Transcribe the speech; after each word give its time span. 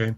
Okay. 0.00 0.14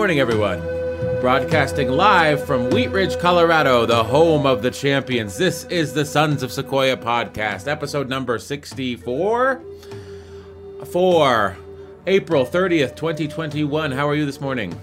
Morning, 0.00 0.18
everyone. 0.18 0.60
Broadcasting 1.20 1.90
live 1.90 2.42
from 2.46 2.70
Wheat 2.70 2.88
Ridge, 2.88 3.18
Colorado, 3.18 3.84
the 3.84 4.02
home 4.02 4.46
of 4.46 4.62
the 4.62 4.70
champions. 4.70 5.36
This 5.36 5.64
is 5.64 5.92
the 5.92 6.06
Sons 6.06 6.42
of 6.42 6.50
Sequoia 6.50 6.96
podcast, 6.96 7.68
episode 7.68 8.08
number 8.08 8.38
64 8.38 9.60
for 10.86 11.58
April 12.06 12.46
30th, 12.46 12.96
2021. 12.96 13.92
How 13.92 14.08
are 14.08 14.14
you 14.14 14.24
this 14.24 14.40
morning? 14.40 14.74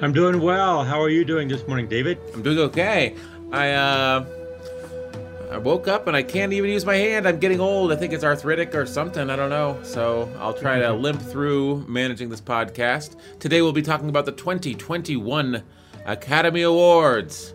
I'm 0.00 0.12
doing 0.12 0.40
well. 0.40 0.82
How 0.82 1.00
are 1.00 1.08
you 1.08 1.24
doing 1.24 1.46
this 1.46 1.64
morning, 1.68 1.86
David? 1.86 2.18
I'm 2.34 2.42
doing 2.42 2.58
okay. 2.58 3.14
I 3.52 3.70
uh 3.70 4.41
I 5.52 5.58
woke 5.58 5.86
up 5.86 6.06
and 6.06 6.16
I 6.16 6.22
can't 6.22 6.52
even 6.54 6.70
use 6.70 6.86
my 6.86 6.96
hand. 6.96 7.28
I'm 7.28 7.38
getting 7.38 7.60
old. 7.60 7.92
I 7.92 7.96
think 7.96 8.12
it's 8.14 8.24
arthritic 8.24 8.74
or 8.74 8.86
something. 8.86 9.28
I 9.28 9.36
don't 9.36 9.50
know. 9.50 9.78
So 9.82 10.32
I'll 10.38 10.54
try 10.54 10.78
to 10.78 10.92
limp 10.94 11.20
through 11.20 11.84
managing 11.86 12.30
this 12.30 12.40
podcast. 12.40 13.16
Today 13.38 13.60
we'll 13.60 13.72
be 13.72 13.82
talking 13.82 14.08
about 14.08 14.24
the 14.24 14.32
2021 14.32 15.62
Academy 16.06 16.62
Awards. 16.62 17.52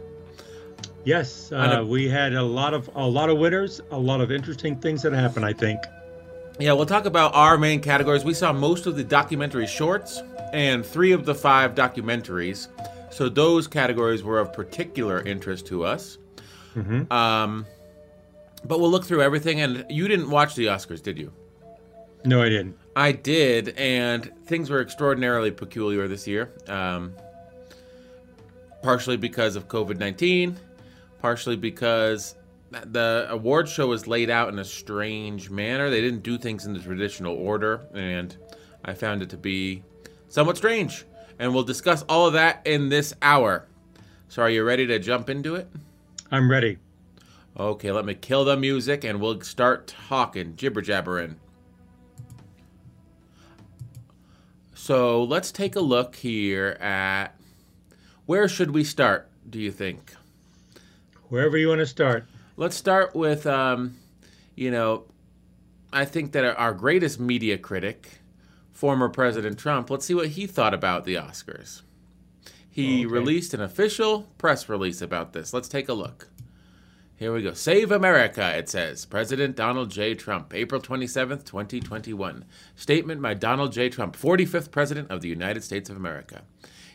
Yes, 1.06 1.52
uh, 1.52 1.80
a- 1.80 1.86
we 1.86 2.08
had 2.08 2.34
a 2.34 2.44
lot 2.44 2.74
of 2.74 2.90
a 2.94 3.08
lot 3.08 3.30
of 3.30 3.38
winners, 3.40 3.82
a 3.92 3.98
lot 3.98 4.22
of 4.22 4.32
interesting 4.32 4.76
things 4.80 5.02
that 5.02 5.14
happened. 5.14 5.46
I 5.46 5.54
think. 5.54 5.80
Yeah, 6.60 6.74
we'll 6.74 6.86
talk 6.86 7.06
about 7.06 7.34
our 7.34 7.58
main 7.58 7.80
categories. 7.82 8.24
We 8.26 8.34
saw 8.34 8.52
most 8.54 8.86
of 8.88 8.96
the 8.96 9.04
documentary 9.04 9.68
shorts 9.68 10.22
and 10.54 10.86
three 10.86 11.14
of 11.14 11.26
the 11.26 11.34
five 11.36 11.76
documentaries. 11.76 12.68
So 13.12 13.30
those 13.30 13.68
categories 13.68 14.22
were 14.24 14.40
of 14.40 14.54
particular 14.54 15.22
interest 15.22 15.66
to 15.68 15.84
us. 15.84 16.18
Mhm. 16.76 17.12
Um, 17.12 17.66
but 18.68 18.80
we'll 18.80 18.92
look 18.92 19.06
through 19.06 19.22
everything. 19.22 19.62
And 19.62 19.86
you 19.90 20.08
didn't 20.08 20.30
watch 20.30 20.56
the 20.56 20.66
Oscars, 20.66 21.02
did 21.02 21.18
you? 21.18 21.32
No, 22.26 22.42
I 22.42 22.50
didn't. 22.50 22.78
I 22.96 23.12
did, 23.12 23.70
and 23.78 24.32
things 24.46 24.70
were 24.70 24.82
extraordinarily 24.82 25.52
peculiar 25.52 26.08
this 26.08 26.28
year. 26.28 26.52
Um, 26.68 27.14
partially 28.82 29.18
because 29.18 29.56
of 29.56 29.68
COVID 29.68 29.98
19, 29.98 30.58
partially 31.22 31.56
because 31.56 32.36
the 32.72 33.28
award 33.30 33.70
show 33.70 33.88
was 33.88 34.08
laid 34.08 34.30
out 34.30 34.50
in 34.50 34.60
a 34.60 34.66
strange 34.66 35.50
manner. 35.50 35.90
They 35.90 36.02
didn't 36.02 36.24
do 36.24 36.38
things 36.38 36.66
in 36.66 36.74
the 36.74 36.80
traditional 36.80 37.36
order, 37.36 37.82
and 37.94 38.36
I 38.84 38.94
found 38.94 39.22
it 39.22 39.30
to 39.30 39.38
be 39.38 39.84
somewhat 40.30 40.58
strange. 40.58 41.06
And 41.40 41.54
we'll 41.54 41.64
discuss 41.64 42.04
all 42.10 42.26
of 42.26 42.34
that 42.34 42.66
in 42.66 42.90
this 42.90 43.14
hour. 43.22 43.68
So, 44.28 44.42
are 44.42 44.50
you 44.50 44.64
ready 44.64 44.88
to 44.88 45.00
jump 45.00 45.30
into 45.30 45.56
it? 45.56 45.68
I'm 46.32 46.50
ready. 46.50 46.80
Okay, 47.60 47.92
let 47.92 48.06
me 48.06 48.14
kill 48.14 48.46
the 48.46 48.56
music 48.56 49.04
and 49.04 49.20
we'll 49.20 49.42
start 49.42 49.88
talking, 49.88 50.56
jibber 50.56 50.82
jabbering. 50.82 51.38
So 54.76 55.24
let's 55.24 55.52
take 55.52 55.76
a 55.76 55.80
look 55.82 56.16
here 56.16 56.78
at 56.80 57.30
where 58.28 58.48
should 58.48 58.72
we 58.72 58.84
start, 58.84 59.28
do 59.50 59.60
you 59.60 59.72
think? 59.72 60.14
Wherever 61.30 61.58
you 61.58 61.70
want 61.70 61.80
to 61.80 61.88
start. 61.88 62.28
Let's 62.58 62.76
start 62.76 63.16
with, 63.16 63.48
um, 63.48 63.98
you 64.56 64.70
know, 64.70 65.06
I 65.92 66.06
think 66.06 66.34
that 66.34 66.46
our 66.58 66.74
greatest 66.74 67.20
media 67.20 67.58
critic, 67.58 68.20
former 68.72 69.10
President 69.10 69.58
Trump, 69.58 69.90
let's 69.90 70.06
see 70.06 70.14
what 70.14 70.30
he 70.30 70.46
thought 70.46 70.74
about 70.76 71.06
the 71.06 71.16
Oscars. 71.16 71.82
He 72.70 73.06
Okay. 73.06 73.06
released 73.08 73.56
an 73.56 73.62
official 73.62 74.28
press 74.38 74.70
release 74.70 75.02
about 75.02 75.34
this. 75.34 75.54
Let's 75.54 75.68
take 75.68 75.90
a 75.90 75.94
look. 75.94 76.30
Here 77.18 77.34
we 77.34 77.42
go. 77.42 77.54
Save 77.54 77.92
America, 77.92 78.56
it 78.56 78.70
says. 78.70 79.06
President 79.06 79.56
Donald 79.56 79.90
J. 79.90 80.14
Trump, 80.14 80.54
April 80.54 80.80
27th, 80.80 81.44
2021. 81.46 82.46
Statement 82.76 83.24
by 83.24 83.34
Donald 83.34 83.72
J. 83.72 83.90
Trump, 83.90 84.16
45th 84.16 84.70
President 84.70 85.10
of 85.10 85.22
the 85.22 85.28
United 85.28 85.64
States 85.64 85.90
of 85.90 85.98
America. 85.98 86.44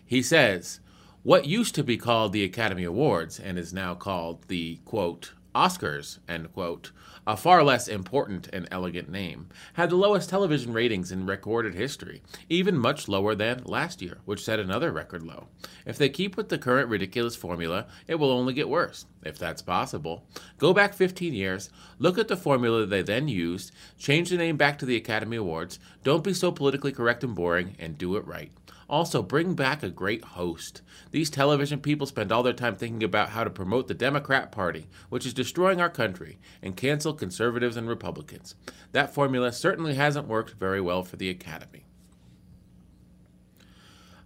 He 0.07 0.23
says, 0.23 0.79
What 1.25 1.47
used 1.47 1.75
to 1.75 1.83
be 1.83 1.97
called 1.97 2.33
the 2.33 2.45
Academy 2.45 2.85
Awards 2.85 3.41
and 3.41 3.59
is 3.59 3.73
now 3.73 3.97
called 3.97 4.47
the, 4.47 4.79
quote, 4.85 5.33
Oscars, 5.55 6.19
end 6.29 6.53
quote, 6.53 6.93
a 7.27 7.37
far 7.37 7.63
less 7.63 7.87
important 7.87 8.49
and 8.53 8.67
elegant 8.71 9.09
name, 9.09 9.49
had 9.75 9.91
the 9.91 9.97
lowest 9.97 10.31
television 10.31 10.73
ratings 10.73 11.13
in 11.13 11.27
recorded 11.27 11.75
history, 11.75 12.23
even 12.49 12.77
much 12.77 13.07
lower 13.07 13.35
than 13.35 13.63
last 13.65 14.03
year, 14.03 14.19
which 14.25 14.43
set 14.43 14.59
another 14.59 14.91
record 14.91 15.23
low. 15.23 15.49
If 15.87 15.99
they 15.99 16.09
keep 16.09 16.37
with 16.37 16.49
the 16.49 16.59
current 16.59 16.89
ridiculous 16.89 17.37
formula, 17.37 17.87
it 18.09 18.17
will 18.17 18.31
only 18.31 18.55
get 18.55 18.69
worse, 18.69 19.07
if 19.23 19.39
that's 19.39 19.63
possible. 19.63 20.27
Go 20.59 20.73
back 20.73 20.95
15 20.95 21.35
years, 21.35 21.71
look 21.99 22.19
at 22.19 22.29
the 22.29 22.37
formula 22.37 22.87
they 22.87 23.03
then 23.03 23.29
used, 23.29 23.73
change 23.99 24.31
the 24.31 24.37
name 24.37 24.57
back 24.57 24.79
to 24.79 24.87
the 24.87 24.97
Academy 24.97 25.37
Awards, 25.37 25.79
don't 26.03 26.25
be 26.25 26.35
so 26.35 26.51
politically 26.51 26.93
correct 26.93 27.23
and 27.23 27.35
boring, 27.35 27.77
and 27.79 27.99
do 27.99 28.17
it 28.17 28.27
right. 28.27 28.51
Also, 28.93 29.23
bring 29.23 29.55
back 29.55 29.83
a 29.83 29.89
great 29.89 30.23
host. 30.23 30.83
These 31.13 31.31
television 31.31 31.81
people 31.81 32.07
spend 32.07 32.31
all 32.31 32.43
their 32.43 32.53
time 32.53 32.77
thinking 32.77 33.03
about 33.03 33.31
how 33.31 33.43
to 33.43 33.49
promote 33.49 33.89
the 33.89 33.95
Democrat 33.95 34.53
Party, 34.53 34.87
which 35.09 35.25
is 35.25 35.33
destroying 35.33 35.81
our 35.81 35.89
country, 35.89 36.39
and 36.61 36.77
cancel 36.77 37.15
conservatives 37.15 37.79
and 37.79 37.89
Republicans. 37.89 38.55
That 38.93 39.15
formula 39.15 39.51
certainly 39.51 39.95
hasn't 39.95 40.29
worked 40.29 40.57
very 40.61 40.83
well 40.83 41.03
for 41.05 41.17
the 41.17 41.31
Academy. 41.31 41.87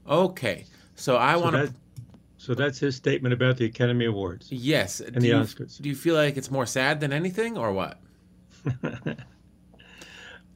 Okay, 0.08 0.64
so 0.96 1.16
I 1.16 1.34
So, 1.34 1.40
want 1.40 1.54
to. 1.54 1.74
so 2.36 2.52
that's 2.54 2.80
his 2.80 2.96
statement 2.96 3.34
about 3.34 3.58
the 3.58 3.66
Academy 3.66 4.06
Awards. 4.06 4.50
Yes. 4.50 4.98
and 4.98 5.14
do 5.14 5.20
the 5.20 5.28
you, 5.28 5.34
Oscars. 5.34 5.80
Do 5.80 5.88
you 5.88 5.94
feel 5.94 6.16
like 6.16 6.36
it's 6.36 6.50
more 6.50 6.66
sad 6.66 6.98
than 6.98 7.12
anything, 7.12 7.56
or 7.56 7.72
what? 7.72 8.00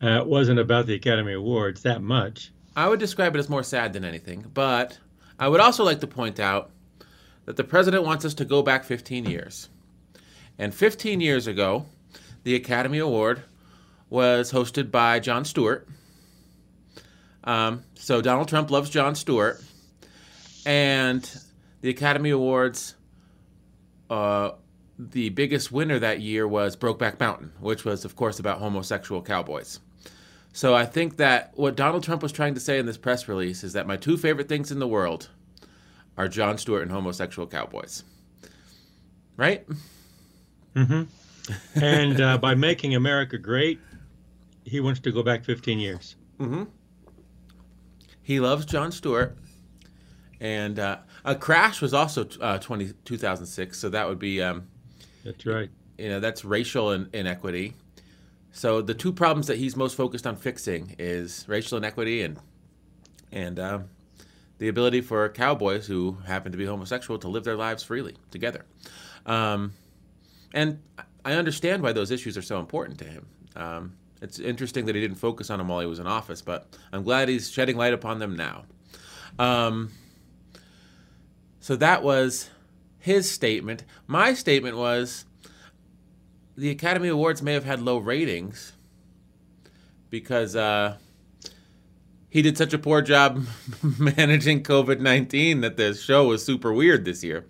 Uh, 0.03 0.19
it 0.23 0.27
wasn't 0.27 0.59
about 0.59 0.87
the 0.87 0.95
Academy 0.95 1.35
Awards 1.35 1.83
that 1.83 2.01
much. 2.01 2.53
I 2.77 2.89
would 2.89 3.01
describe 3.01 3.35
it 3.35 3.39
as 3.39 3.49
more 3.49 3.63
sad 3.63 3.93
than 3.93 4.05
anything, 4.05 4.47
but 4.55 4.99
I 5.39 5.49
would 5.49 5.61
also 5.61 5.85
like 5.85 6.01
to 6.01 6.07
point 6.07 6.39
out 6.39 6.71
that 7.47 7.57
the 7.57 7.65
president 7.65 8.05
wants 8.05 8.25
us 8.25 8.35
to 8.35 8.45
go 8.45 8.63
back 8.63 8.85
15 8.85 9.25
years. 9.25 9.69
And 10.59 10.75
15 10.75 11.21
years 11.21 11.47
ago, 11.47 11.87
the 12.45 12.55
Academy 12.55 12.99
Award 12.99 13.43
was 14.09 14.53
hosted 14.53 14.91
by 14.91 15.19
Jon 15.19 15.45
Stewart. 15.45 15.89
Um, 17.45 17.85
so 17.95 18.21
Donald 18.21 18.49
Trump 18.49 18.71
loves 18.71 18.91
Jon 18.91 19.15
Stewart. 19.15 19.63
And 20.67 21.29
the 21.81 21.89
Academy 21.89 22.31
Awards, 22.31 22.95
uh, 24.11 24.53
the 24.99 25.31
biggest 25.31 25.73
winner 25.73 25.99
that 25.99 26.21
year 26.21 26.47
was 26.47 26.77
Brokeback 26.77 27.19
Mountain, 27.19 27.53
which 27.61 27.85
was, 27.85 28.05
of 28.05 28.15
course, 28.15 28.39
about 28.39 28.59
homosexual 28.59 29.23
cowboys. 29.23 29.81
So 30.53 30.75
I 30.75 30.85
think 30.85 31.17
that 31.19 31.53
what 31.55 31.77
Donald 31.77 32.03
Trump 32.03 32.23
was 32.23 32.33
trying 32.33 32.55
to 32.55 32.61
say 32.61 32.79
in 32.79 32.87
this 32.87 32.99
press 32.99 33.29
release 33.29 33.63
is 33.63 33.73
that 33.75 33.87
my 33.87 33.97
two 33.97 34.17
favorite 34.17 34.49
things 34.49 34.73
in 34.73 34.79
the 34.79 34.89
world 34.89 35.31
are 36.19 36.29
Jon 36.29 36.59
Stewart 36.59 36.83
and 36.83 36.91
homosexual 36.91 37.47
cowboys. 37.47 38.05
Right? 39.37 39.67
Mm-hmm. 40.75 41.03
And 41.83 42.21
uh, 42.21 42.39
by 42.39 42.55
making 42.55 42.95
America 42.95 43.39
great, 43.39 43.81
he 44.65 44.81
wants 44.81 45.01
to 45.01 45.13
go 45.13 45.23
back 45.23 45.45
15 45.45 45.79
years. 45.79 46.17
He 48.23 48.41
loves 48.41 48.67
Jon 48.67 48.93
Stewart. 48.93 49.37
And 50.41 50.79
uh, 50.79 50.99
a 51.25 51.35
crash 51.35 51.81
was 51.83 51.93
also 51.93 52.27
uh, 52.41 52.59
20, 52.59 52.93
2006, 53.05 53.79
so 53.79 53.89
that 53.91 54.09
would 54.09 54.19
be, 54.19 54.41
um, 54.43 54.69
That's 55.25 55.45
right. 55.45 55.69
you 55.99 56.09
know, 56.09 56.19
that's 56.21 56.45
racial 56.45 56.93
in- 56.93 57.11
inequity. 57.13 57.75
So 58.53 58.83
the 58.83 58.95
two 58.95 59.13
problems 59.13 59.47
that 59.47 59.59
he's 59.59 59.77
most 59.77 59.97
focused 59.97 60.27
on 60.27 60.37
fixing 60.37 60.95
is 60.99 61.45
racial 61.49 61.79
inequity 61.79 62.23
and 62.23 62.39
and 63.33 63.61
um, 63.61 63.85
the 64.59 64.69
ability 64.69 65.01
for 65.01 65.29
cowboys 65.29 65.87
who 65.87 66.19
happen 66.27 66.51
to 66.53 66.59
be 66.59 66.67
homosexual 66.67 67.19
to 67.21 67.29
live 67.29 67.45
their 67.45 67.57
lives 67.57 67.83
freely 67.83 68.17
together. 68.31 68.65
Um, 69.25 69.73
and 70.53 70.81
I 71.25 71.35
understand 71.35 71.83
why 71.83 71.93
those 71.93 72.11
issues 72.11 72.37
are 72.37 72.43
so 72.43 72.59
important 72.59 72.99
to 72.99 73.05
him. 73.05 73.27
Um, 73.55 73.93
it's 74.21 74.39
interesting 74.39 74.85
that 74.87 74.95
he 74.95 75.01
didn't 75.01 75.17
focus 75.17 75.49
on 75.49 75.59
them 75.59 75.69
while 75.69 75.81
he 75.81 75.87
was 75.87 75.99
in 75.99 76.07
office, 76.07 76.43
but 76.43 76.67
I'm 76.93 77.05
glad 77.05 77.29
he's 77.29 77.51
shedding 77.51 77.77
light 77.77 77.95
upon 77.95 78.19
them 78.19 78.37
now. 78.37 78.65
Um, 79.39 79.93
so 81.61 81.77
that 81.77 82.03
was 82.03 82.51
his 82.99 83.31
statement. 83.31 83.85
My 84.07 84.35
statement 84.35 84.77
was 84.77 85.25
the 86.61 86.69
Academy 86.69 87.09
Awards 87.09 87.41
may 87.41 87.55
have 87.55 87.65
had 87.65 87.81
low 87.81 87.97
ratings 87.97 88.73
because 90.11 90.55
uh, 90.55 90.99
he 92.29 92.43
did 92.43 92.59
such 92.59 92.75
a 92.75 92.79
poor 92.79 93.01
job 93.01 93.47
managing 93.99 94.63
COVID 94.63 95.01
19 95.01 95.63
that 95.63 95.79
the 95.79 95.95
show 95.95 96.27
was 96.27 96.45
super 96.45 96.71
weird 96.71 97.07
this 97.07 97.25
year. 97.25 97.47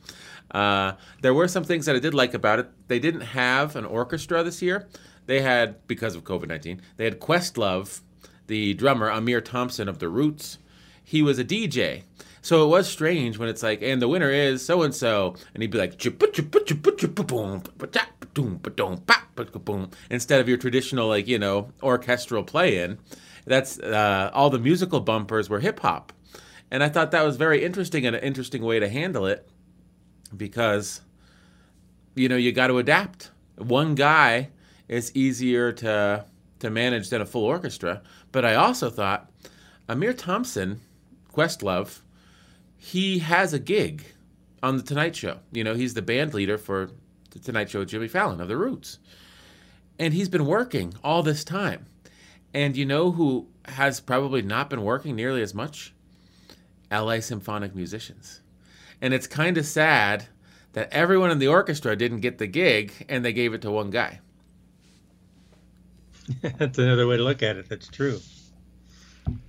Uh, 0.52 0.92
there 1.22 1.34
were 1.34 1.48
some 1.48 1.64
things 1.64 1.86
that 1.86 1.96
I 1.96 1.98
did 1.98 2.14
like 2.14 2.34
about 2.34 2.60
it. 2.60 2.68
They 2.86 3.00
didn't 3.00 3.22
have 3.22 3.74
an 3.74 3.84
orchestra 3.84 4.44
this 4.44 4.62
year. 4.62 4.86
They 5.26 5.40
had, 5.40 5.84
because 5.88 6.14
of 6.14 6.22
COVID 6.22 6.46
19, 6.46 6.80
they 6.96 7.04
had 7.04 7.18
Questlove, 7.18 8.02
the 8.46 8.74
drummer, 8.74 9.10
Ahmir 9.10 9.44
Thompson 9.44 9.88
of 9.88 9.98
The 9.98 10.08
Roots. 10.08 10.58
He 11.02 11.20
was 11.20 11.40
a 11.40 11.44
DJ. 11.44 12.04
So 12.42 12.64
it 12.64 12.68
was 12.68 12.88
strange 12.88 13.38
when 13.38 13.48
it's 13.48 13.62
like, 13.62 13.82
and 13.82 14.00
the 14.00 14.08
winner 14.08 14.30
is 14.30 14.64
so 14.64 14.82
and 14.82 14.94
so, 14.94 15.34
and 15.54 15.62
he'd 15.62 15.70
be 15.70 15.78
like, 15.78 16.02
instead 20.10 20.40
of 20.40 20.48
your 20.48 20.56
traditional, 20.56 21.08
like, 21.08 21.28
you 21.28 21.38
know, 21.38 21.70
orchestral 21.82 22.42
play 22.42 22.78
in. 22.78 22.98
That's 23.46 23.78
uh, 23.78 24.30
all 24.32 24.50
the 24.50 24.58
musical 24.58 25.00
bumpers 25.00 25.48
were 25.48 25.60
hip 25.60 25.80
hop. 25.80 26.12
And 26.70 26.82
I 26.82 26.88
thought 26.88 27.10
that 27.10 27.24
was 27.24 27.36
very 27.36 27.64
interesting 27.64 28.06
and 28.06 28.14
an 28.14 28.22
interesting 28.22 28.62
way 28.62 28.78
to 28.78 28.88
handle 28.88 29.26
it 29.26 29.48
because, 30.36 31.00
you 32.14 32.28
know, 32.28 32.36
you 32.36 32.52
got 32.52 32.68
to 32.68 32.78
adapt. 32.78 33.30
One 33.56 33.94
guy 33.94 34.50
is 34.88 35.14
easier 35.14 35.72
to 35.72 36.24
to 36.60 36.70
manage 36.70 37.08
than 37.08 37.20
a 37.20 37.26
full 37.26 37.44
orchestra. 37.44 38.02
But 38.32 38.44
I 38.44 38.54
also 38.54 38.90
thought 38.90 39.30
Ahmir 39.88 40.16
Thompson, 40.16 40.80
Questlove, 41.32 42.00
he 42.82 43.18
has 43.18 43.52
a 43.52 43.58
gig 43.58 44.02
on 44.62 44.78
the 44.78 44.82
Tonight 44.82 45.14
Show. 45.14 45.40
You 45.52 45.62
know, 45.62 45.74
he's 45.74 45.92
the 45.92 46.00
band 46.00 46.32
leader 46.32 46.56
for 46.56 46.90
the 47.30 47.38
Tonight 47.38 47.68
Show 47.68 47.80
with 47.80 47.90
Jimmy 47.90 48.08
Fallon 48.08 48.40
of 48.40 48.48
the 48.48 48.56
Roots. 48.56 48.98
And 49.98 50.14
he's 50.14 50.30
been 50.30 50.46
working 50.46 50.94
all 51.04 51.22
this 51.22 51.44
time. 51.44 51.84
And 52.54 52.78
you 52.78 52.86
know 52.86 53.12
who 53.12 53.48
has 53.66 54.00
probably 54.00 54.40
not 54.40 54.70
been 54.70 54.82
working 54.82 55.14
nearly 55.14 55.42
as 55.42 55.54
much? 55.54 55.92
LA 56.90 57.20
Symphonic 57.20 57.74
Musicians. 57.74 58.40
And 59.02 59.12
it's 59.12 59.26
kind 59.26 59.58
of 59.58 59.66
sad 59.66 60.28
that 60.72 60.90
everyone 60.90 61.30
in 61.30 61.38
the 61.38 61.48
orchestra 61.48 61.94
didn't 61.94 62.20
get 62.20 62.38
the 62.38 62.46
gig 62.46 62.92
and 63.10 63.22
they 63.22 63.34
gave 63.34 63.52
it 63.52 63.60
to 63.60 63.70
one 63.70 63.90
guy. 63.90 64.20
That's 66.40 66.78
another 66.78 67.06
way 67.06 67.18
to 67.18 67.22
look 67.22 67.42
at 67.42 67.58
it. 67.58 67.68
That's 67.68 67.88
true. 67.88 68.20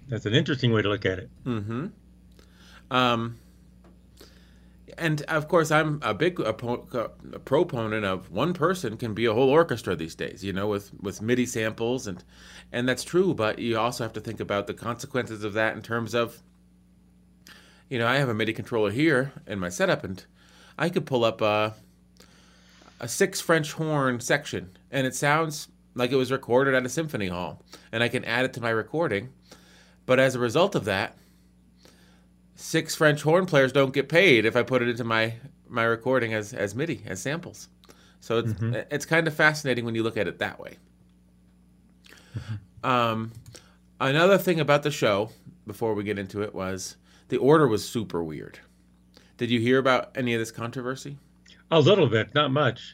That's 0.09 0.25
an 0.25 0.33
interesting 0.33 0.73
way 0.73 0.81
to 0.81 0.89
look 0.89 1.05
at 1.05 1.17
it. 1.17 1.29
Mm-hmm. 1.45 1.87
Um, 2.91 3.39
and 4.97 5.21
of 5.23 5.47
course, 5.47 5.71
I'm 5.71 5.99
a 6.03 6.13
big 6.13 6.39
a 6.39 6.53
proponent 6.53 8.05
of 8.05 8.29
one 8.29 8.53
person 8.53 8.97
can 8.97 9.13
be 9.13 9.25
a 9.25 9.33
whole 9.33 9.49
orchestra 9.49 9.95
these 9.95 10.13
days. 10.13 10.43
You 10.43 10.53
know, 10.53 10.67
with 10.67 10.91
with 11.01 11.21
MIDI 11.21 11.45
samples 11.45 12.05
and 12.05 12.23
and 12.71 12.87
that's 12.87 13.03
true. 13.03 13.33
But 13.33 13.57
you 13.59 13.79
also 13.79 14.03
have 14.03 14.13
to 14.13 14.19
think 14.19 14.39
about 14.39 14.67
the 14.67 14.73
consequences 14.73 15.43
of 15.43 15.53
that 15.53 15.75
in 15.75 15.81
terms 15.81 16.13
of, 16.13 16.43
you 17.89 17.97
know, 17.97 18.05
I 18.05 18.17
have 18.17 18.29
a 18.29 18.33
MIDI 18.33 18.53
controller 18.53 18.91
here 18.91 19.31
in 19.47 19.57
my 19.57 19.69
setup, 19.69 20.03
and 20.03 20.23
I 20.77 20.89
could 20.89 21.05
pull 21.05 21.23
up 21.23 21.41
a 21.41 21.73
a 22.99 23.07
six 23.07 23.41
French 23.41 23.71
horn 23.73 24.19
section, 24.19 24.77
and 24.91 25.07
it 25.07 25.15
sounds 25.15 25.69
like 25.95 26.11
it 26.11 26.17
was 26.17 26.31
recorded 26.31 26.75
at 26.75 26.85
a 26.85 26.89
symphony 26.89 27.27
hall, 27.27 27.63
and 27.91 28.03
I 28.03 28.09
can 28.09 28.25
add 28.25 28.45
it 28.45 28.53
to 28.53 28.61
my 28.61 28.69
recording. 28.69 29.29
But 30.05 30.19
as 30.19 30.35
a 30.35 30.39
result 30.39 30.75
of 30.75 30.85
that, 30.85 31.17
six 32.55 32.95
French 32.95 33.21
horn 33.21 33.45
players 33.45 33.71
don't 33.71 33.93
get 33.93 34.09
paid 34.09 34.45
if 34.45 34.55
I 34.55 34.63
put 34.63 34.81
it 34.81 34.89
into 34.89 35.03
my 35.03 35.33
my 35.67 35.83
recording 35.83 36.33
as 36.33 36.53
as 36.53 36.75
MIDI 36.75 37.01
as 37.05 37.21
samples. 37.21 37.69
So 38.19 38.39
it's 38.39 38.53
mm-hmm. 38.53 38.75
it's 38.91 39.05
kind 39.05 39.27
of 39.27 39.33
fascinating 39.33 39.85
when 39.85 39.95
you 39.95 40.03
look 40.03 40.17
at 40.17 40.27
it 40.27 40.39
that 40.39 40.59
way. 40.59 40.77
Mm-hmm. 42.37 42.89
Um, 42.89 43.31
another 43.99 44.37
thing 44.37 44.59
about 44.59 44.83
the 44.83 44.91
show 44.91 45.29
before 45.67 45.93
we 45.93 46.03
get 46.03 46.19
into 46.19 46.41
it 46.41 46.53
was 46.53 46.97
the 47.29 47.37
order 47.37 47.67
was 47.67 47.87
super 47.87 48.23
weird. 48.23 48.59
Did 49.37 49.49
you 49.49 49.59
hear 49.59 49.79
about 49.79 50.15
any 50.15 50.33
of 50.33 50.39
this 50.39 50.51
controversy? 50.51 51.17
A 51.71 51.79
little 51.79 52.07
bit, 52.07 52.33
not 52.35 52.51
much. 52.51 52.93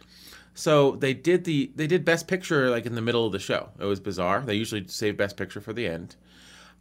So 0.53 0.91
they 0.91 1.13
did 1.13 1.43
the 1.43 1.71
they 1.75 1.87
did 1.87 2.05
Best 2.05 2.27
Picture 2.27 2.69
like 2.69 2.85
in 2.85 2.95
the 2.95 3.01
middle 3.01 3.25
of 3.25 3.31
the 3.31 3.39
show. 3.39 3.69
It 3.79 3.85
was 3.85 3.99
bizarre. 3.99 4.41
They 4.41 4.55
usually 4.55 4.87
save 4.87 5.17
Best 5.17 5.37
Picture 5.37 5.61
for 5.61 5.73
the 5.73 5.87
end. 5.87 6.15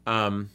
Um, 0.07 0.51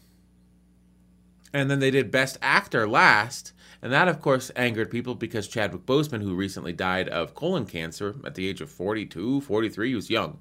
and 1.54 1.70
then 1.70 1.80
they 1.80 1.92
did 1.92 2.12
Best 2.12 2.38
Actor 2.42 2.88
last, 2.88 3.54
and 3.82 3.92
that 3.92 4.08
of 4.08 4.22
course 4.22 4.52
angered 4.56 4.92
people 4.92 5.16
because 5.16 5.48
Chadwick 5.48 5.86
Boseman, 5.86 6.22
who 6.22 6.36
recently 6.36 6.74
died 6.74 7.10
of 7.10 7.36
colon 7.36 7.66
cancer 7.66 8.16
at 8.24 8.36
the 8.36 8.48
age 8.48 8.62
of 8.62 8.70
42, 8.70 9.42
43, 9.42 9.90
he 9.90 9.96
was 9.96 10.10
young. 10.10 10.40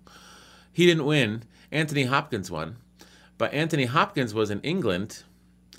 He 0.72 0.86
didn't 0.86 1.06
win. 1.06 1.44
Anthony 1.72 2.04
Hopkins 2.04 2.50
won, 2.50 2.76
but 3.38 3.52
Anthony 3.54 3.84
Hopkins 3.84 4.34
was 4.34 4.50
in 4.50 4.60
England, 4.60 5.22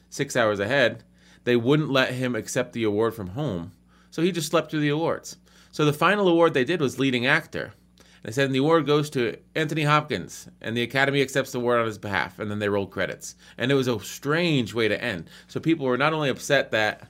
six 0.10 0.36
hours 0.36 0.60
ahead. 0.60 1.04
They 1.44 1.56
wouldn't 1.56 1.90
let 1.90 2.14
him 2.14 2.36
accept 2.36 2.74
the 2.74 2.84
award 2.84 3.14
from 3.14 3.28
home, 3.28 3.74
so 4.10 4.22
he 4.22 4.32
just 4.32 4.50
slept 4.50 4.72
through 4.72 4.80
the 4.82 4.90
awards. 4.90 5.38
So 5.72 5.86
the 5.86 5.94
final 5.94 6.28
award 6.28 6.54
they 6.54 6.66
did 6.66 6.82
was 6.82 7.00
leading 7.00 7.26
actor. 7.26 7.74
They 8.24 8.32
said, 8.32 8.46
and 8.46 8.56
the 8.56 8.60
award 8.60 8.86
goes 8.86 9.10
to 9.12 9.38
Anthony 9.56 9.84
Hopkins, 9.84 10.48
and 10.62 10.78
the 10.78 10.84
Academy 10.84 11.22
accepts 11.22 11.52
the 11.52 11.58
award 11.58 11.80
on 11.80 11.88
his 11.88 11.98
behalf. 11.98 12.38
And 12.38 12.52
then 12.52 12.60
they 12.60 12.70
rolled 12.70 12.92
credits. 12.92 13.36
And 13.58 13.72
it 13.72 13.76
was 13.76 13.88
a 13.88 14.00
strange 14.00 14.74
way 14.74 14.88
to 14.88 15.04
end. 15.04 15.28
So 15.48 15.60
people 15.60 15.88
were 15.88 15.98
not 15.98 16.14
only 16.14 16.30
upset 16.30 16.72
that 16.72 17.08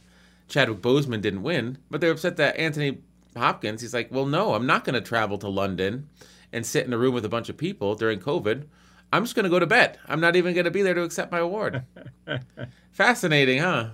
Chadwick 0.47 0.81
Boseman 0.81 1.21
didn't 1.21 1.43
win, 1.43 1.77
but 1.89 1.99
they're 1.99 2.11
upset 2.11 2.37
that 2.37 2.57
Anthony 2.57 2.99
Hopkins, 3.35 3.81
he's 3.81 3.93
like, 3.93 4.09
well, 4.11 4.25
no, 4.25 4.53
I'm 4.53 4.65
not 4.65 4.85
going 4.85 4.93
to 4.93 5.01
travel 5.01 5.37
to 5.39 5.49
London 5.49 6.07
and 6.53 6.65
sit 6.65 6.85
in 6.85 6.93
a 6.93 6.97
room 6.97 7.13
with 7.13 7.25
a 7.25 7.29
bunch 7.29 7.49
of 7.49 7.57
people 7.57 7.95
during 7.95 8.19
COVID. 8.19 8.65
I'm 9.13 9.23
just 9.23 9.35
going 9.35 9.43
to 9.43 9.49
go 9.49 9.59
to 9.59 9.67
bed. 9.67 9.99
I'm 10.07 10.21
not 10.21 10.37
even 10.37 10.53
going 10.53 10.65
to 10.65 10.71
be 10.71 10.81
there 10.81 10.93
to 10.93 11.03
accept 11.03 11.31
my 11.31 11.39
award. 11.39 11.83
Fascinating, 12.91 13.59
huh? 13.59 13.89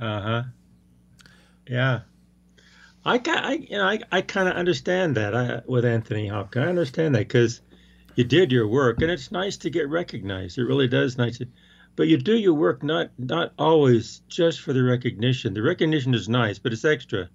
Uh 0.00 0.20
huh. 0.20 0.42
Yeah. 1.66 2.00
I, 3.08 3.20
I 3.26 3.52
you 3.52 3.78
know, 3.78 3.84
I, 3.84 4.00
I 4.12 4.20
kind 4.22 4.48
of 4.48 4.54
understand 4.54 5.16
that 5.16 5.34
I, 5.34 5.62
with 5.66 5.84
Anthony 5.84 6.28
Hopkins. 6.28 6.66
I 6.66 6.68
understand 6.68 7.14
that 7.14 7.28
because 7.28 7.60
you 8.14 8.24
did 8.24 8.52
your 8.52 8.68
work, 8.68 9.00
and 9.00 9.10
it's 9.10 9.32
nice 9.32 9.56
to 9.58 9.70
get 9.70 9.88
recognized. 9.88 10.58
It 10.58 10.64
really 10.64 10.88
does 10.88 11.16
nice. 11.16 11.38
To, 11.38 11.48
but 11.96 12.08
you 12.08 12.18
do 12.18 12.36
your 12.36 12.54
work 12.54 12.82
not 12.82 13.10
not 13.18 13.52
always 13.58 14.20
just 14.28 14.60
for 14.60 14.72
the 14.72 14.82
recognition. 14.82 15.54
The 15.54 15.62
recognition 15.62 16.14
is 16.14 16.28
nice, 16.28 16.58
but 16.58 16.72
it's 16.72 16.84
extra. 16.84 17.28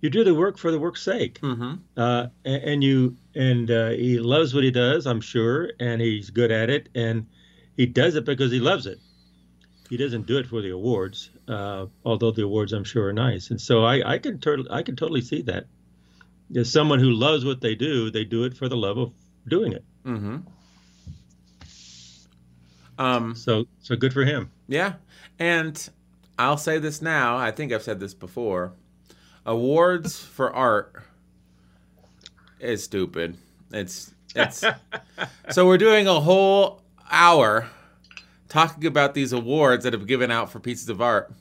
You 0.00 0.10
do 0.10 0.24
the 0.24 0.34
work 0.34 0.58
for 0.58 0.70
the 0.70 0.78
work's 0.78 1.02
sake, 1.02 1.40
mm-hmm. 1.40 1.74
uh, 1.96 2.26
and, 2.44 2.62
and, 2.62 2.84
you 2.84 3.16
and 3.34 3.70
uh, 3.70 3.88
he 3.90 4.18
loves 4.18 4.52
what 4.52 4.62
he 4.62 4.70
does, 4.70 5.06
I'm 5.06 5.22
sure, 5.22 5.70
and 5.80 6.02
he's 6.02 6.28
good 6.28 6.50
at 6.50 6.68
it, 6.68 6.90
and 6.94 7.26
he 7.78 7.86
does 7.86 8.14
it 8.14 8.26
because 8.26 8.52
he 8.52 8.60
loves 8.60 8.86
it 8.86 8.98
he 9.88 9.96
doesn't 9.96 10.26
do 10.26 10.38
it 10.38 10.46
for 10.46 10.62
the 10.62 10.70
awards, 10.70 11.30
uh, 11.48 11.86
although 12.04 12.30
the 12.30 12.42
awards 12.42 12.72
I'm 12.72 12.84
sure 12.84 13.08
are 13.08 13.12
nice. 13.12 13.50
And 13.50 13.60
so 13.60 13.84
I, 13.84 14.14
I 14.14 14.18
can 14.18 14.38
totally 14.38 14.68
I 14.70 14.82
can 14.82 14.96
totally 14.96 15.22
see 15.22 15.42
that. 15.42 15.66
As 16.54 16.70
someone 16.70 17.00
who 17.00 17.10
loves 17.10 17.44
what 17.44 17.60
they 17.60 17.74
do, 17.74 18.10
they 18.10 18.24
do 18.24 18.44
it 18.44 18.56
for 18.56 18.68
the 18.68 18.76
love 18.76 18.98
of 18.98 19.12
doing 19.48 19.72
it. 19.72 19.84
Mm-hmm. 20.04 20.36
Um, 22.98 23.34
so 23.34 23.66
so 23.80 23.96
good 23.96 24.12
for 24.12 24.24
him. 24.24 24.50
Yeah, 24.68 24.94
and 25.38 25.88
I'll 26.38 26.56
say 26.56 26.78
this 26.78 27.02
now. 27.02 27.36
I 27.36 27.50
think 27.50 27.72
I've 27.72 27.82
said 27.82 28.00
this 28.00 28.14
before. 28.14 28.72
Awards 29.44 30.20
for 30.20 30.54
art 30.54 30.94
is 32.60 32.84
stupid. 32.84 33.36
It's 33.72 34.12
it's 34.34 34.64
so 35.50 35.66
we're 35.66 35.78
doing 35.78 36.06
a 36.06 36.20
whole 36.20 36.82
hour 37.10 37.68
talking 38.48 38.86
about 38.86 39.14
these 39.14 39.32
awards 39.32 39.84
that 39.84 39.92
have 39.92 40.06
given 40.06 40.30
out 40.30 40.50
for 40.50 40.60
pieces 40.60 40.88
of 40.88 41.00
art. 41.00 41.32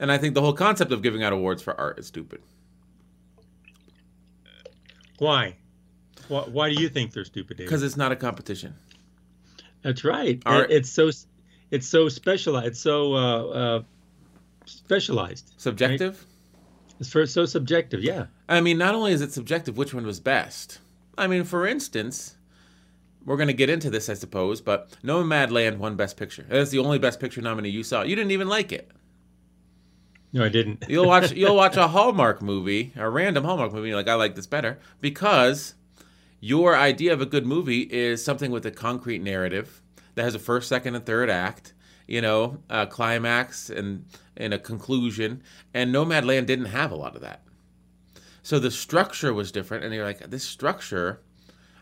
And 0.00 0.12
I 0.12 0.18
think 0.18 0.34
the 0.34 0.40
whole 0.40 0.52
concept 0.52 0.92
of 0.92 1.02
giving 1.02 1.22
out 1.22 1.32
awards 1.32 1.62
for 1.62 1.78
art 1.78 1.98
is 1.98 2.06
stupid. 2.06 2.40
Why? 5.18 5.56
Why, 6.28 6.42
why 6.42 6.72
do 6.72 6.80
you 6.80 6.88
think 6.88 7.12
they're 7.12 7.24
stupid? 7.24 7.56
Because 7.56 7.82
it's 7.82 7.96
not 7.96 8.12
a 8.12 8.16
competition. 8.16 8.74
That's 9.82 10.04
right. 10.04 10.40
Art, 10.46 10.70
it's 10.70 10.90
so 10.90 11.10
it's 11.70 11.86
so 11.86 12.08
specialized. 12.08 12.66
It's 12.66 12.80
so 12.80 13.14
uh, 13.14 13.44
uh, 13.46 13.82
specialized. 14.66 15.52
Subjective. 15.56 16.14
Right? 16.18 17.00
It's 17.00 17.10
for 17.10 17.26
so 17.26 17.44
subjective. 17.44 18.02
Yeah. 18.02 18.26
I 18.48 18.60
mean, 18.60 18.78
not 18.78 18.94
only 18.94 19.12
is 19.12 19.20
it 19.20 19.32
subjective, 19.32 19.76
which 19.76 19.94
one 19.94 20.04
was 20.04 20.20
best. 20.20 20.80
I 21.16 21.26
mean, 21.26 21.44
for 21.44 21.66
instance, 21.66 22.36
we're 23.24 23.36
going 23.36 23.48
to 23.48 23.54
get 23.54 23.70
into 23.70 23.90
this, 23.90 24.08
I 24.08 24.14
suppose, 24.14 24.60
but 24.60 24.90
Nomadland 25.02 25.78
won 25.78 25.96
Best 25.96 26.16
Picture. 26.16 26.46
That's 26.48 26.70
the 26.70 26.78
only 26.78 26.98
Best 26.98 27.20
Picture 27.20 27.40
nominee 27.40 27.68
you 27.68 27.82
saw. 27.82 28.02
You 28.02 28.16
didn't 28.16 28.30
even 28.30 28.48
like 28.48 28.72
it. 28.72 28.90
No, 30.32 30.44
I 30.44 30.48
didn't. 30.48 30.84
you'll 30.88 31.06
watch 31.06 31.32
you'll 31.32 31.56
watch 31.56 31.76
a 31.76 31.88
Hallmark 31.88 32.42
movie, 32.42 32.92
a 32.96 33.08
random 33.08 33.44
Hallmark 33.44 33.72
movie, 33.72 33.94
like 33.94 34.08
I 34.08 34.14
like 34.14 34.34
this 34.34 34.46
better 34.46 34.78
because 35.00 35.74
your 36.40 36.76
idea 36.76 37.12
of 37.12 37.20
a 37.20 37.26
good 37.26 37.46
movie 37.46 37.82
is 37.82 38.22
something 38.22 38.50
with 38.50 38.66
a 38.66 38.70
concrete 38.70 39.22
narrative 39.22 39.82
that 40.14 40.24
has 40.24 40.34
a 40.34 40.38
first, 40.38 40.68
second, 40.68 40.94
and 40.94 41.06
third 41.06 41.30
act. 41.30 41.72
You 42.06 42.22
know, 42.22 42.58
a 42.70 42.86
climax 42.86 43.68
and 43.70 44.04
and 44.36 44.54
a 44.54 44.58
conclusion. 44.58 45.42
And 45.74 45.94
Nomadland 45.94 46.46
didn't 46.46 46.66
have 46.66 46.90
a 46.90 46.96
lot 46.96 47.14
of 47.16 47.22
that. 47.22 47.42
So 48.42 48.58
the 48.58 48.70
structure 48.70 49.34
was 49.34 49.52
different, 49.52 49.84
and 49.84 49.92
you're 49.92 50.04
like, 50.04 50.30
this 50.30 50.44
structure 50.44 51.20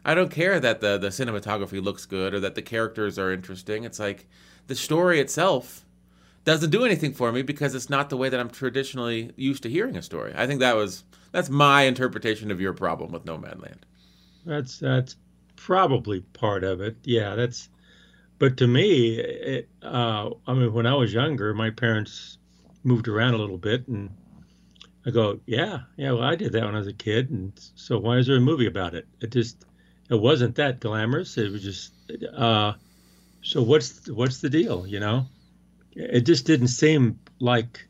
I 0.07 0.15
don't 0.15 0.31
care 0.31 0.61
that 0.61 0.81
the 0.81 0.97
the 0.97 1.09
cinematography 1.09 1.83
looks 1.83 2.07
good 2.07 2.33
or 2.33 2.41
that 2.41 2.55
the 2.55 2.63
characters 2.63 3.19
are 3.19 3.33
interesting. 3.33 3.83
It's 3.83 3.99
like 3.99 4.29
the 4.69 4.77
story 4.77 5.21
itself 5.21 5.85
doesn't 6.45 6.71
do 6.71 6.85
anything 6.85 7.13
for 7.13 7.33
me 7.33 7.43
because 7.43 7.75
it's 7.75 7.91
not 7.91 8.09
the 8.09 8.17
way 8.17 8.29
that 8.29 8.39
I'm 8.39 8.49
traditionally 8.49 9.33
used 9.35 9.65
to 9.65 9.69
hearing 9.69 9.97
a 9.97 10.03
story. 10.03 10.33
I 10.37 10.47
think 10.47 10.61
that 10.61 10.77
was 10.77 11.03
that's 11.33 11.51
my 11.51 11.83
interpretation 11.83 12.53
of 12.53 12.61
your 12.61 12.73
problem 12.73 13.11
with 13.11 13.25
Nomadland. 13.25 13.81
That's 14.45 14.79
that's 14.79 15.17
probably 15.57 16.21
part 16.21 16.63
of 16.63 16.81
it. 16.81 16.97
Yeah, 17.03 17.35
that's. 17.35 17.69
But 18.39 18.59
to 18.59 18.67
me, 18.67 19.19
it, 19.19 19.69
uh, 19.83 20.31
I 20.47 20.53
mean, 20.53 20.73
when 20.73 20.87
I 20.87 20.95
was 20.95 21.13
younger, 21.13 21.53
my 21.53 21.71
parents 21.71 22.39
moved 22.85 23.09
around 23.09 23.35
a 23.35 23.39
little 23.39 23.59
bit, 23.59 23.89
and 23.89 24.11
I 25.05 25.11
go, 25.11 25.41
yeah, 25.47 25.81
yeah. 25.97 26.13
Well, 26.13 26.23
I 26.23 26.37
did 26.37 26.53
that 26.53 26.65
when 26.65 26.75
I 26.75 26.79
was 26.79 26.87
a 26.87 26.93
kid, 26.93 27.31
and 27.31 27.53
so 27.75 27.99
why 27.99 28.19
is 28.19 28.27
there 28.27 28.37
a 28.37 28.41
movie 28.41 28.67
about 28.67 28.95
it? 28.95 29.09
It 29.21 29.33
just, 29.33 29.65
it 30.11 30.21
wasn't 30.21 30.57
that 30.57 30.81
glamorous. 30.81 31.37
It 31.37 31.51
was 31.53 31.63
just, 31.63 31.93
uh, 32.37 32.75
so 33.43 33.63
what's 33.63 34.09
what's 34.09 34.41
the 34.41 34.51
deal? 34.51 34.87
You 34.87 35.01
know, 35.01 35.27
it 35.93 36.23
just 36.23 36.47
didn't 36.47 36.69
seem 36.69 37.19
like, 37.41 37.87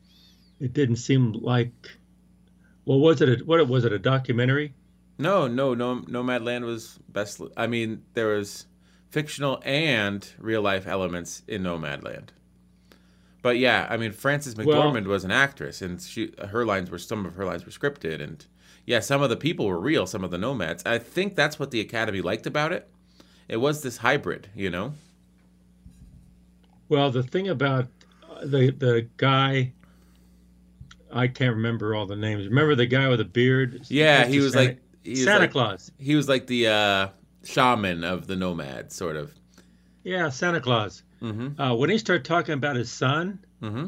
it 0.59 0.73
didn't 0.73 0.97
seem 0.97 1.33
like, 1.33 1.73
well, 2.85 2.99
was 2.99 3.21
it 3.21 3.41
a, 3.41 3.43
what 3.45 3.67
was 3.67 3.85
it 3.85 3.93
a 3.93 3.99
documentary? 3.99 4.73
No, 5.17 5.47
no, 5.47 5.73
no. 5.73 6.01
Nomadland 6.01 6.63
was 6.63 6.99
best. 7.09 7.41
I 7.55 7.67
mean, 7.67 8.03
there 8.13 8.27
was 8.27 8.65
fictional 9.09 9.61
and 9.65 10.27
real 10.37 10.61
life 10.61 10.87
elements 10.87 11.41
in 11.47 11.63
Nomadland. 11.63 12.29
But 13.41 13.57
yeah, 13.57 13.87
I 13.89 13.97
mean, 13.97 14.11
Frances 14.11 14.55
McDormand 14.55 15.03
well, 15.03 15.13
was 15.13 15.23
an 15.23 15.31
actress, 15.31 15.81
and 15.81 16.01
she 16.01 16.33
her 16.49 16.65
lines 16.65 16.91
were 16.91 16.97
some 16.97 17.25
of 17.25 17.35
her 17.35 17.45
lines 17.45 17.65
were 17.65 17.71
scripted, 17.71 18.21
and 18.21 18.45
yeah, 18.87 19.01
some 19.01 19.21
of 19.21 19.29
the 19.29 19.35
people 19.35 19.67
were 19.67 19.79
real, 19.79 20.07
some 20.07 20.23
of 20.23 20.31
the 20.31 20.37
nomads. 20.37 20.81
I 20.85 20.97
think 20.97 21.35
that's 21.35 21.59
what 21.59 21.69
the 21.71 21.81
Academy 21.81 22.21
liked 22.21 22.47
about 22.47 22.71
it. 22.71 22.89
It 23.49 23.57
was 23.57 23.83
this 23.83 23.97
hybrid, 23.97 24.49
you 24.55 24.69
know. 24.69 24.93
Well, 26.89 27.11
the 27.11 27.21
thing 27.21 27.49
about 27.49 27.87
uh, 28.29 28.45
the 28.45 28.71
the 28.71 29.07
guy 29.17 29.73
I 31.11 31.27
can't 31.27 31.55
remember 31.55 31.95
all 31.95 32.05
the 32.05 32.15
names. 32.15 32.47
Remember 32.47 32.75
the 32.75 32.85
guy 32.85 33.09
with 33.09 33.19
the 33.19 33.25
beard? 33.25 33.85
Yeah, 33.89 34.25
he 34.25 34.39
was 34.39 34.55
like 34.55 34.79
Santa 35.03 35.41
like, 35.41 35.51
Claus. 35.51 35.91
He 35.97 36.15
was 36.15 36.29
like 36.29 36.47
the 36.47 36.67
uh, 36.67 37.07
shaman 37.43 38.05
of 38.05 38.27
the 38.27 38.37
nomads, 38.37 38.95
sort 38.95 39.17
of. 39.17 39.33
Yeah, 40.03 40.29
Santa 40.29 40.61
Claus. 40.61 41.03
Mm-hmm. 41.21 41.59
Uh, 41.59 41.75
when 41.75 41.89
he 41.89 41.97
started 41.97 42.23
talking 42.23 42.53
about 42.53 42.77
his 42.77 42.89
son, 42.89 43.43
mm-hmm. 43.61 43.87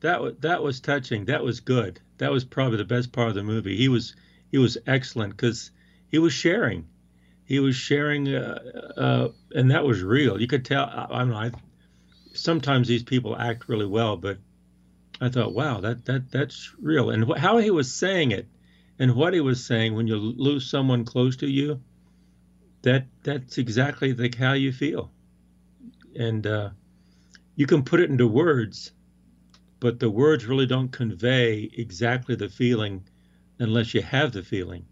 that 0.00 0.20
was 0.20 0.34
that 0.40 0.60
was 0.60 0.80
touching. 0.80 1.24
That 1.26 1.44
was 1.44 1.60
good. 1.60 2.00
That 2.18 2.32
was 2.32 2.44
probably 2.44 2.78
the 2.78 2.84
best 2.84 3.12
part 3.12 3.28
of 3.28 3.34
the 3.34 3.42
movie. 3.42 3.76
He 3.76 3.88
was 3.88 4.14
he 4.50 4.58
was 4.58 4.78
excellent 4.86 5.36
because 5.36 5.70
he 6.08 6.18
was 6.18 6.32
sharing. 6.32 6.86
He 7.44 7.60
was 7.60 7.76
sharing, 7.76 8.34
uh, 8.34 8.58
uh, 8.96 9.28
and 9.54 9.70
that 9.70 9.84
was 9.84 10.02
real. 10.02 10.40
You 10.40 10.46
could 10.46 10.64
tell. 10.64 10.84
I, 10.84 11.06
I'm 11.10 11.28
not. 11.28 11.54
Sometimes 12.32 12.88
these 12.88 13.02
people 13.02 13.36
act 13.36 13.68
really 13.68 13.86
well, 13.86 14.16
but 14.16 14.38
I 15.20 15.28
thought, 15.28 15.54
wow, 15.54 15.80
that 15.80 16.04
that 16.06 16.30
that's 16.30 16.74
real. 16.80 17.10
And 17.10 17.24
wh- 17.24 17.38
how 17.38 17.58
he 17.58 17.70
was 17.70 17.92
saying 17.92 18.30
it, 18.30 18.48
and 18.98 19.14
what 19.14 19.34
he 19.34 19.40
was 19.40 19.64
saying 19.64 19.94
when 19.94 20.06
you 20.06 20.16
lose 20.16 20.70
someone 20.70 21.04
close 21.04 21.36
to 21.36 21.48
you 21.48 21.80
that 22.82 23.06
that's 23.22 23.58
exactly 23.58 24.12
like 24.12 24.34
how 24.34 24.52
you 24.52 24.72
feel 24.72 25.10
and 26.16 26.46
uh, 26.46 26.70
you 27.56 27.66
can 27.66 27.82
put 27.82 28.00
it 28.00 28.10
into 28.10 28.26
words 28.26 28.92
but 29.84 30.00
the 30.00 30.08
words 30.08 30.46
really 30.46 30.64
don't 30.64 30.92
convey 30.92 31.68
exactly 31.76 32.34
the 32.34 32.48
feeling 32.48 33.06
unless 33.58 33.92
you 33.92 34.00
have 34.00 34.32
the 34.32 34.42
feeling. 34.42 34.86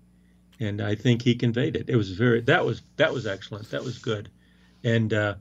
And 0.60 0.82
i 0.82 0.94
think 0.94 1.22
he 1.22 1.34
conveyed 1.34 1.76
it. 1.76 1.88
It 1.88 1.96
was 1.96 2.10
very 2.10 2.42
that 2.42 2.66
was 2.66 2.82
that 2.96 3.10
was 3.10 3.26
excellent. 3.26 3.70
That 3.70 3.82
was 3.82 3.96
good. 3.96 4.30
And 4.84 5.14
uh, 5.14 5.36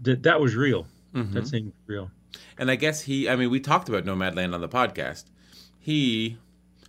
that 0.00 0.22
that 0.22 0.40
was 0.40 0.54
real. 0.54 0.86
Mm-hmm. 1.14 1.34
that 1.34 1.46
seemed 1.46 1.74
real. 1.86 2.10
And 2.56 2.70
i 2.70 2.76
guess 2.76 3.02
he 3.02 3.28
i 3.28 3.36
mean 3.36 3.50
we 3.50 3.60
talked 3.60 3.90
about 3.90 4.06
nomadland 4.06 4.54
on 4.54 4.62
the 4.62 4.68
podcast. 4.80 5.24
He 5.78 6.38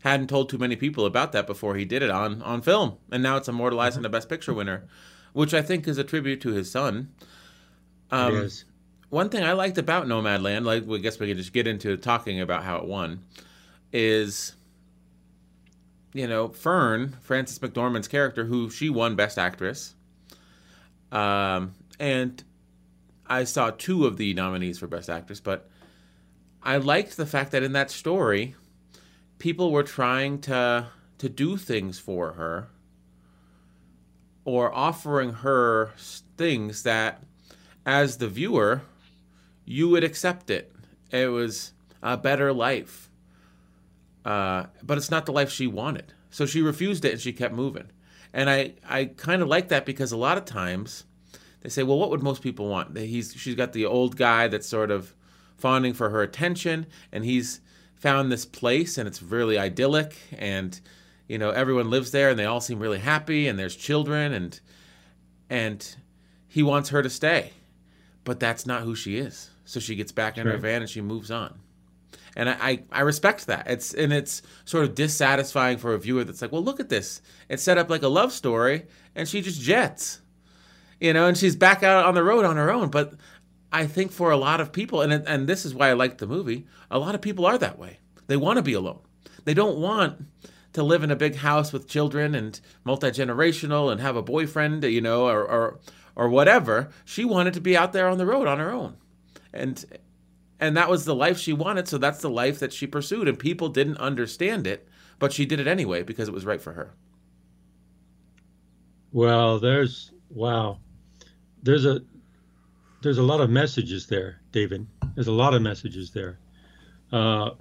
hadn't 0.03 0.27
told 0.27 0.47
too 0.47 0.57
many 0.57 0.77
people 0.77 1.05
about 1.05 1.33
that 1.33 1.45
before 1.45 1.75
he 1.75 1.83
did 1.83 2.03
it 2.03 2.09
on 2.09 2.41
on 2.41 2.61
film, 2.61 2.99
and 3.11 3.21
now 3.21 3.35
it's 3.35 3.49
immortalized 3.49 3.97
in 3.97 4.05
a 4.05 4.09
Best 4.09 4.29
Picture 4.29 4.53
winner, 4.53 4.87
which 5.33 5.53
I 5.53 5.61
think 5.61 5.89
is 5.89 5.97
a 5.97 6.05
tribute 6.05 6.39
to 6.39 6.51
his 6.51 6.71
son. 6.71 7.09
Um, 8.11 8.33
it 8.33 8.43
is. 8.45 8.63
One 9.09 9.29
thing 9.29 9.43
I 9.43 9.53
liked 9.53 9.77
about 9.77 10.05
Nomadland, 10.05 10.65
like 10.65 10.89
I 10.89 11.01
guess 11.01 11.19
we 11.19 11.27
can 11.27 11.37
just 11.37 11.53
get 11.53 11.65
into 11.67 11.95
talking 11.95 12.41
about 12.41 12.63
how 12.63 12.77
it 12.77 12.85
won, 12.85 13.23
is 13.93 14.53
you 16.13 16.27
know 16.27 16.49
Fern, 16.49 17.15
Frances 17.21 17.59
McDormand's 17.59 18.07
character, 18.07 18.45
who 18.45 18.69
she 18.69 18.89
won 18.89 19.15
Best 19.15 19.37
Actress. 19.37 19.95
Um, 21.11 21.73
and 21.99 22.43
I 23.25 23.45
saw 23.45 23.71
two 23.71 24.05
of 24.05 24.17
the 24.17 24.33
nominees 24.33 24.79
for 24.79 24.87
Best 24.87 25.09
Actress, 25.09 25.39
but 25.39 25.69
I 26.61 26.77
liked 26.77 27.15
the 27.15 27.25
fact 27.25 27.51
that 27.51 27.63
in 27.63 27.71
that 27.73 27.89
story 27.89 28.55
people 29.39 29.71
were 29.71 29.83
trying 29.83 30.39
to 30.41 30.87
to 31.17 31.29
do 31.29 31.55
things 31.57 31.97
for 31.97 32.33
her 32.33 32.67
or 34.45 34.73
offering 34.73 35.31
her 35.33 35.91
things 36.37 36.83
that 36.83 37.23
as 37.85 38.17
the 38.17 38.27
viewer 38.27 38.81
you 39.67 39.89
would 39.89 40.03
accept 40.03 40.49
it. 40.49 40.73
It 41.11 41.27
was 41.27 41.73
a 42.01 42.17
better 42.17 42.53
life. 42.53 43.09
Uh, 44.25 44.65
but 44.81 44.97
it's 44.97 45.11
not 45.11 45.25
the 45.25 45.33
life 45.33 45.51
she 45.51 45.67
wanted. 45.67 46.13
So 46.31 46.45
she 46.45 46.61
refused 46.61 47.03
it 47.05 47.11
and 47.11 47.21
she 47.21 47.33
kept 47.33 47.53
moving. 47.53 47.91
And 48.33 48.49
i 48.49 48.73
i 48.87 49.05
kind 49.05 49.41
of 49.41 49.47
like 49.47 49.67
that 49.69 49.85
because 49.85 50.11
a 50.11 50.17
lot 50.17 50.37
of 50.37 50.45
times 50.45 51.05
they 51.61 51.69
say 51.69 51.83
well 51.83 51.97
what 51.97 52.09
would 52.09 52.23
most 52.23 52.41
people 52.41 52.67
want? 52.67 52.97
He's 52.97 53.33
she's 53.33 53.55
got 53.55 53.73
the 53.73 53.85
old 53.85 54.15
guy 54.15 54.47
that's 54.47 54.67
sort 54.67 54.91
of 54.91 55.13
fawning 55.57 55.93
for 55.93 56.09
her 56.09 56.21
attention 56.21 56.85
and 57.11 57.25
he's 57.25 57.61
found 57.95 58.31
this 58.31 58.45
place 58.45 58.97
and 58.97 59.07
it's 59.07 59.23
really 59.23 59.57
idyllic 59.57 60.17
and 60.37 60.79
you 61.27 61.37
know 61.37 61.49
everyone 61.49 61.89
lives 61.89 62.11
there 62.11 62.29
and 62.29 62.37
they 62.39 62.45
all 62.45 62.61
seem 62.61 62.79
really 62.79 62.99
happy 62.99 63.47
and 63.47 63.57
there's 63.57 63.75
children 63.75 64.33
and 64.33 64.59
and 65.49 65.95
he 66.47 66.63
wants 66.63 66.89
her 66.89 67.01
to 67.01 67.09
stay. 67.09 67.51
But 68.23 68.39
that's 68.39 68.65
not 68.65 68.83
who 68.83 68.93
she 68.93 69.17
is 69.17 69.49
so 69.67 69.79
she 69.79 69.95
gets 69.95 70.11
back 70.11 70.37
in 70.37 70.47
her 70.47 70.57
van 70.57 70.81
and 70.81 70.89
she 70.89 71.01
moves 71.01 71.29
on 71.29 71.59
and 72.35 72.49
I, 72.49 72.57
I, 72.59 72.83
I 72.91 73.01
respect 73.01 73.47
that 73.47 73.67
it's 73.69 73.93
and 73.93 74.11
it's 74.11 74.41
sort 74.65 74.85
of 74.85 74.95
dissatisfying 74.95 75.77
for 75.77 75.93
a 75.93 75.99
viewer 75.99 76.23
that's 76.23 76.41
like 76.41 76.51
well 76.51 76.63
look 76.63 76.79
at 76.79 76.89
this 76.89 77.21
it's 77.49 77.61
set 77.61 77.77
up 77.77 77.89
like 77.89 78.03
a 78.03 78.07
love 78.07 78.31
story 78.31 78.85
and 79.15 79.27
she 79.27 79.41
just 79.41 79.61
jets 79.61 80.21
you 80.99 81.13
know 81.13 81.27
and 81.27 81.37
she's 81.37 81.55
back 81.55 81.83
out 81.83 82.05
on 82.05 82.15
the 82.15 82.23
road 82.23 82.45
on 82.45 82.55
her 82.55 82.71
own 82.71 82.89
but 82.89 83.13
I 83.71 83.85
think 83.85 84.11
for 84.11 84.31
a 84.31 84.37
lot 84.37 84.61
of 84.61 84.71
people, 84.71 85.01
and 85.01 85.11
and 85.11 85.47
this 85.47 85.65
is 85.65 85.73
why 85.75 85.89
I 85.89 85.93
like 85.93 86.17
the 86.17 86.27
movie. 86.27 86.65
A 86.89 86.99
lot 86.99 87.15
of 87.15 87.21
people 87.21 87.45
are 87.45 87.57
that 87.57 87.77
way. 87.77 87.99
They 88.27 88.37
want 88.37 88.57
to 88.57 88.63
be 88.63 88.73
alone. 88.73 89.01
They 89.45 89.53
don't 89.53 89.77
want 89.77 90.25
to 90.73 90.83
live 90.83 91.03
in 91.03 91.11
a 91.11 91.15
big 91.15 91.35
house 91.35 91.73
with 91.73 91.87
children 91.87 92.35
and 92.35 92.59
multi 92.83 93.07
generational 93.07 93.91
and 93.91 93.99
have 93.99 94.15
a 94.15 94.21
boyfriend, 94.21 94.83
you 94.83 95.01
know, 95.01 95.27
or, 95.27 95.43
or 95.43 95.79
or 96.15 96.29
whatever. 96.29 96.89
She 97.03 97.25
wanted 97.25 97.53
to 97.55 97.61
be 97.61 97.75
out 97.75 97.93
there 97.93 98.07
on 98.07 98.17
the 98.17 98.25
road 98.25 98.47
on 98.47 98.59
her 98.59 98.71
own, 98.71 98.97
and 99.57 99.85
and 100.59 100.75
that 100.77 100.89
was 100.89 101.05
the 101.05 101.15
life 101.15 101.37
she 101.37 101.53
wanted. 101.53 101.87
So 101.87 101.97
that's 101.97 102.21
the 102.21 102.29
life 102.29 102.59
that 102.59 102.73
she 102.73 102.87
pursued, 102.87 103.27
and 103.27 103.37
people 103.37 103.69
didn't 103.69 103.97
understand 103.97 104.67
it, 104.67 104.87
but 105.19 105.33
she 105.33 105.45
did 105.45 105.59
it 105.59 105.67
anyway 105.67 106.03
because 106.03 106.27
it 106.27 106.33
was 106.33 106.45
right 106.45 106.61
for 106.61 106.73
her. 106.73 106.93
Well, 109.11 109.59
there's 109.59 110.11
wow, 110.29 110.79
there's 111.63 111.85
a 111.85 112.01
there's 113.01 113.17
a 113.17 113.23
lot 113.23 113.41
of 113.41 113.49
messages 113.49 114.07
there, 114.07 114.41
David. 114.51 114.87
There's 115.15 115.27
a 115.27 115.31
lot 115.31 115.53
of 115.53 115.61
messages 115.61 116.11
there. 116.11 116.39
Uh, 117.11 117.51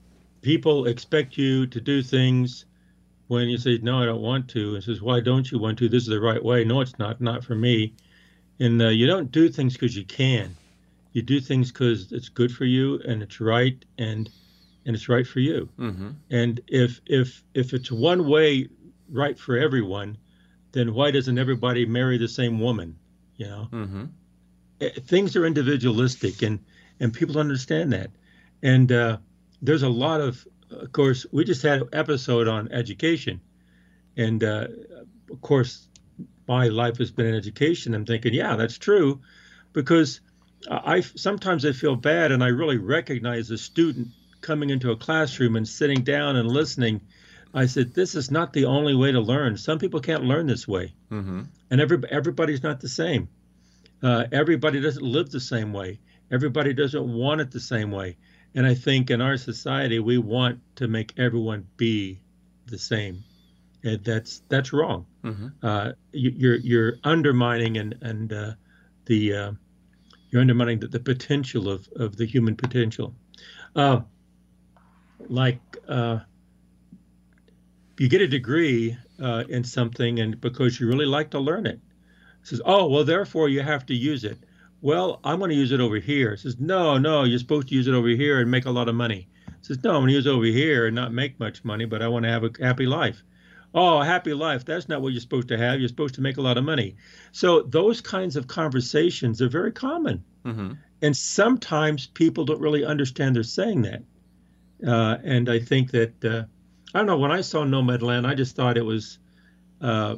people 0.42 0.86
expect 0.86 1.36
you 1.36 1.66
to 1.66 1.80
do 1.80 2.02
things 2.02 2.66
when 3.28 3.48
you 3.48 3.58
say 3.58 3.78
no, 3.82 4.02
I 4.02 4.06
don't 4.06 4.22
want 4.22 4.48
to. 4.50 4.74
And 4.74 4.84
says, 4.84 5.02
why 5.02 5.20
don't 5.20 5.50
you 5.50 5.58
want 5.58 5.78
to? 5.78 5.88
This 5.88 6.04
is 6.04 6.08
the 6.08 6.20
right 6.20 6.42
way. 6.42 6.64
No, 6.64 6.80
it's 6.80 6.98
not. 6.98 7.20
Not 7.20 7.44
for 7.44 7.54
me. 7.54 7.94
And 8.60 8.80
uh, 8.80 8.88
you 8.88 9.06
don't 9.06 9.30
do 9.30 9.48
things 9.48 9.74
because 9.74 9.96
you 9.96 10.04
can. 10.04 10.56
You 11.16 11.22
do 11.22 11.40
things 11.40 11.72
because 11.72 12.12
it's 12.12 12.28
good 12.28 12.52
for 12.52 12.66
you 12.66 13.00
and 13.00 13.22
it's 13.22 13.40
right 13.40 13.82
and 13.96 14.28
and 14.84 14.94
it's 14.94 15.08
right 15.08 15.26
for 15.26 15.40
you. 15.40 15.70
Mm-hmm. 15.78 16.10
And 16.30 16.60
if 16.68 17.00
if 17.06 17.42
if 17.54 17.72
it's 17.72 17.90
one 17.90 18.28
way 18.28 18.68
right 19.08 19.38
for 19.38 19.56
everyone, 19.56 20.18
then 20.72 20.92
why 20.92 21.12
doesn't 21.12 21.38
everybody 21.38 21.86
marry 21.86 22.18
the 22.18 22.28
same 22.28 22.60
woman? 22.60 22.98
You 23.36 23.46
know. 23.46 23.68
Mm-hmm. 23.72 24.04
Eh, 24.82 24.90
things 25.06 25.36
are 25.36 25.46
individualistic 25.46 26.42
and 26.42 26.58
and 27.00 27.14
people 27.14 27.38
understand 27.38 27.94
that 27.94 28.10
and 28.62 28.92
uh, 28.92 29.16
there's 29.62 29.84
a 29.84 29.88
lot 29.88 30.20
of 30.20 30.46
of 30.70 30.92
course 30.92 31.24
we 31.32 31.44
just 31.44 31.62
had 31.62 31.80
an 31.80 31.88
episode 31.94 32.46
on 32.46 32.70
education 32.72 33.40
and 34.18 34.44
uh, 34.44 34.66
of 35.30 35.40
course 35.40 35.88
my 36.46 36.68
life 36.68 36.98
has 36.98 37.10
been 37.10 37.26
in 37.26 37.34
education 37.34 37.94
i'm 37.94 38.04
thinking 38.04 38.34
yeah 38.34 38.56
that's 38.56 38.76
true 38.76 39.20
because 39.72 40.20
i 40.70 41.00
sometimes 41.00 41.64
i 41.64 41.72
feel 41.72 41.96
bad 41.96 42.32
and 42.32 42.42
i 42.42 42.48
really 42.48 42.78
recognize 42.78 43.50
a 43.50 43.58
student 43.58 44.08
coming 44.40 44.70
into 44.70 44.90
a 44.90 44.96
classroom 44.96 45.56
and 45.56 45.68
sitting 45.68 46.02
down 46.04 46.36
and 46.36 46.48
listening 46.48 47.00
i 47.54 47.66
said 47.66 47.94
this 47.94 48.14
is 48.14 48.30
not 48.30 48.52
the 48.52 48.64
only 48.66 48.94
way 48.94 49.12
to 49.12 49.20
learn 49.20 49.56
some 49.56 49.78
people 49.78 50.00
can't 50.00 50.24
learn 50.24 50.46
this 50.46 50.66
way 50.68 50.92
mm-hmm. 51.10 51.42
and 51.70 51.80
every, 51.80 51.98
everybody's 52.10 52.62
not 52.62 52.80
the 52.80 52.88
same 52.88 53.28
Uh, 54.02 54.24
everybody 54.30 54.80
doesn't 54.80 55.02
live 55.04 55.30
the 55.30 55.40
same 55.40 55.72
way. 55.72 55.98
Everybody 56.30 56.74
doesn't 56.74 57.06
want 57.14 57.40
it 57.40 57.50
the 57.50 57.60
same 57.60 57.90
way. 57.90 58.16
And 58.54 58.66
I 58.66 58.74
think 58.74 59.10
in 59.10 59.20
our 59.20 59.38
society, 59.38 59.98
we 59.98 60.18
want 60.18 60.60
to 60.76 60.86
make 60.88 61.14
everyone 61.18 61.66
be 61.76 62.20
the 62.66 62.78
same. 62.78 63.24
And 63.82 64.04
that's 64.04 64.42
that's 64.48 64.72
wrong. 64.72 65.06
Mm-hmm. 65.24 65.48
Uh, 65.62 65.92
you, 66.12 66.30
you're 66.36 66.56
you're 66.56 66.92
undermining 67.04 67.78
and 67.78 67.94
and 68.02 68.32
uh, 68.32 68.52
the 69.06 69.34
uh, 69.34 69.52
you're 70.30 70.40
undermining 70.40 70.80
the, 70.80 70.88
the 70.88 71.00
potential 71.00 71.68
of, 71.68 71.88
of 71.96 72.16
the 72.16 72.26
human 72.26 72.56
potential. 72.56 73.14
Uh, 73.74 74.00
like 75.28 75.60
uh, 75.88 76.18
you 77.98 78.08
get 78.08 78.20
a 78.20 78.28
degree 78.28 78.96
uh, 79.22 79.44
in 79.48 79.64
something, 79.64 80.20
and 80.20 80.40
because 80.40 80.78
you 80.78 80.86
really 80.86 81.06
like 81.06 81.30
to 81.30 81.38
learn 81.38 81.66
it, 81.66 81.80
it 82.42 82.48
says, 82.48 82.60
"Oh, 82.64 82.88
well, 82.88 83.04
therefore 83.04 83.48
you 83.48 83.62
have 83.62 83.86
to 83.86 83.94
use 83.94 84.24
it." 84.24 84.38
Well, 84.82 85.20
I'm 85.24 85.38
going 85.38 85.50
to 85.50 85.56
use 85.56 85.72
it 85.72 85.80
over 85.80 85.96
here. 85.96 86.34
It 86.34 86.40
says, 86.40 86.58
"No, 86.58 86.98
no, 86.98 87.24
you're 87.24 87.38
supposed 87.38 87.68
to 87.68 87.74
use 87.74 87.88
it 87.88 87.94
over 87.94 88.08
here 88.08 88.40
and 88.40 88.50
make 88.50 88.66
a 88.66 88.70
lot 88.70 88.88
of 88.88 88.94
money." 88.94 89.28
It 89.48 89.64
says, 89.66 89.82
"No, 89.82 89.90
I'm 89.90 90.02
going 90.02 90.08
to 90.08 90.14
use 90.14 90.26
it 90.26 90.30
over 90.30 90.44
here 90.44 90.86
and 90.86 90.94
not 90.94 91.12
make 91.12 91.40
much 91.40 91.64
money, 91.64 91.86
but 91.86 92.02
I 92.02 92.08
want 92.08 92.24
to 92.24 92.30
have 92.30 92.44
a 92.44 92.50
happy 92.60 92.86
life." 92.86 93.22
Oh, 93.78 93.98
a 94.00 94.04
happy 94.06 94.32
life. 94.32 94.64
That's 94.64 94.88
not 94.88 95.02
what 95.02 95.12
you're 95.12 95.20
supposed 95.20 95.48
to 95.48 95.58
have. 95.58 95.78
You're 95.78 95.88
supposed 95.88 96.14
to 96.14 96.22
make 96.22 96.38
a 96.38 96.40
lot 96.40 96.56
of 96.56 96.64
money. 96.64 96.96
So 97.32 97.60
those 97.60 98.00
kinds 98.00 98.36
of 98.36 98.46
conversations 98.46 99.42
are 99.42 99.50
very 99.50 99.70
common. 99.70 100.24
Mm-hmm. 100.46 100.72
And 101.02 101.14
sometimes 101.14 102.06
people 102.06 102.46
don't 102.46 102.60
really 102.60 102.86
understand 102.86 103.36
they're 103.36 103.42
saying 103.42 103.82
that. 103.82 104.02
Uh, 104.86 105.18
and 105.22 105.50
I 105.50 105.58
think 105.58 105.90
that, 105.90 106.24
uh, 106.24 106.44
I 106.94 106.98
don't 106.98 107.06
know, 107.06 107.18
when 107.18 107.30
I 107.32 107.42
saw 107.42 107.64
Nomadland, 107.64 108.26
I 108.26 108.34
just 108.34 108.56
thought 108.56 108.78
it 108.78 108.84
was, 108.84 109.18
uh, 109.82 110.16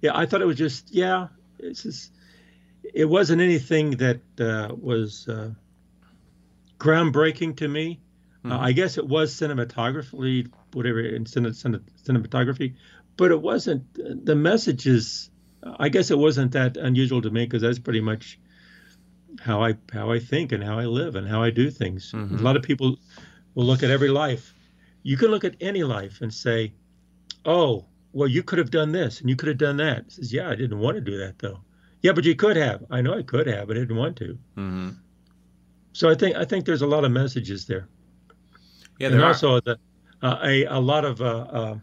yeah, 0.00 0.12
I 0.14 0.26
thought 0.26 0.42
it 0.42 0.46
was 0.46 0.56
just, 0.56 0.94
yeah, 0.94 1.26
it's 1.58 1.82
just, 1.82 2.12
it 2.94 3.06
wasn't 3.06 3.42
anything 3.42 3.90
that 3.96 4.20
uh, 4.40 4.72
was 4.76 5.26
uh, 5.26 5.50
groundbreaking 6.78 7.56
to 7.56 7.66
me. 7.68 8.00
Uh, 8.44 8.48
Mhm. 8.50 8.60
I 8.60 8.72
guess 8.72 8.96
it 8.96 9.04
was 9.08 9.34
cinematographically, 9.34 10.48
whatever, 10.76 11.00
in 11.00 11.24
cine, 11.24 11.46
cine, 11.48 11.80
cinematography, 12.04 12.74
but 13.16 13.30
it 13.30 13.40
wasn't, 13.40 13.82
the 14.26 14.36
messages, 14.36 15.30
I 15.78 15.88
guess 15.88 16.10
it 16.10 16.18
wasn't 16.18 16.52
that 16.52 16.76
unusual 16.76 17.22
to 17.22 17.30
me 17.30 17.44
because 17.46 17.62
that's 17.62 17.78
pretty 17.78 18.00
much 18.02 18.38
how 19.40 19.62
I 19.64 19.76
how 19.92 20.10
I 20.12 20.18
think 20.20 20.52
and 20.52 20.62
how 20.62 20.78
I 20.78 20.86
live 20.86 21.14
and 21.16 21.26
how 21.28 21.42
I 21.42 21.50
do 21.50 21.70
things. 21.70 22.12
Mhm. 22.12 22.38
A 22.40 22.42
lot 22.42 22.56
of 22.56 22.62
people 22.62 22.98
will 23.54 23.66
look 23.66 23.82
at 23.82 23.90
every 23.90 24.08
life. 24.08 24.54
You 25.02 25.16
can 25.16 25.30
look 25.30 25.44
at 25.44 25.56
any 25.60 25.82
life 25.82 26.20
and 26.22 26.32
say, 26.32 26.72
"Oh, 27.44 27.84
well, 28.12 28.28
you 28.28 28.42
could 28.42 28.58
have 28.58 28.70
done 28.70 28.92
this 28.92 29.20
and 29.20 29.28
you 29.30 29.36
could 29.36 29.48
have 29.48 29.58
done 29.58 29.76
that." 29.78 29.98
It 30.06 30.12
says, 30.12 30.32
"Yeah, 30.32 30.48
I 30.48 30.54
didn't 30.54 30.78
want 30.78 30.94
to 30.96 31.00
do 31.12 31.18
that 31.18 31.38
though." 31.38 31.60
Yeah, 32.02 32.12
but 32.12 32.24
you 32.24 32.34
could 32.34 32.56
have. 32.56 32.84
I 32.90 33.00
know 33.02 33.14
I 33.18 33.22
could 33.22 33.46
have, 33.46 33.66
but 33.68 33.76
I 33.76 33.80
didn't 33.80 33.96
want 33.96 34.16
to. 34.16 34.28
Mm-hmm. 34.56 34.88
So 35.92 36.08
I 36.10 36.14
think 36.14 36.36
I 36.36 36.44
think 36.44 36.64
there's 36.64 36.82
a 36.82 36.86
lot 36.96 37.04
of 37.04 37.10
messages 37.12 37.66
there, 37.66 37.88
Yeah, 38.98 39.08
and 39.08 39.20
are. 39.20 39.26
also 39.28 39.60
the, 39.60 39.78
uh, 40.22 40.38
a 40.42 40.64
a 40.64 40.80
lot 40.80 41.04
of 41.04 41.20
uh, 41.20 41.24
uh, 41.24 41.78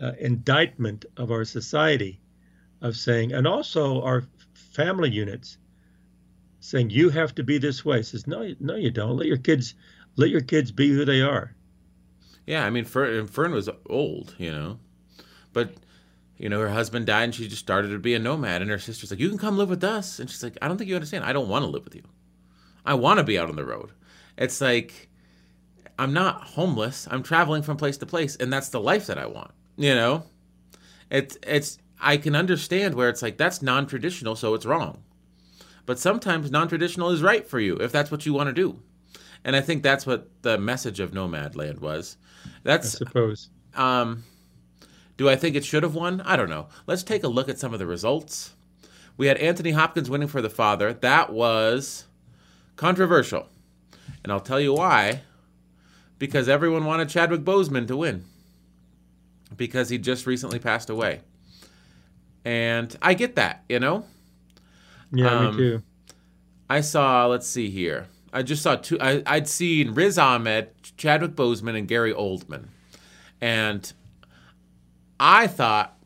uh, 0.00 0.12
indictment 0.18 1.04
of 1.16 1.30
our 1.30 1.44
society, 1.44 2.20
of 2.80 2.96
saying, 2.96 3.32
and 3.32 3.46
also 3.46 4.02
our 4.02 4.24
family 4.54 5.10
units, 5.10 5.58
saying 6.60 6.90
you 6.90 7.10
have 7.10 7.34
to 7.36 7.44
be 7.44 7.58
this 7.58 7.84
way. 7.84 8.02
Says 8.02 8.26
no, 8.26 8.54
no, 8.60 8.76
you 8.76 8.90
don't. 8.90 9.16
Let 9.16 9.26
your 9.26 9.38
kids 9.38 9.74
let 10.16 10.30
your 10.30 10.40
kids 10.40 10.72
be 10.72 10.88
who 10.88 11.04
they 11.04 11.22
are. 11.22 11.54
Yeah, 12.46 12.64
I 12.66 12.70
mean, 12.70 12.84
Fern, 12.84 13.26
Fern 13.26 13.52
was 13.52 13.70
old, 13.88 14.34
you 14.38 14.50
know, 14.50 14.78
but 15.52 15.74
you 16.36 16.48
know, 16.48 16.60
her 16.60 16.68
husband 16.68 17.06
died, 17.06 17.24
and 17.24 17.34
she 17.34 17.48
just 17.48 17.62
started 17.62 17.88
to 17.88 17.98
be 17.98 18.14
a 18.14 18.18
nomad. 18.18 18.60
And 18.60 18.70
her 18.70 18.78
sister's 18.78 19.10
like, 19.10 19.20
"You 19.20 19.28
can 19.28 19.38
come 19.38 19.56
live 19.56 19.70
with 19.70 19.84
us," 19.84 20.18
and 20.18 20.28
she's 20.28 20.42
like, 20.42 20.58
"I 20.60 20.68
don't 20.68 20.76
think 20.76 20.90
you 20.90 20.96
understand. 20.96 21.24
I 21.24 21.32
don't 21.32 21.48
want 21.48 21.62
to 21.62 21.70
live 21.70 21.84
with 21.84 21.94
you. 21.94 22.02
I 22.84 22.94
want 22.94 23.18
to 23.18 23.24
be 23.24 23.38
out 23.38 23.48
on 23.48 23.56
the 23.56 23.64
road. 23.64 23.92
It's 24.36 24.60
like 24.60 25.08
I'm 25.98 26.12
not 26.12 26.42
homeless. 26.42 27.06
I'm 27.10 27.22
traveling 27.22 27.62
from 27.62 27.76
place 27.76 27.96
to 27.98 28.06
place, 28.06 28.36
and 28.36 28.52
that's 28.52 28.68
the 28.68 28.80
life 28.80 29.06
that 29.06 29.18
I 29.18 29.26
want. 29.26 29.52
You 29.76 29.94
know, 29.94 30.24
it's 31.10 31.38
it's. 31.46 31.78
I 32.00 32.16
can 32.16 32.34
understand 32.34 32.94
where 32.94 33.08
it's 33.08 33.22
like 33.22 33.36
that's 33.38 33.62
non-traditional, 33.62 34.36
so 34.36 34.54
it's 34.54 34.66
wrong. 34.66 35.02
But 35.86 35.98
sometimes 35.98 36.50
non-traditional 36.50 37.10
is 37.10 37.22
right 37.22 37.46
for 37.48 37.60
you 37.60 37.76
if 37.76 37.92
that's 37.92 38.10
what 38.10 38.26
you 38.26 38.32
want 38.34 38.48
to 38.48 38.52
do. 38.52 38.80
And 39.44 39.54
I 39.54 39.60
think 39.60 39.82
that's 39.82 40.06
what 40.06 40.28
the 40.42 40.58
message 40.58 41.00
of 41.00 41.12
Nomadland 41.12 41.80
was. 41.80 42.16
That's 42.62 42.94
I 42.94 42.98
suppose. 42.98 43.50
um, 43.74 44.24
do 45.16 45.28
I 45.28 45.36
think 45.36 45.54
it 45.54 45.64
should 45.64 45.82
have 45.82 45.94
won? 45.94 46.20
I 46.22 46.36
don't 46.36 46.50
know. 46.50 46.68
Let's 46.86 47.02
take 47.02 47.22
a 47.22 47.28
look 47.28 47.48
at 47.48 47.58
some 47.58 47.72
of 47.72 47.78
the 47.78 47.86
results. 47.86 48.54
We 49.16 49.26
had 49.26 49.36
Anthony 49.38 49.70
Hopkins 49.70 50.10
winning 50.10 50.28
for 50.28 50.42
The 50.42 50.50
Father. 50.50 50.92
That 50.92 51.32
was 51.32 52.06
controversial. 52.76 53.48
And 54.22 54.32
I'll 54.32 54.40
tell 54.40 54.60
you 54.60 54.74
why. 54.74 55.22
Because 56.18 56.48
everyone 56.48 56.84
wanted 56.84 57.08
Chadwick 57.08 57.42
Boseman 57.42 57.86
to 57.88 57.96
win. 57.96 58.24
Because 59.56 59.88
he 59.88 59.98
just 59.98 60.26
recently 60.26 60.58
passed 60.58 60.90
away. 60.90 61.20
And 62.44 62.96
I 63.00 63.14
get 63.14 63.36
that, 63.36 63.64
you 63.68 63.80
know? 63.80 64.04
Yeah, 65.12 65.30
Um, 65.30 65.56
me 65.56 65.62
too. 65.62 65.82
I 66.68 66.80
saw, 66.80 67.26
let's 67.26 67.46
see 67.46 67.70
here. 67.70 68.06
I 68.32 68.42
just 68.42 68.62
saw 68.62 68.74
two. 68.76 68.98
I, 69.00 69.22
I'd 69.26 69.48
seen 69.48 69.94
Riz 69.94 70.18
Ahmed, 70.18 70.70
Chadwick 70.96 71.32
Boseman, 71.32 71.78
and 71.78 71.86
Gary 71.86 72.12
Oldman. 72.12 72.66
And 73.40 73.92
I 75.20 75.46
thought 75.46 75.96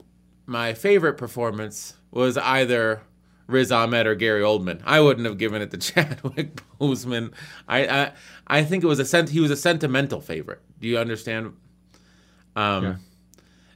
my 0.44 0.74
favorite 0.74 1.14
performance 1.14 1.94
was 2.10 2.36
either 2.36 3.02
Riz 3.48 3.72
Ahmed 3.72 4.06
or 4.06 4.14
Gary 4.14 4.42
Oldman. 4.42 4.80
I 4.84 5.00
wouldn't 5.00 5.26
have 5.26 5.38
given 5.38 5.60
it 5.62 5.70
to 5.72 5.78
Chadwick 5.92 6.60
Boseman. 6.78 7.32
I 7.66 7.86
I, 7.86 8.12
I 8.46 8.62
think 8.64 8.84
it 8.84 8.86
was 8.86 9.00
a 9.00 9.04
sent, 9.04 9.30
he 9.30 9.40
was 9.40 9.50
a 9.50 9.56
sentimental 9.56 10.20
favorite. 10.20 10.60
Do 10.78 10.86
you 10.86 10.98
understand? 10.98 11.56
Um, 12.54 12.84
Yeah. 12.84 12.96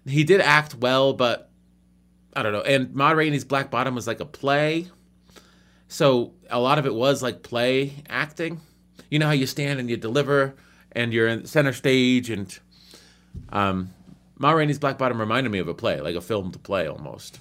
He 0.04 0.24
did 0.24 0.40
act 0.40 0.74
well, 0.74 1.12
but 1.12 1.50
I 2.34 2.42
don't 2.42 2.52
know. 2.52 2.62
And 2.62 2.92
Ma 2.94 3.10
Rainey's 3.10 3.44
Black 3.44 3.70
Bottom 3.70 3.94
was 3.94 4.06
like 4.06 4.20
a 4.20 4.24
play. 4.26 4.88
So 5.88 6.32
a 6.50 6.58
lot 6.58 6.78
of 6.78 6.86
it 6.86 6.94
was 6.94 7.22
like 7.22 7.42
play 7.42 7.92
acting. 8.08 8.60
You 9.10 9.18
know 9.18 9.26
how 9.26 9.32
you 9.32 9.46
stand 9.46 9.78
and 9.78 9.88
you 9.90 9.96
deliver 9.96 10.54
and 10.92 11.12
you're 11.12 11.28
in 11.28 11.46
center 11.46 11.72
stage 11.72 12.30
and 12.30 12.58
um 13.50 13.90
Ma 14.38 14.50
Rainey's 14.50 14.78
Black 14.78 14.98
Bottom 14.98 15.20
reminded 15.20 15.50
me 15.50 15.60
of 15.60 15.68
a 15.68 15.74
play, 15.74 16.00
like 16.00 16.16
a 16.16 16.20
filmed 16.20 16.60
play 16.64 16.88
almost. 16.88 17.38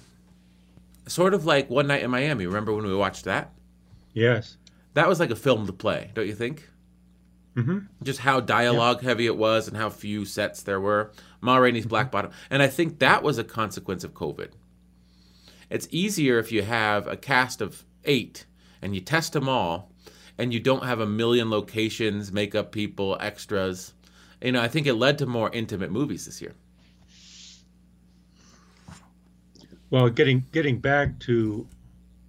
Sort 1.06 1.34
of 1.34 1.44
like 1.44 1.68
One 1.70 1.86
Night 1.86 2.02
in 2.02 2.10
Miami. 2.10 2.46
Remember 2.46 2.72
when 2.72 2.86
we 2.86 2.94
watched 2.94 3.24
that? 3.24 3.52
Yes. 4.12 4.56
That 4.94 5.08
was 5.08 5.20
like 5.20 5.30
a 5.30 5.36
filmed 5.36 5.78
play, 5.78 6.10
don't 6.14 6.26
you 6.26 6.34
think? 6.34 6.68
Mm-hmm. 7.56 7.78
Just 8.02 8.20
how 8.20 8.40
dialogue 8.40 9.02
heavy 9.02 9.26
it 9.26 9.36
was 9.36 9.68
and 9.68 9.76
how 9.76 9.90
few 9.90 10.24
sets 10.24 10.62
there 10.62 10.80
were. 10.80 11.12
Ma 11.40 11.56
Rainey's 11.56 11.86
Black 11.86 12.10
Bottom. 12.10 12.30
And 12.50 12.62
I 12.62 12.68
think 12.68 12.98
that 12.98 13.22
was 13.22 13.38
a 13.38 13.44
consequence 13.44 14.04
of 14.04 14.14
COVID. 14.14 14.52
It's 15.68 15.88
easier 15.90 16.38
if 16.38 16.52
you 16.52 16.62
have 16.62 17.06
a 17.06 17.16
cast 17.16 17.60
of 17.60 17.84
eight 18.04 18.46
and 18.80 18.94
you 18.94 19.00
test 19.00 19.32
them 19.32 19.48
all 19.48 19.92
and 20.38 20.52
you 20.52 20.60
don't 20.60 20.84
have 20.84 21.00
a 21.00 21.06
million 21.06 21.50
locations, 21.50 22.32
makeup 22.32 22.72
people, 22.72 23.16
extras. 23.20 23.94
You 24.42 24.52
know, 24.52 24.62
I 24.62 24.68
think 24.68 24.86
it 24.86 24.94
led 24.94 25.18
to 25.18 25.26
more 25.26 25.50
intimate 25.50 25.90
movies 25.90 26.26
this 26.26 26.40
year. 26.40 26.54
Well, 29.92 30.08
getting 30.08 30.46
getting 30.52 30.78
back 30.78 31.18
to 31.20 31.68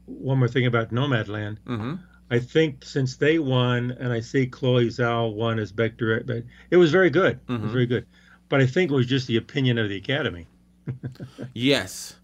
one 0.06 0.38
more 0.38 0.49
thing 0.49 0.65
about 0.65 0.91
Nomadland, 0.91 1.58
Mm-hmm. 1.65 1.93
I 2.30 2.39
think 2.39 2.84
since 2.84 3.15
they 3.17 3.39
won, 3.39 3.91
and 3.99 4.12
I 4.12 4.19
see 4.19 4.47
Chloe 4.47 4.88
Zhao 4.88 5.34
won 5.34 5.60
as 5.60 5.71
Beck 5.71 5.97
Direct, 5.97 6.26
but 6.26 6.43
it 6.71 6.78
was 6.78 6.91
very 6.91 7.10
good. 7.10 7.39
It 7.47 7.52
Mhm. 7.52 7.62
was 7.63 7.71
very 7.71 7.86
good. 7.86 8.06
But 8.49 8.60
I 8.60 8.65
think 8.65 8.91
it 8.91 8.93
was 8.95 9.06
just 9.06 9.28
the 9.28 9.38
opinion 9.38 9.78
of 9.78 9.88
the 9.89 9.95
Academy. 9.97 10.47
Yes. 11.54 12.15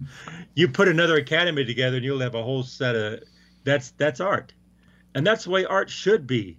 You 0.56 0.68
put 0.68 0.88
another 0.90 1.16
Academy 1.16 1.64
together, 1.64 1.98
and 1.98 2.06
you'll 2.06 2.20
have 2.20 2.36
a 2.36 2.44
whole 2.44 2.64
set 2.64 2.96
of 2.96 3.24
that's 3.64 3.92
that's 3.92 4.20
art, 4.20 4.54
and 5.16 5.26
that's 5.26 5.46
the 5.46 5.52
way 5.52 5.64
art 5.64 5.90
should 5.90 6.28
be. 6.28 6.58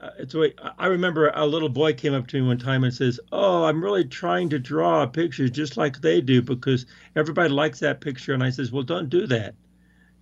Uh, 0.00 0.10
it's 0.18 0.34
way 0.34 0.54
I 0.78 0.86
remember 0.86 1.30
a 1.34 1.46
little 1.46 1.68
boy 1.68 1.92
came 1.92 2.14
up 2.14 2.26
to 2.28 2.40
me 2.40 2.46
one 2.46 2.58
time 2.58 2.84
and 2.84 2.94
says, 2.94 3.20
"Oh, 3.32 3.64
I'm 3.64 3.84
really 3.84 4.04
trying 4.04 4.48
to 4.50 4.58
draw 4.58 5.04
pictures 5.06 5.50
just 5.50 5.76
like 5.76 6.00
they 6.00 6.20
do 6.20 6.40
because 6.40 6.86
everybody 7.14 7.50
likes 7.50 7.80
that 7.80 8.00
picture." 8.00 8.32
And 8.32 8.42
I 8.42 8.50
says, 8.50 8.72
"Well, 8.72 8.82
don't 8.82 9.10
do 9.10 9.26
that." 9.26 9.54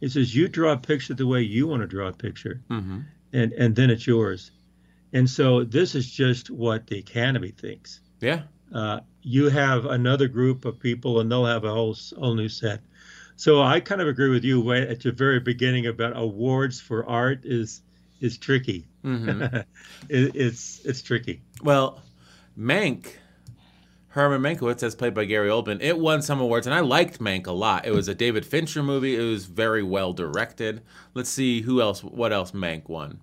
He 0.01 0.09
says, 0.09 0.35
"You 0.35 0.49
draw 0.49 0.73
a 0.73 0.77
picture 0.77 1.15
the 1.15 1.27
way 1.27 1.43
you 1.43 1.69
want 1.69 1.83
to 1.83 1.87
draw 1.87 2.09
a 2.09 2.13
picture." 2.13 2.61
Mm-hmm. 2.71 3.01
and 3.33 3.53
and 3.53 3.77
then 3.77 3.91
it's 3.91 4.07
yours. 4.07 4.51
And 5.13 5.31
so 5.31 5.65
this 5.65 5.95
is 5.95 6.11
just 6.11 6.51
what 6.51 6.87
the 6.87 6.99
academy 6.99 7.51
thinks. 7.51 8.01
Yeah. 8.21 8.43
Uh, 8.75 9.01
you 9.23 9.49
have 9.49 9.87
another 9.87 10.29
group 10.29 10.65
of 10.65 10.81
people, 10.81 11.21
and 11.21 11.31
they'll 11.31 11.47
have 11.47 11.65
a 11.65 11.71
whole 11.73 11.97
whole 12.19 12.35
new 12.35 12.49
set. 12.49 12.81
So 13.37 13.63
I 13.63 13.79
kind 13.79 14.01
of 14.01 14.09
agree 14.09 14.31
with 14.31 14.45
you 14.45 14.73
at 14.73 15.01
the 15.01 15.13
very 15.13 15.39
beginning 15.39 15.87
about 15.87 16.17
awards 16.17 16.81
for 16.81 17.07
art 17.07 17.45
is 17.45 17.83
is 18.21 18.37
tricky. 18.37 18.88
Mm-hmm. 19.09 19.57
it, 20.09 20.37
it's 20.37 20.81
it's 20.85 21.03
tricky. 21.03 21.43
Well, 21.63 22.03
Mank 22.59 23.15
Herman 24.09 24.41
Mankiewicz, 24.41 24.83
as 24.83 24.95
played 24.95 25.15
by 25.15 25.25
Gary 25.25 25.49
Oldman, 25.49 25.81
it 25.81 25.99
won 25.99 26.23
some 26.23 26.41
awards, 26.41 26.67
and 26.67 26.75
I 26.75 26.81
liked 26.81 27.21
Mank 27.21 27.47
a 27.47 27.53
lot. 27.53 27.87
It 27.87 27.93
was 27.93 28.09
a 28.09 28.15
David 28.15 28.45
Fincher 28.45 28.83
movie. 28.83 29.17
It 29.17 29.23
was 29.23 29.45
very 29.45 29.83
well 29.83 30.13
directed. 30.13 30.83
Let's 31.15 31.31
see 31.31 31.61
who 31.61 31.81
else. 31.81 32.03
What 32.03 32.33
else 32.33 32.53
Mank 32.53 32.89
won? 32.89 33.21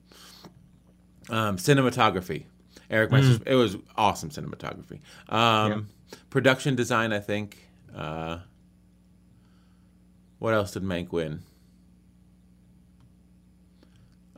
Um, 1.29 1.57
cinematography. 1.57 2.45
Eric 2.89 3.11
Meister. 3.11 3.43
It 3.45 3.55
was 3.55 3.77
awesome 3.97 4.29
cinematography. 4.29 4.99
Um, 5.27 5.87
Production 6.29 6.75
design, 6.75 7.11
I 7.11 7.19
think. 7.19 7.57
Uh, 7.93 8.39
what 10.37 10.53
else 10.53 10.71
did 10.71 10.83
Mank 10.83 11.11
win? 11.11 11.41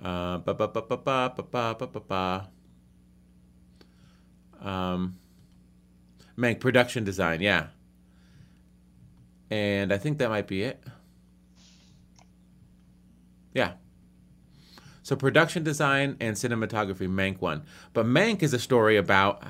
Uh, 0.04 0.38
ba 0.38 0.54
ba 0.54 0.68
ba 0.68 0.82
ba 0.82 0.98
ba 0.98 1.34
ba 1.36 1.44
ba 1.44 1.76
ba 1.76 1.88
ba 1.88 2.00
ba. 2.00 2.50
Um, 4.62 5.18
Mank 6.38 6.60
production 6.60 7.04
design, 7.04 7.42
yeah. 7.42 7.68
And 9.50 9.92
I 9.92 9.98
think 9.98 10.20
that 10.20 10.30
might 10.30 10.48
be 10.48 10.64
it. 10.64 10.84
Yeah. 13.54 13.74
So 15.02 15.16
production 15.16 15.64
design 15.64 16.18
and 16.20 16.36
cinematography, 16.36 17.10
Mank 17.10 17.42
won. 17.42 17.64
But 17.94 18.06
Mank 18.06 18.44
is 18.44 18.54
a 18.54 18.60
story 18.60 18.98
about 18.98 19.42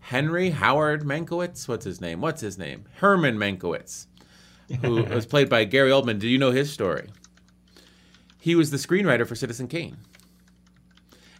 Henry 0.00 0.50
Howard 0.50 1.02
Mankiewicz. 1.04 1.68
What's 1.68 1.84
his 1.84 2.00
name? 2.00 2.20
What's 2.20 2.40
his 2.40 2.58
name? 2.58 2.84
Herman 2.96 3.36
Mankiewicz, 3.36 4.06
who 4.80 5.02
was 5.14 5.26
played 5.26 5.48
by 5.48 5.64
Gary 5.64 5.90
Oldman. 5.90 6.18
Do 6.18 6.28
you 6.28 6.38
know 6.38 6.50
his 6.50 6.72
story? 6.72 7.10
He 8.46 8.54
was 8.54 8.70
the 8.70 8.76
screenwriter 8.76 9.26
for 9.26 9.34
Citizen 9.34 9.66
Kane. 9.66 9.96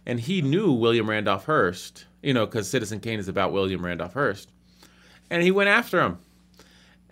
And 0.05 0.19
he 0.19 0.41
knew 0.41 0.73
William 0.73 1.09
Randolph 1.09 1.45
Hearst, 1.45 2.05
you 2.21 2.33
know, 2.33 2.45
because 2.45 2.69
Citizen 2.69 2.99
Kane 2.99 3.17
is 3.17 3.29
about 3.29 3.53
William 3.53 3.85
Randolph 3.85 4.11
Hearst. 4.11 4.51
And 5.29 5.41
he 5.41 5.49
went 5.49 5.69
after 5.69 6.01
him 6.01 6.17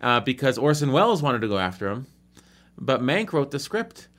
uh, 0.02 0.20
because 0.20 0.58
Orson 0.58 0.92
Welles 0.92 1.22
wanted 1.22 1.40
to 1.44 1.48
go 1.48 1.58
after 1.58 1.88
him. 1.88 2.08
But 2.78 3.04
Mank 3.04 3.32
wrote 3.32 3.52
the 3.52 3.58
script. 3.58 4.10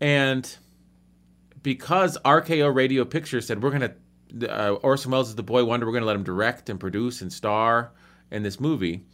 And 0.00 0.56
because 1.64 2.16
RKO 2.24 2.72
Radio 2.72 3.04
Pictures 3.04 3.44
said, 3.44 3.60
we're 3.60 3.76
going 3.76 3.92
to, 4.38 4.56
uh, 4.56 4.74
Orson 4.74 5.10
Welles 5.10 5.30
is 5.30 5.34
the 5.34 5.42
boy 5.42 5.64
wonder, 5.64 5.84
we're 5.84 5.90
going 5.90 6.02
to 6.02 6.06
let 6.06 6.14
him 6.14 6.22
direct 6.22 6.70
and 6.70 6.78
produce 6.78 7.22
and 7.22 7.32
star 7.32 7.90
in 8.30 8.44
this 8.44 8.60
movie. 8.60 9.04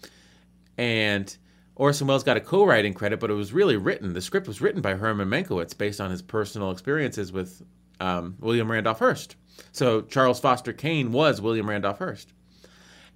And 0.77 1.35
Orson 1.81 2.07
Welles 2.07 2.25
got 2.25 2.37
a 2.37 2.41
co-writing 2.41 2.93
credit, 2.93 3.21
but 3.21 3.31
it 3.31 3.35
was 3.35 3.55
really 3.55 3.79
written. 3.79 4.13
The 4.13 4.21
script 4.21 4.47
was 4.47 4.61
written 4.61 4.83
by 4.83 4.97
Herman 4.97 5.31
Mankiewicz 5.31 5.79
based 5.79 5.99
on 5.99 6.11
his 6.11 6.21
personal 6.21 6.71
experiences 6.71 7.33
with 7.33 7.63
um, 8.01 8.37
William 8.39 8.71
Randolph 8.71 8.99
Hearst. 8.99 9.37
So 9.73 10.03
Charles 10.03 10.39
Foster 10.39 10.75
Kane 10.75 11.11
was 11.11 11.41
William 11.41 11.71
Randolph 11.71 11.97
Hearst. 11.97 12.35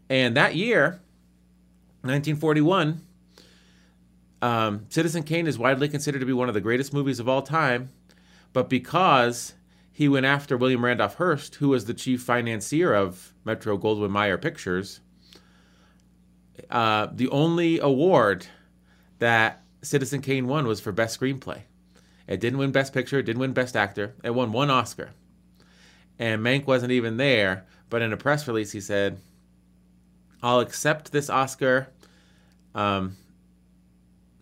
And 0.08 0.34
that 0.38 0.54
year, 0.54 1.02
1941, 2.00 3.02
um, 4.40 4.86
Citizen 4.88 5.24
Kane 5.24 5.46
is 5.46 5.58
widely 5.58 5.86
considered 5.86 6.20
to 6.20 6.26
be 6.26 6.32
one 6.32 6.48
of 6.48 6.54
the 6.54 6.62
greatest 6.62 6.94
movies 6.94 7.20
of 7.20 7.28
all 7.28 7.42
time, 7.42 7.90
but 8.54 8.70
because 8.70 9.52
he 9.92 10.08
went 10.08 10.24
after 10.24 10.56
William 10.56 10.82
Randolph 10.82 11.16
Hearst, 11.16 11.56
who 11.56 11.68
was 11.68 11.84
the 11.84 11.92
chief 11.92 12.22
financier 12.22 12.94
of 12.94 13.34
Metro 13.44 13.76
Goldwyn 13.76 14.10
Mayer 14.10 14.38
Pictures, 14.38 15.00
uh, 16.70 17.08
the 17.12 17.28
only 17.28 17.78
award 17.78 18.46
that 19.18 19.62
Citizen 19.82 20.22
Kane 20.22 20.46
won 20.46 20.66
was 20.66 20.80
for 20.80 20.92
Best 20.92 21.18
Screenplay. 21.18 21.62
It 22.26 22.40
didn't 22.40 22.58
win 22.58 22.72
Best 22.72 22.92
Picture, 22.92 23.18
it 23.18 23.24
didn't 23.24 23.40
win 23.40 23.52
Best 23.52 23.76
Actor. 23.76 24.14
It 24.22 24.30
won 24.30 24.52
one 24.52 24.70
Oscar. 24.70 25.10
And 26.18 26.42
Mank 26.42 26.66
wasn't 26.66 26.92
even 26.92 27.16
there, 27.16 27.66
but 27.90 28.02
in 28.02 28.12
a 28.12 28.16
press 28.16 28.46
release 28.46 28.72
he 28.72 28.80
said, 28.80 29.18
I'll 30.42 30.60
accept 30.60 31.10
this 31.12 31.30
Oscar 31.30 31.88
um, 32.74 33.16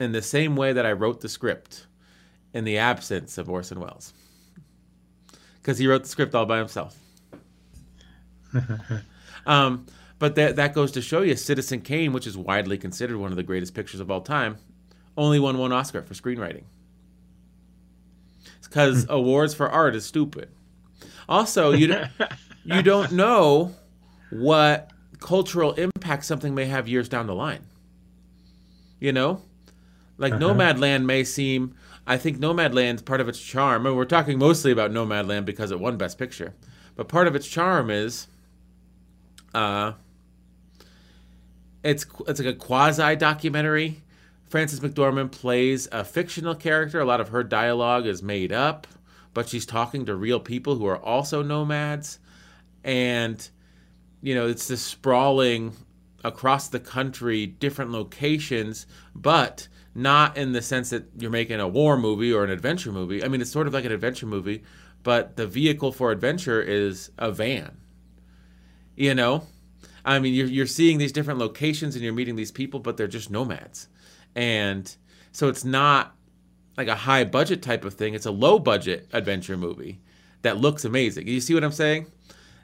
in 0.01 0.13
the 0.13 0.23
same 0.23 0.57
way 0.57 0.73
that 0.73 0.87
I 0.87 0.93
wrote 0.93 1.21
the 1.21 1.29
script 1.29 1.87
in 2.53 2.65
the 2.65 2.79
absence 2.79 3.39
of 3.39 3.49
Orson 3.49 3.81
Welles. 3.81 4.13
Because 5.61 5.79
he 5.79 5.87
wrote 5.87 6.03
the 6.03 6.09
script 6.09 6.35
all 6.35 6.47
by 6.47 6.59
himself. 6.59 6.99
um, 9.47 9.87
but 10.23 10.37
that, 10.37 10.55
that 10.55 10.73
goes 10.73 10.93
to 10.93 11.03
show 11.03 11.23
you 11.23 11.35
Citizen 11.35 11.81
Kane, 11.81 12.13
which 12.13 12.29
is 12.29 12.39
widely 12.39 12.79
considered 12.79 13.17
one 13.17 13.33
of 13.33 13.37
the 13.37 13.43
greatest 13.43 13.75
pictures 13.75 13.99
of 13.99 14.09
all 14.09 14.21
time, 14.21 14.57
only 15.17 15.41
won 15.41 15.59
one 15.59 15.73
Oscar 15.73 16.01
for 16.01 16.15
screenwriting. 16.15 16.63
It's 18.57 18.69
because 18.69 19.05
awards 19.09 19.53
for 19.53 19.69
art 19.69 19.97
is 19.97 20.07
stupid. 20.07 20.49
Also, 21.29 21.73
you 21.73 21.89
don't, 21.89 22.09
you 22.63 22.83
don't 22.83 23.11
know 23.23 23.75
what 24.31 24.93
cultural 25.19 25.73
impact 25.73 26.25
something 26.25 26.55
may 26.55 26.67
have 26.67 26.87
years 26.87 27.09
down 27.09 27.27
the 27.27 27.35
line. 27.35 27.67
You 29.01 29.11
know, 29.11 29.43
like 30.19 30.35
uh-huh. 30.35 30.41
Nomadland 30.41 31.05
may 31.05 31.25
seem. 31.25 31.75
I 32.07 32.17
think 32.17 32.39
Nomad 32.39 32.71
Nomadland 32.71 33.05
part 33.05 33.21
of 33.21 33.29
its 33.29 33.41
charm, 33.41 33.87
and 33.87 33.97
we're 33.97 34.05
talking 34.05 34.39
mostly 34.39 34.71
about 34.71 34.93
Nomadland 34.93 35.47
because 35.47 35.73
it 35.73 35.81
won 35.81 35.97
Best 35.97 36.17
Picture, 36.17 36.55
but 36.95 37.09
part 37.09 37.27
of 37.27 37.35
its 37.35 37.49
charm 37.49 37.91
is, 37.91 38.29
uh, 39.53 39.95
it's 41.83 42.07
it's 42.27 42.41
like 42.41 42.55
a 42.55 42.59
quasi 42.59 43.17
documentary. 43.17 44.03
Frances 44.49 44.81
McDormand 44.81 45.33
plays 45.33 45.89
a 45.91 46.05
fictional 46.05 46.55
character. 46.55 47.01
A 47.01 47.05
lot 47.05 47.21
of 47.21 47.31
her 47.31 47.43
dialogue 47.43 48.07
is 48.07 48.23
made 48.23 48.53
up, 48.53 48.87
but 49.33 49.49
she's 49.49 49.65
talking 49.65 50.07
to 50.07 50.15
real 50.15 50.41
people 50.41 50.77
who 50.77 50.87
are 50.87 50.99
also 50.99 51.43
nomads, 51.43 52.19
and 52.85 53.49
you 54.21 54.35
know 54.35 54.47
it's 54.47 54.69
this 54.69 54.83
sprawling 54.83 55.73
across 56.25 56.69
the 56.69 56.81
country, 56.81 57.47
different 57.47 57.91
locations, 57.91 58.87
but 59.15 59.69
not 59.95 60.37
in 60.37 60.53
the 60.53 60.63
sense 60.63 60.91
that 60.91 61.05
you're 61.19 61.31
making 61.31 61.61
a 61.61 61.69
war 61.69 61.97
movie 61.97 62.33
or 62.33 62.45
an 62.45 62.51
adventure 62.51 62.93
movie. 62.93 63.25
I 63.25 63.29
mean, 63.29 63.41
it's 63.41 63.51
sort 63.51 63.67
of 63.67 63.75
like 63.75 63.85
an 63.85 63.93
adventure 63.93 64.27
movie, 64.27 64.63
but 65.03 65.37
the 65.37 65.47
vehicle 65.47 65.93
for 65.93 66.11
adventure 66.11 66.63
is 66.63 67.11
a 67.19 67.31
van. 67.31 67.77
You 68.97 69.15
know, 69.15 69.47
I 70.05 70.19
mean, 70.19 70.35
you're, 70.35 70.47
you're 70.47 70.67
seeing 70.67 70.99
these 70.99 71.13
different 71.13 71.39
locations 71.39 71.95
and 71.95 72.05
you're 72.05 72.13
meeting 72.13 72.37
these 72.37 72.51
people, 72.51 72.81
but 72.81 72.97
they're 72.97 73.07
just 73.07 73.31
nomads. 73.31 73.89
And 74.35 74.95
so 75.33 75.49
it's 75.49 75.65
not 75.65 76.15
like 76.77 76.89
a 76.89 76.95
high 76.95 77.25
budget 77.25 77.63
type 77.63 77.85
of 77.85 77.95
thing, 77.95 78.15
it's 78.15 78.27
a 78.27 78.31
low 78.31 78.59
budget 78.59 79.07
adventure 79.13 79.57
movie 79.57 80.01
that 80.43 80.59
looks 80.59 80.85
amazing. 80.85 81.29
You 81.29 81.41
see 81.41 81.55
what 81.55 81.65
I'm 81.65 81.73
saying? 81.73 82.07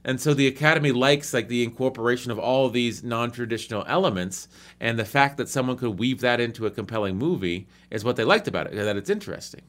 And 0.05 0.20
so 0.20 0.33
the 0.33 0.46
Academy 0.46 0.92
likes 0.92 1.35
like 1.35 1.48
the 1.48 1.62
incorporation 1.62 2.31
of 2.31 2.38
all 2.38 2.66
of 2.66 2.72
these 2.72 3.03
non-traditional 3.03 3.85
elements, 3.87 4.48
and 4.81 4.98
the 4.98 5.05
fact 5.05 5.37
that 5.37 5.48
someone 5.48 5.77
could 5.77 5.98
weave 5.98 6.20
that 6.20 6.40
into 6.40 6.66
a 6.66 6.70
compelling 6.70 7.16
movie 7.16 7.68
is 7.90 8.05
what 8.05 8.16
they 8.16 8.24
liked 8.24 8.48
about 8.48 8.68
it, 8.68 8.77
that 8.77 8.96
it's 8.96 9.11
interesting. 9.11 9.61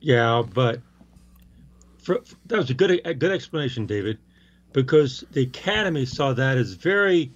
Yeah, 0.00 0.42
but 0.54 0.80
for, 2.02 2.20
that 2.46 2.56
was 2.56 2.70
a 2.70 2.74
good 2.74 3.00
a 3.04 3.12
good 3.12 3.32
explanation, 3.32 3.84
David 3.84 4.18
because 4.74 5.24
the 5.30 5.42
Academy 5.42 6.04
saw 6.04 6.34
that 6.34 6.58
as 6.58 6.74
very, 6.74 7.32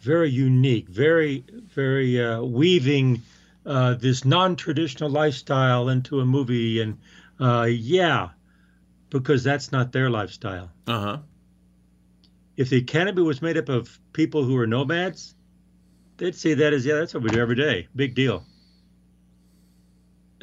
very 0.00 0.30
unique, 0.30 0.86
very, 0.86 1.42
very 1.74 2.22
uh, 2.22 2.42
weaving 2.42 3.22
uh, 3.66 3.94
this 3.94 4.24
non-traditional 4.24 5.08
lifestyle 5.08 5.88
into 5.88 6.20
a 6.20 6.26
movie, 6.26 6.82
and 6.82 6.98
uh, 7.40 7.62
yeah, 7.62 8.28
because 9.08 9.42
that's 9.42 9.72
not 9.72 9.92
their 9.92 10.10
lifestyle. 10.10 10.70
Uh 10.86 11.00
huh. 11.00 11.18
If 12.56 12.68
the 12.68 12.76
Academy 12.76 13.22
was 13.22 13.40
made 13.40 13.56
up 13.56 13.70
of 13.70 13.98
people 14.12 14.44
who 14.44 14.56
are 14.58 14.66
nomads, 14.66 15.34
they'd 16.18 16.34
see 16.34 16.52
that 16.52 16.74
as 16.74 16.84
yeah, 16.84 16.96
that's 16.96 17.14
what 17.14 17.22
we 17.22 17.30
do 17.30 17.40
every 17.40 17.56
day. 17.56 17.88
Big 17.96 18.14
deal. 18.14 18.44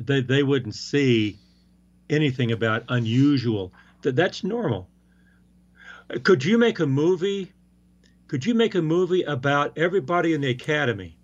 They 0.02 0.22
they 0.22 0.42
wouldn't 0.42 0.76
see 0.76 1.38
anything 2.10 2.52
about 2.52 2.86
unusual. 2.90 3.72
That 4.02 4.16
that's 4.16 4.44
normal. 4.44 4.90
Could 6.24 6.44
you 6.44 6.58
make 6.58 6.80
a 6.80 6.86
movie? 6.86 7.52
Could 8.28 8.46
you 8.46 8.54
make 8.54 8.76
a 8.76 8.82
movie 8.82 9.24
about 9.24 9.78
everybody 9.78 10.34
in 10.34 10.42
the 10.42 10.50
academy? 10.50 11.18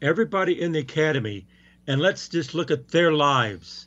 Everybody 0.00 0.60
in 0.60 0.72
the 0.72 0.80
academy, 0.80 1.46
and 1.86 2.00
let's 2.00 2.28
just 2.28 2.54
look 2.54 2.70
at 2.70 2.88
their 2.88 3.12
lives 3.12 3.86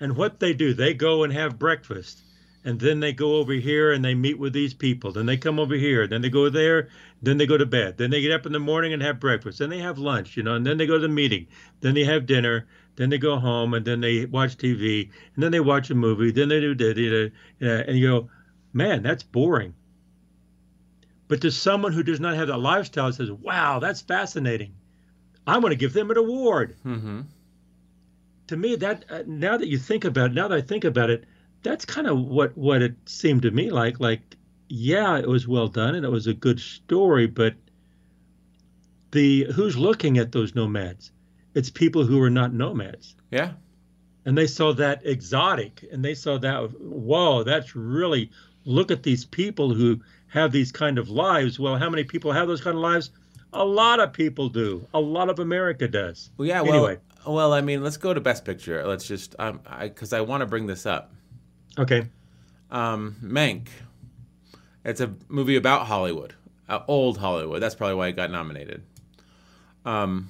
and 0.00 0.16
what 0.16 0.38
they 0.38 0.52
do. 0.52 0.74
They 0.74 0.94
go 0.94 1.24
and 1.24 1.32
have 1.32 1.58
breakfast, 1.58 2.22
and 2.64 2.78
then 2.78 3.00
they 3.00 3.12
go 3.12 3.36
over 3.36 3.52
here 3.52 3.92
and 3.92 4.04
they 4.04 4.14
meet 4.14 4.38
with 4.38 4.52
these 4.52 4.74
people. 4.74 5.12
Then 5.12 5.26
they 5.26 5.36
come 5.36 5.58
over 5.58 5.74
here, 5.74 6.06
then 6.06 6.22
they 6.22 6.30
go 6.30 6.48
there, 6.48 6.88
then 7.22 7.38
they 7.38 7.46
go 7.46 7.56
to 7.56 7.66
bed. 7.66 7.98
Then 7.98 8.10
they 8.10 8.20
get 8.20 8.32
up 8.32 8.46
in 8.46 8.52
the 8.52 8.60
morning 8.60 8.92
and 8.92 9.02
have 9.02 9.18
breakfast. 9.20 9.58
Then 9.58 9.70
they 9.70 9.78
have 9.78 9.98
lunch, 9.98 10.36
you 10.36 10.42
know, 10.42 10.54
and 10.54 10.66
then 10.66 10.76
they 10.78 10.86
go 10.86 10.94
to 10.94 11.00
the 11.00 11.08
meeting. 11.08 11.46
Then 11.80 11.94
they 11.94 12.04
have 12.04 12.26
dinner. 12.26 12.66
Then 12.96 13.10
they 13.10 13.18
go 13.18 13.38
home, 13.38 13.74
and 13.74 13.84
then 13.84 14.00
they 14.00 14.24
watch 14.26 14.56
TV, 14.56 15.10
and 15.34 15.42
then 15.44 15.52
they 15.52 15.60
watch 15.60 15.88
a 15.90 15.94
movie. 15.94 16.32
Then 16.32 16.48
they 16.48 16.58
do, 16.58 16.74
da, 16.74 17.30
and 17.60 17.96
you 17.96 18.08
go, 18.08 18.30
man, 18.72 19.02
that's 19.02 19.22
boring. 19.22 19.74
But 21.28 21.42
to 21.42 21.50
someone 21.50 21.92
who 21.92 22.02
does 22.02 22.20
not 22.20 22.36
have 22.36 22.48
that 22.48 22.58
lifestyle, 22.58 23.12
says, 23.12 23.30
wow, 23.30 23.78
that's 23.78 24.00
fascinating. 24.00 24.74
I'm 25.46 25.60
going 25.60 25.70
to 25.70 25.76
give 25.76 25.92
them 25.92 26.10
an 26.10 26.16
award. 26.16 26.76
Mm-hmm. 26.84 27.20
To 28.48 28.56
me, 28.56 28.76
that 28.76 29.04
uh, 29.10 29.22
now 29.26 29.58
that 29.58 29.68
you 29.68 29.78
think 29.78 30.04
about 30.04 30.30
it, 30.30 30.34
now 30.34 30.48
that 30.48 30.58
I 30.58 30.62
think 30.62 30.84
about 30.84 31.10
it, 31.10 31.24
that's 31.62 31.84
kind 31.84 32.06
of 32.06 32.18
what 32.18 32.56
what 32.56 32.82
it 32.82 32.94
seemed 33.06 33.42
to 33.42 33.50
me 33.50 33.70
like. 33.70 34.00
Like, 34.00 34.36
yeah, 34.68 35.18
it 35.18 35.28
was 35.28 35.46
well 35.46 35.68
done 35.68 35.94
and 35.94 36.04
it 36.04 36.10
was 36.10 36.26
a 36.26 36.34
good 36.34 36.60
story, 36.60 37.26
but 37.26 37.54
the 39.10 39.44
who's 39.54 39.76
looking 39.76 40.18
at 40.18 40.32
those 40.32 40.54
nomads? 40.54 41.12
It's 41.54 41.70
people 41.70 42.04
who 42.04 42.22
are 42.22 42.30
not 42.30 42.52
nomads. 42.52 43.16
Yeah. 43.30 43.52
And 44.24 44.36
they 44.36 44.46
saw 44.46 44.72
that 44.74 45.06
exotic 45.06 45.84
and 45.90 46.04
they 46.04 46.14
saw 46.14 46.38
that 46.38 46.70
whoa, 46.78 47.42
that's 47.42 47.74
really 47.74 48.30
look 48.68 48.90
at 48.90 49.02
these 49.02 49.24
people 49.24 49.72
who 49.72 50.00
have 50.28 50.52
these 50.52 50.70
kind 50.70 50.98
of 50.98 51.08
lives. 51.08 51.58
Well, 51.58 51.76
how 51.76 51.88
many 51.88 52.04
people 52.04 52.32
have 52.32 52.46
those 52.46 52.60
kind 52.60 52.76
of 52.76 52.82
lives? 52.82 53.10
A 53.54 53.64
lot 53.64 53.98
of 53.98 54.12
people 54.12 54.48
do. 54.50 54.86
A 54.92 55.00
lot 55.00 55.30
of 55.30 55.38
America 55.38 55.88
does. 55.88 56.30
Well, 56.36 56.46
yeah. 56.46 56.60
Well, 56.60 56.74
anyway. 56.74 56.98
well, 57.26 57.52
I 57.54 57.62
mean, 57.62 57.82
let's 57.82 57.96
go 57.96 58.12
to 58.12 58.20
Best 58.20 58.44
Picture. 58.44 58.86
Let's 58.86 59.08
just, 59.08 59.34
um, 59.38 59.60
I, 59.66 59.88
because 59.88 60.12
I, 60.12 60.18
I 60.18 60.20
want 60.20 60.42
to 60.42 60.46
bring 60.46 60.66
this 60.66 60.84
up. 60.84 61.12
Okay. 61.78 62.06
Um, 62.70 63.16
Mank. 63.22 63.68
It's 64.84 65.00
a 65.00 65.14
movie 65.28 65.56
about 65.56 65.86
Hollywood, 65.86 66.34
uh, 66.68 66.80
old 66.86 67.18
Hollywood. 67.18 67.62
That's 67.62 67.74
probably 67.74 67.96
why 67.96 68.08
it 68.08 68.16
got 68.16 68.30
nominated. 68.30 68.82
Um, 69.84 70.28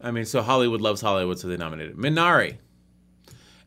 I 0.00 0.10
mean, 0.10 0.24
so 0.24 0.42
Hollywood 0.42 0.80
loves 0.80 1.00
Hollywood, 1.00 1.38
so 1.38 1.48
they 1.48 1.56
nominated 1.56 1.96
Minari. 1.96 2.58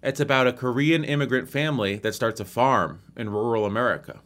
It's 0.04 0.20
about 0.20 0.48
a 0.48 0.54
Korean 0.54 1.06
immigrant 1.06 1.50
family 1.50 1.96
that 1.96 2.14
starts 2.14 2.42
a 2.42 2.46
farm 2.46 3.00
in 3.16 3.30
rural 3.30 3.66
America. 3.66 4.20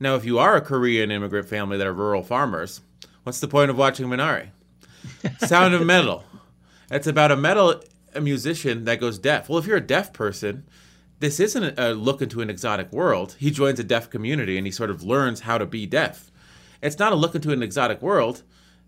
Now, 0.00 0.16
if 0.16 0.24
you 0.24 0.40
are 0.40 0.56
a 0.56 0.60
Korean 0.60 1.12
immigrant 1.12 1.48
family 1.48 1.78
that 1.78 1.86
are 1.86 1.92
rural 1.92 2.24
farmers, 2.24 2.80
what's 3.22 3.38
the 3.38 3.46
point 3.46 3.70
of 3.70 3.78
watching 3.78 4.08
Minari? 4.08 4.48
Sound 5.46 5.74
of 5.74 5.86
Metal. 5.86 6.24
It's 6.90 7.06
about 7.06 7.30
a 7.30 7.36
metal 7.36 7.80
a 8.16 8.20
musician 8.20 8.84
that 8.86 8.98
goes 8.98 9.16
deaf. 9.16 9.48
Well, 9.48 9.60
if 9.60 9.66
you're 9.66 9.76
a 9.76 9.80
deaf 9.80 10.12
person, 10.12 10.64
this 11.20 11.38
isn't 11.38 11.78
a 11.78 11.92
look 11.92 12.20
into 12.20 12.40
an 12.40 12.50
exotic 12.50 12.92
world. 12.92 13.36
He 13.38 13.52
joins 13.52 13.78
a 13.78 13.84
deaf 13.84 14.10
community 14.10 14.58
and 14.58 14.66
he 14.66 14.72
sort 14.72 14.90
of 14.90 15.04
learns 15.04 15.40
how 15.40 15.58
to 15.58 15.66
be 15.66 15.86
deaf. 15.86 16.32
It's 16.82 16.98
not 16.98 17.12
a 17.12 17.16
look 17.16 17.36
into 17.36 17.52
an 17.52 17.62
exotic 17.62 18.02
world. 18.02 18.42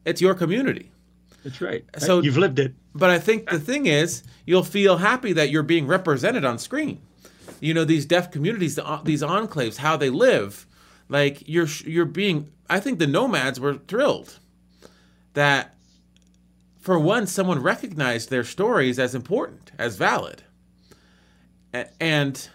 It's 0.04 0.20
your 0.20 0.34
community. 0.34 0.90
That's 1.44 1.60
right. 1.60 1.84
Uh, 1.94 2.00
so 2.00 2.20
you've 2.20 2.36
lived 2.36 2.58
it. 2.58 2.74
But 2.94 3.10
I 3.10 3.18
think 3.18 3.48
the 3.48 3.58
thing 3.58 3.86
is, 3.86 4.22
you'll 4.46 4.62
feel 4.62 4.98
happy 4.98 5.32
that 5.32 5.50
you're 5.50 5.62
being 5.62 5.86
represented 5.86 6.44
on 6.44 6.58
screen. 6.58 7.00
You 7.60 7.74
know, 7.74 7.84
these 7.84 8.06
deaf 8.06 8.30
communities, 8.30 8.78
uh, 8.78 9.00
these 9.04 9.22
enclaves, 9.22 9.76
how 9.76 9.96
they 9.96 10.10
live. 10.10 10.66
Like 11.08 11.48
you're 11.48 11.68
you're 11.84 12.04
being. 12.04 12.50
I 12.70 12.80
think 12.80 12.98
the 12.98 13.06
nomads 13.06 13.60
were 13.60 13.74
thrilled 13.74 14.38
that, 15.34 15.74
for 16.80 16.98
once, 16.98 17.30
someone 17.30 17.62
recognized 17.62 18.30
their 18.30 18.44
stories 18.44 18.98
as 18.98 19.14
important, 19.14 19.72
as 19.78 19.96
valid. 19.96 20.42
And, 22.00 22.48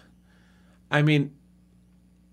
I 0.90 1.02
mean, 1.02 1.34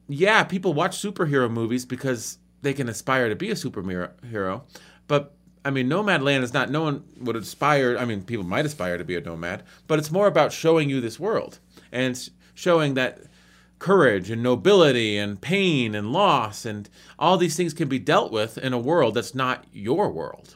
yeah, 0.08 0.44
people 0.44 0.74
watch 0.74 1.02
superhero 1.02 1.50
movies 1.50 1.86
because 1.86 2.38
they 2.62 2.74
can 2.74 2.90
aspire 2.90 3.30
to 3.30 3.36
be 3.36 3.50
a 3.50 3.56
superhero, 3.56 4.62
but 5.08 5.36
I 5.66 5.72
mean, 5.72 5.90
Nomadland 5.90 6.44
is 6.44 6.54
not. 6.54 6.70
No 6.70 6.84
one 6.84 7.04
would 7.20 7.36
aspire. 7.36 7.98
I 7.98 8.06
mean, 8.06 8.22
people 8.22 8.46
might 8.46 8.66
aspire 8.66 9.00
to 9.00 9.04
be 9.04 9.16
a 9.16 9.22
nomad, 9.22 9.64
but 9.88 9.98
it's 9.98 10.12
more 10.12 10.28
about 10.28 10.54
showing 10.54 10.90
you 10.90 11.02
this 11.02 11.20
world 11.20 11.60
and 11.92 12.30
showing 12.54 12.94
that 12.94 13.20
courage 13.80 14.30
and 14.30 14.42
nobility 14.42 15.18
and 15.18 15.42
pain 15.42 15.96
and 15.96 16.14
loss 16.14 16.66
and 16.66 16.90
all 17.20 17.38
these 17.38 17.58
things 17.58 17.74
can 17.74 17.90
be 17.90 18.00
dealt 18.00 18.32
with 18.32 18.58
in 18.58 18.74
a 18.74 18.78
world 18.78 19.16
that's 19.16 19.36
not 19.36 19.66
your 19.74 20.10
world. 20.10 20.56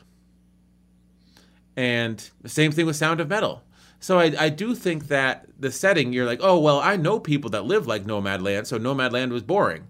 And 1.75 2.29
the 2.41 2.49
same 2.49 2.71
thing 2.71 2.85
with 2.85 2.95
Sound 2.95 3.19
of 3.19 3.27
Metal. 3.27 3.63
So 3.99 4.19
I, 4.19 4.33
I 4.39 4.49
do 4.49 4.75
think 4.75 5.07
that 5.07 5.47
the 5.59 5.71
setting, 5.71 6.13
you're 6.13 6.25
like, 6.25 6.39
oh, 6.41 6.59
well, 6.59 6.79
I 6.79 6.95
know 6.95 7.19
people 7.19 7.49
that 7.51 7.65
live 7.65 7.87
like 7.87 8.05
Nomadland, 8.05 8.65
so 8.65 8.77
Nomadland 8.77 9.31
was 9.31 9.43
boring. 9.43 9.87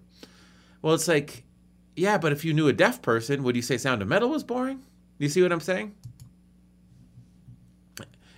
Well, 0.82 0.94
it's 0.94 1.08
like, 1.08 1.44
yeah, 1.94 2.18
but 2.18 2.32
if 2.32 2.44
you 2.44 2.52
knew 2.52 2.68
a 2.68 2.72
deaf 2.72 3.02
person, 3.02 3.42
would 3.42 3.54
you 3.54 3.62
say 3.62 3.76
Sound 3.76 4.02
of 4.02 4.08
Metal 4.08 4.30
was 4.30 4.42
boring? 4.42 4.82
You 5.20 5.28
see 5.28 5.42
what 5.42 5.52
I'm 5.52 5.60
saying? 5.60 5.94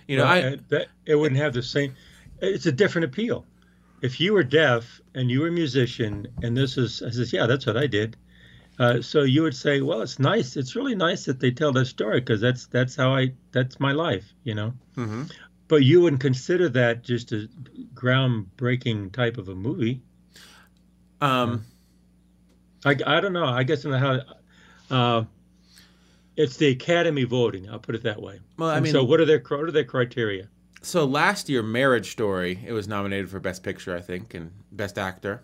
You 0.07 0.17
know, 0.17 0.25
well, 0.25 0.53
I 0.53 0.57
that, 0.67 0.87
it 1.05 1.15
wouldn't 1.15 1.39
have 1.39 1.53
the 1.53 1.63
same. 1.63 1.95
It's 2.41 2.65
a 2.65 2.71
different 2.71 3.05
appeal. 3.05 3.45
If 4.01 4.19
you 4.19 4.33
were 4.33 4.43
deaf 4.43 4.99
and 5.15 5.31
you 5.31 5.39
were 5.39 5.47
a 5.47 5.51
musician, 5.51 6.27
and 6.41 6.57
this 6.57 6.77
is, 6.77 7.01
I 7.01 7.09
says, 7.09 7.31
yeah, 7.31 7.45
that's 7.45 7.65
what 7.65 7.77
I 7.77 7.87
did. 7.87 8.17
Uh, 8.77 9.01
so 9.01 9.21
you 9.21 9.43
would 9.43 9.55
say, 9.55 9.79
well, 9.79 10.01
it's 10.01 10.19
nice. 10.19 10.57
It's 10.57 10.75
really 10.75 10.93
nice 10.93 11.23
that 11.25 11.39
they 11.39 11.51
tell 11.51 11.71
that 11.71 11.85
story 11.85 12.19
because 12.19 12.41
that's 12.41 12.65
that's 12.65 12.97
how 12.97 13.13
I 13.13 13.31
that's 13.53 13.79
my 13.79 13.93
life, 13.93 14.33
you 14.43 14.55
know. 14.55 14.73
Mm-hmm. 14.97 15.23
But 15.69 15.83
you 15.83 16.01
wouldn't 16.01 16.21
consider 16.21 16.67
that 16.69 17.03
just 17.03 17.31
a 17.31 17.47
groundbreaking 17.93 19.13
type 19.13 19.37
of 19.37 19.47
a 19.47 19.55
movie. 19.55 20.01
Um, 21.21 21.63
I, 22.83 22.97
I 23.07 23.21
don't 23.21 23.31
know. 23.31 23.45
I 23.45 23.63
guess 23.63 23.85
in 23.85 23.91
the 23.91 23.99
how. 23.99 24.19
Uh, 24.91 25.23
it's 26.35 26.57
the 26.57 26.67
Academy 26.67 27.23
voting. 27.23 27.69
I'll 27.69 27.79
put 27.79 27.95
it 27.95 28.03
that 28.03 28.21
way. 28.21 28.39
Well, 28.57 28.69
I 28.69 28.75
and 28.75 28.83
mean, 28.83 28.93
so 28.93 29.03
what 29.03 29.19
are 29.19 29.25
their 29.25 29.39
what 29.39 29.61
are 29.61 29.71
their 29.71 29.83
criteria? 29.83 30.47
So 30.81 31.05
last 31.05 31.47
year, 31.47 31.63
Marriage 31.63 32.11
Story, 32.11 32.59
it 32.65 32.73
was 32.73 32.87
nominated 32.87 33.29
for 33.29 33.39
Best 33.39 33.63
Picture, 33.63 33.95
I 33.95 34.01
think, 34.01 34.33
and 34.33 34.51
Best 34.71 34.97
Actor, 34.97 35.41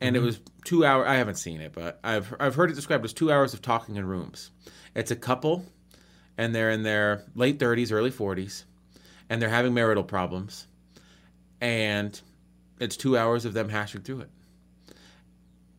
and 0.00 0.14
mm-hmm. 0.14 0.22
it 0.22 0.26
was 0.26 0.40
two 0.64 0.84
hours. 0.84 1.06
I 1.06 1.16
haven't 1.16 1.36
seen 1.36 1.60
it, 1.60 1.72
but 1.72 1.98
I've 2.02 2.34
I've 2.40 2.54
heard 2.54 2.70
it 2.70 2.74
described 2.74 3.04
as 3.04 3.12
two 3.12 3.30
hours 3.32 3.54
of 3.54 3.62
talking 3.62 3.96
in 3.96 4.06
rooms. 4.06 4.50
It's 4.94 5.10
a 5.10 5.16
couple, 5.16 5.66
and 6.36 6.54
they're 6.54 6.70
in 6.70 6.82
their 6.82 7.24
late 7.34 7.58
thirties, 7.58 7.92
early 7.92 8.10
forties, 8.10 8.64
and 9.28 9.42
they're 9.42 9.48
having 9.48 9.74
marital 9.74 10.04
problems, 10.04 10.66
and 11.60 12.18
it's 12.80 12.96
two 12.96 13.18
hours 13.18 13.44
of 13.44 13.52
them 13.52 13.68
hashing 13.68 14.02
through 14.02 14.20
it. 14.20 14.30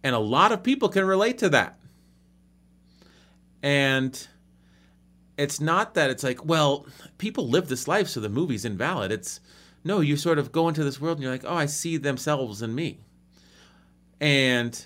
And 0.03 0.15
a 0.15 0.19
lot 0.19 0.51
of 0.51 0.63
people 0.63 0.89
can 0.89 1.05
relate 1.05 1.39
to 1.39 1.49
that. 1.49 1.78
And 3.61 4.27
it's 5.37 5.59
not 5.59 5.93
that 5.93 6.09
it's 6.09 6.23
like, 6.23 6.43
well, 6.45 6.85
people 7.17 7.47
live 7.47 7.69
this 7.69 7.87
life, 7.87 8.07
so 8.07 8.19
the 8.19 8.29
movie's 8.29 8.65
invalid. 8.65 9.11
It's 9.11 9.39
no, 9.83 10.01
you 10.01 10.17
sort 10.17 10.39
of 10.39 10.51
go 10.51 10.67
into 10.67 10.83
this 10.83 10.99
world 10.99 11.17
and 11.17 11.23
you're 11.23 11.31
like, 11.31 11.45
oh, 11.45 11.55
I 11.55 11.65
see 11.65 11.97
themselves 11.97 12.61
in 12.61 12.75
me. 12.75 12.99
And 14.19 14.85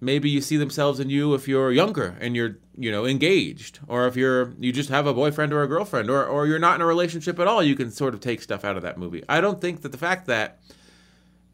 maybe 0.00 0.28
you 0.28 0.40
see 0.40 0.56
themselves 0.56 0.98
in 0.98 1.08
you 1.08 1.34
if 1.34 1.46
you're 1.46 1.70
younger 1.70 2.16
and 2.20 2.34
you're, 2.34 2.58
you 2.76 2.90
know, 2.90 3.06
engaged, 3.06 3.78
or 3.86 4.06
if 4.06 4.16
you're 4.16 4.52
you 4.58 4.72
just 4.72 4.90
have 4.90 5.06
a 5.06 5.14
boyfriend 5.14 5.52
or 5.52 5.62
a 5.62 5.68
girlfriend, 5.68 6.10
or 6.10 6.24
or 6.26 6.46
you're 6.46 6.58
not 6.58 6.74
in 6.74 6.80
a 6.80 6.86
relationship 6.86 7.38
at 7.38 7.46
all, 7.46 7.62
you 7.62 7.76
can 7.76 7.90
sort 7.90 8.14
of 8.14 8.20
take 8.20 8.42
stuff 8.42 8.64
out 8.64 8.76
of 8.76 8.82
that 8.82 8.98
movie. 8.98 9.22
I 9.28 9.40
don't 9.40 9.60
think 9.60 9.82
that 9.82 9.92
the 9.92 9.98
fact 9.98 10.26
that 10.26 10.58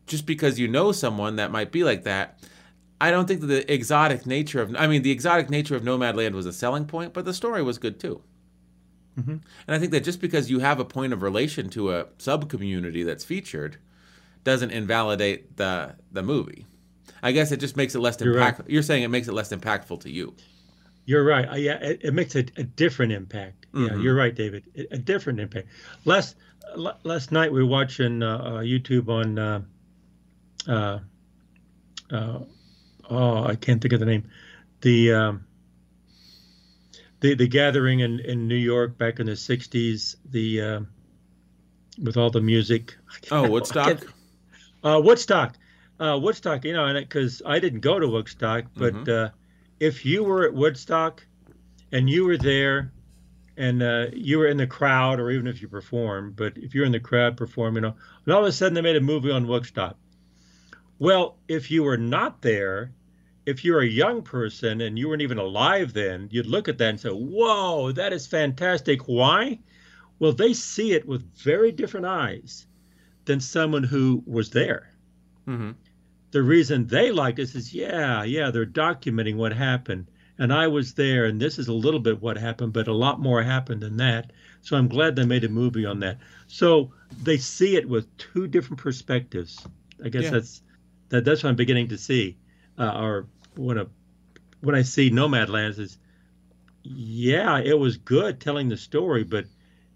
just 0.07 0.27
because 0.27 0.59
you 0.59 0.69
know 0.69 0.93
someone 0.93 1.37
that 1.37 1.51
might 1.51 1.71
be 1.71 1.85
like 1.85 2.05
that 2.05 2.39
I 3.03 3.11
don't 3.11 3.27
think 3.27 3.41
that 3.41 3.49
the 3.49 3.73
exotic 3.73 4.27
nature 4.27 4.63
of 4.63 4.77
I 4.79 4.87
mean 4.87 5.03
the 5.03 5.11
exotic 5.11 5.51
nature 5.51 5.75
of 5.75 5.83
Nomadland 5.83 6.35
was 6.35 6.47
a 6.47 6.53
selling 6.53 6.87
point, 6.87 7.13
but 7.13 7.25
the 7.25 7.35
story 7.35 7.61
was 7.61 7.77
good 7.77 7.99
too. 7.99 8.23
Mm-hmm. 9.19 9.39
And 9.67 9.75
I 9.75 9.81
think 9.81 9.91
that 9.91 10.05
just 10.05 10.21
because 10.21 10.49
you 10.49 10.61
have 10.61 10.79
a 10.79 10.85
point 10.85 11.13
of 11.13 11.21
relation 11.21 11.69
to 11.71 11.93
a 11.93 12.07
sub 12.19 12.49
community 12.49 13.03
that's 13.03 13.25
featured 13.25 13.79
doesn't 14.45 14.71
invalidate 14.71 15.57
the 15.57 15.97
the 16.13 16.23
movie. 16.23 16.65
I 17.25 17.33
guess 17.33 17.51
it 17.51 17.57
just 17.57 17.77
makes 17.77 17.97
it 17.97 17.99
less 17.99 18.19
impactful. 18.19 18.59
Right. 18.61 18.71
You're 18.71 18.83
saying 18.83 19.03
it 19.03 19.09
makes 19.09 19.27
it 19.27 19.33
less 19.33 19.53
impactful 19.53 20.01
to 20.03 20.11
you. 20.11 20.37
You're 21.05 21.25
right. 21.25 21.49
Uh, 21.49 21.57
yeah, 21.57 21.83
it, 21.83 22.01
it, 22.05 22.15
makes 22.15 22.37
a, 22.37 22.45
a, 22.57 22.63
different 22.63 23.11
impact. 23.11 23.67
Mm-hmm. 23.73 23.97
Yeah, 23.97 24.03
you're 24.03 24.15
right, 24.15 24.35
David. 24.35 24.63
A, 24.77 24.95
a 24.95 24.99
different 24.99 25.41
impact. 25.41 25.67
Last 26.05 26.37
last 26.77 27.33
night 27.33 27.53
we 27.53 27.65
were 27.65 27.69
watching 27.69 28.23
uh, 28.23 28.37
uh, 28.37 28.51
YouTube 28.61 29.09
on 29.09 29.39
uh, 29.41 29.63
uh, 30.69 31.01
uh 32.15 32.39
oh, 33.11 33.45
I 33.45 33.57
can't 33.57 33.81
think 33.81 33.93
of 33.93 34.01
the 34.01 34.07
name. 34.07 34.31
The 34.81 35.13
um, 35.13 35.47
the 37.21 37.35
the 37.35 37.49
gathering 37.49 38.01
in, 38.01 38.21
in 38.21 38.49
New 38.49 38.57
York 38.57 38.99
back 38.99 39.21
in 39.21 39.27
the 39.27 39.33
'60s. 39.33 40.17
The 40.31 40.61
uh, 40.61 40.81
with 42.03 42.17
all 42.17 42.31
the 42.31 42.41
music. 42.41 42.97
Oh, 43.31 43.49
Woodstock. 43.49 44.03
Uh, 44.85 45.01
Woodstock, 45.03 45.57
uh, 46.01 46.19
Woodstock. 46.21 46.65
You 46.65 46.73
know, 46.73 46.87
and 46.87 46.99
because 46.99 47.43
I 47.47 47.59
didn't 47.59 47.81
go 47.81 47.99
to 47.99 48.09
Woodstock, 48.09 48.65
but 48.75 48.95
mm-hmm. 48.95 49.27
uh, 49.27 49.29
if 49.79 50.05
you 50.05 50.25
were 50.25 50.45
at 50.45 50.55
Woodstock 50.55 51.25
and 51.93 52.09
you 52.09 52.25
were 52.25 52.39
there 52.39 52.93
and 53.57 53.83
uh, 53.83 54.07
you 54.13 54.39
were 54.39 54.47
in 54.47 54.57
the 54.57 54.67
crowd, 54.67 55.21
or 55.21 55.31
even 55.31 55.47
if 55.47 55.61
you 55.61 55.69
performed, 55.69 56.37
but 56.37 56.57
if 56.57 56.75
you're 56.75 56.87
in 56.87 56.93
the 56.93 57.01
crowd 57.01 57.37
performing, 57.37 57.83
you 57.83 57.91
know, 57.91 57.97
and 58.25 58.35
all 58.35 58.41
of 58.41 58.47
a 58.47 58.53
sudden 58.53 58.75
they 58.75 58.81
made 58.81 58.97
a 58.97 59.01
movie 59.01 59.31
on 59.31 59.47
Woodstock. 59.47 59.97
Well, 61.03 61.37
if 61.49 61.69
you 61.69 61.83
were 61.83 61.97
not 61.97 62.43
there, 62.43 62.93
if 63.45 63.65
you're 63.65 63.81
a 63.81 63.87
young 63.89 64.23
person 64.23 64.81
and 64.83 64.97
you 64.97 65.09
weren't 65.09 65.23
even 65.23 65.39
alive 65.39 65.93
then, 65.93 66.29
you'd 66.31 66.47
look 66.47 66.69
at 66.69 66.79
that 66.79 66.91
and 66.91 67.01
say, 67.01 67.09
Whoa, 67.09 67.91
that 67.91 68.13
is 68.13 68.29
fantastic. 68.29 69.09
Why? 69.09 69.59
Well, 70.21 70.33
they 70.33 70.53
see 70.53 70.93
it 70.93 71.05
with 71.05 71.29
very 71.35 71.73
different 71.73 72.07
eyes 72.07 72.69
than 73.25 73.41
someone 73.41 73.83
who 73.83 74.23
was 74.29 74.51
there. 74.51 74.93
Mm-hmm. 75.49 75.73
The 76.31 76.43
reason 76.45 76.87
they 76.87 77.11
like 77.11 77.35
this 77.35 77.57
is, 77.57 77.75
yeah, 77.75 78.23
yeah, 78.23 78.53
they're 78.53 78.65
documenting 78.65 79.35
what 79.35 79.53
happened. 79.53 80.07
And 80.39 80.53
I 80.53 80.69
was 80.69 80.95
there, 80.95 81.25
and 81.25 81.41
this 81.41 81.59
is 81.59 81.67
a 81.67 81.73
little 81.73 81.99
bit 81.99 82.23
what 82.23 82.37
happened, 82.37 82.75
but 82.75 82.87
a 82.87 82.95
lot 82.95 83.19
more 83.19 83.43
happened 83.43 83.81
than 83.81 83.97
that. 83.97 84.33
So 84.61 84.77
I'm 84.77 84.87
glad 84.87 85.17
they 85.17 85.27
made 85.27 85.43
a 85.43 85.49
movie 85.49 85.85
on 85.85 85.99
that. 85.99 86.19
So 86.47 86.93
they 87.25 87.39
see 87.39 87.75
it 87.75 87.89
with 87.89 88.17
two 88.19 88.47
different 88.47 88.81
perspectives. 88.81 89.67
I 90.05 90.09
guess 90.09 90.25
yeah. 90.25 90.31
that's 90.31 90.63
that 91.13 91.27
that's 91.27 91.43
what 91.43 91.51
I'm 91.51 91.57
beginning 91.57 91.89
to 91.89 91.99
see, 91.99 92.39
uh, 92.79 92.99
or 92.99 93.27
when 93.55 93.77
a 93.77 93.87
when 94.63 94.75
I 94.75 94.81
see 94.81 95.11
Nomadland 95.11 95.79
is, 95.79 95.99
yeah, 96.83 97.59
it 97.59 97.79
was 97.79 97.99
good 97.99 98.41
telling 98.41 98.71
the 98.71 98.79
story, 98.79 99.23
but 99.23 99.45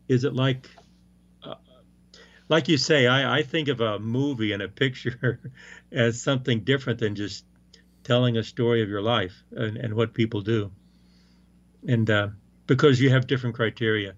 is 0.09 0.24
it 0.24 0.35
like 0.35 0.68
uh, 1.42 1.55
like 2.50 2.68
you 2.68 2.76
say, 2.76 3.07
I, 3.07 3.38
I 3.38 3.42
think 3.44 3.68
of 3.68 3.81
a 3.81 3.98
movie 3.98 4.52
and 4.52 4.61
a 4.61 4.68
picture 4.68 5.40
as 5.90 6.20
something 6.20 6.61
different 6.61 6.98
than 6.98 7.14
just 7.14 7.46
telling 8.05 8.37
a 8.37 8.44
story 8.44 8.83
of 8.83 8.90
your 8.90 9.02
life 9.02 9.42
and, 9.52 9.79
and 9.79 9.94
what 9.94 10.12
people 10.12 10.42
do. 10.42 10.70
And 11.88 12.11
uh, 12.11 12.29
because 12.66 13.00
you 13.00 13.09
have 13.09 13.26
different 13.26 13.57
criteria. 13.57 14.12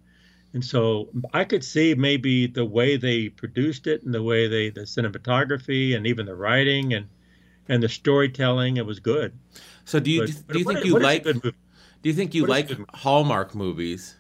And 0.55 0.65
so 0.65 1.09
I 1.35 1.45
could 1.45 1.63
see 1.63 1.95
maybe 1.95 2.47
the 2.47 2.65
way 2.65 2.97
they 2.97 3.29
produced 3.29 3.87
it 3.87 4.03
and 4.03 4.15
the 4.15 4.23
way 4.23 4.49
they, 4.49 4.71
the 4.71 4.83
cinematography 4.83 5.95
and 5.95 6.07
even 6.07 6.27
the 6.27 6.35
writing 6.35 6.95
and, 6.95 7.09
and 7.69 7.83
the 7.83 7.89
storytelling, 7.89 8.79
it 8.79 8.87
was 8.87 8.99
good. 8.99 9.33
So 9.85 10.01
do 10.01 10.11
you, 10.11 10.27
but, 10.27 10.49
do 10.49 10.59
you 10.59 10.65
think 10.65 10.85
you 10.85 10.99
like, 10.99 11.25
do 11.25 11.53
you 12.03 12.15
think 12.15 12.35
you 12.35 12.47
like 12.47 12.71
Hallmark 12.95 13.55
movies 13.55 14.17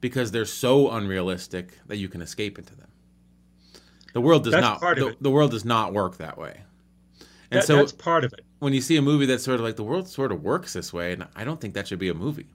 because 0.00 0.30
they're 0.30 0.44
so 0.44 0.90
unrealistic 0.90 1.78
that 1.86 1.96
you 1.96 2.08
can 2.08 2.22
escape 2.22 2.58
into 2.58 2.74
them? 2.74 2.88
The 4.14 4.20
world 4.22 4.44
does 4.44 4.52
that's 4.52 4.80
not, 4.80 4.80
the, 4.80 5.14
the, 5.20 5.30
world 5.30 5.50
does 5.50 5.66
not 5.66 5.92
work 5.92 6.16
that 6.16 6.38
way. 6.38 6.62
And 7.50 7.60
that, 7.60 7.66
so 7.66 7.76
that's 7.76 7.92
part 7.92 8.24
of 8.24 8.32
it. 8.32 8.46
When 8.60 8.72
you 8.72 8.80
see 8.80 8.96
a 8.96 9.02
movie 9.02 9.26
that's 9.26 9.44
sort 9.44 9.56
of 9.56 9.60
like 9.60 9.76
the 9.76 9.84
world 9.84 10.08
sort 10.08 10.32
of 10.32 10.42
works 10.42 10.72
this 10.72 10.90
way, 10.90 11.12
and 11.12 11.26
I 11.36 11.44
don't 11.44 11.60
think 11.60 11.74
that 11.74 11.86
should 11.86 11.98
be 11.98 12.08
a 12.08 12.14
movie. 12.14 12.46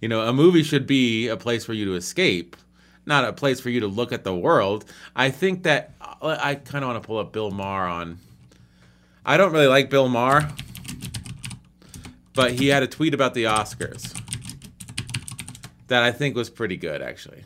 You 0.00 0.08
know, 0.08 0.28
a 0.28 0.32
movie 0.32 0.62
should 0.62 0.86
be 0.86 1.28
a 1.28 1.36
place 1.36 1.64
for 1.64 1.72
you 1.72 1.86
to 1.86 1.94
escape, 1.94 2.54
not 3.06 3.24
a 3.24 3.32
place 3.32 3.60
for 3.60 3.70
you 3.70 3.80
to 3.80 3.86
look 3.86 4.12
at 4.12 4.24
the 4.24 4.34
world. 4.34 4.84
I 5.14 5.30
think 5.30 5.62
that 5.62 5.92
I 6.20 6.56
kind 6.56 6.84
of 6.84 6.90
want 6.90 7.02
to 7.02 7.06
pull 7.06 7.18
up 7.18 7.32
Bill 7.32 7.50
Maher 7.50 7.86
on. 7.86 8.18
I 9.24 9.36
don't 9.36 9.52
really 9.52 9.66
like 9.66 9.90
Bill 9.90 10.08
Maher, 10.08 10.48
but 12.34 12.52
he 12.52 12.68
had 12.68 12.82
a 12.82 12.86
tweet 12.86 13.14
about 13.14 13.34
the 13.34 13.44
Oscars 13.44 14.12
that 15.88 16.02
I 16.02 16.12
think 16.12 16.36
was 16.36 16.50
pretty 16.50 16.76
good, 16.76 17.00
actually. 17.02 17.44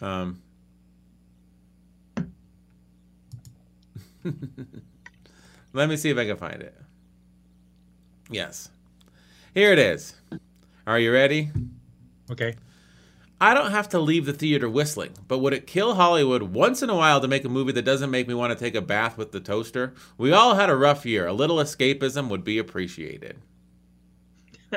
Um, 0.00 0.42
Let 5.72 5.88
me 5.88 5.96
see 5.96 6.10
if 6.10 6.18
I 6.18 6.26
can 6.26 6.36
find 6.36 6.62
it. 6.62 6.74
Yes. 8.30 8.68
Here 9.54 9.72
it 9.72 9.78
is. 9.78 10.14
Are 10.86 10.98
you 10.98 11.12
ready? 11.12 11.50
Okay. 12.30 12.54
I 13.40 13.52
don't 13.52 13.72
have 13.72 13.88
to 13.90 13.98
leave 13.98 14.26
the 14.26 14.32
theater 14.32 14.68
whistling, 14.70 15.12
but 15.28 15.38
would 15.38 15.52
it 15.52 15.66
kill 15.66 15.94
Hollywood 15.94 16.42
once 16.42 16.82
in 16.82 16.88
a 16.88 16.94
while 16.94 17.20
to 17.20 17.28
make 17.28 17.44
a 17.44 17.48
movie 17.48 17.72
that 17.72 17.84
doesn't 17.84 18.10
make 18.10 18.28
me 18.28 18.34
want 18.34 18.56
to 18.56 18.58
take 18.58 18.74
a 18.74 18.80
bath 18.80 19.18
with 19.18 19.32
the 19.32 19.40
toaster? 19.40 19.92
We 20.16 20.32
all 20.32 20.54
had 20.54 20.70
a 20.70 20.76
rough 20.76 21.04
year. 21.04 21.26
A 21.26 21.32
little 21.32 21.56
escapism 21.56 22.28
would 22.28 22.44
be 22.44 22.58
appreciated. 22.58 23.38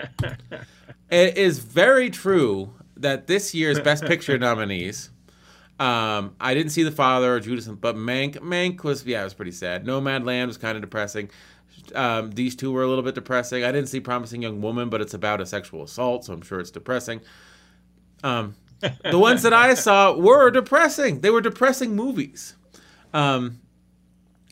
it 1.10 1.38
is 1.38 1.60
very 1.60 2.10
true 2.10 2.74
that 2.96 3.28
this 3.28 3.54
year's 3.54 3.80
Best 3.80 4.06
Picture 4.06 4.38
nominees 4.39 5.12
um, 5.80 6.36
I 6.41 6.56
didn't 6.56 6.72
see 6.72 6.84
the 6.84 6.91
father 6.91 7.36
or 7.36 7.39
Judas, 7.39 7.67
but 7.67 7.96
Mank. 7.96 8.38
Mank 8.38 8.84
was 8.84 9.06
yeah, 9.06 9.22
it 9.22 9.26
was 9.26 9.34
pretty 9.34 9.52
sad. 9.52 9.86
Nomadland 9.86 10.48
was 10.48 10.58
kind 10.58 10.76
of 10.76 10.82
depressing. 10.82 11.30
Um, 11.93 12.32
these 12.32 12.56
two 12.56 12.72
were 12.72 12.84
a 12.84 12.88
little 12.88 13.04
bit 13.04 13.13
depressing. 13.13 13.63
I 13.63 13.72
didn't 13.72 13.89
see 13.89 14.00
Promising 14.00 14.41
Young 14.41 14.62
Woman, 14.62 14.89
but 14.89 15.02
it's 15.02 15.13
about 15.13 15.39
a 15.39 15.46
sexual 15.46 15.84
assault, 15.84 16.26
so 16.26 16.34
I'm 16.34 16.41
sure 16.41 16.60
it's 16.60 16.72
depressing. 16.72 17.22
Um, 18.23 18.56
the 19.03 19.19
ones 19.19 19.43
that 19.43 19.53
I 19.53 19.73
saw 19.73 20.13
were 20.13 20.51
depressing. 20.51 21.21
They 21.21 21.30
were 21.30 21.41
depressing 21.41 21.95
movies. 21.95 22.56
Um, 23.13 23.60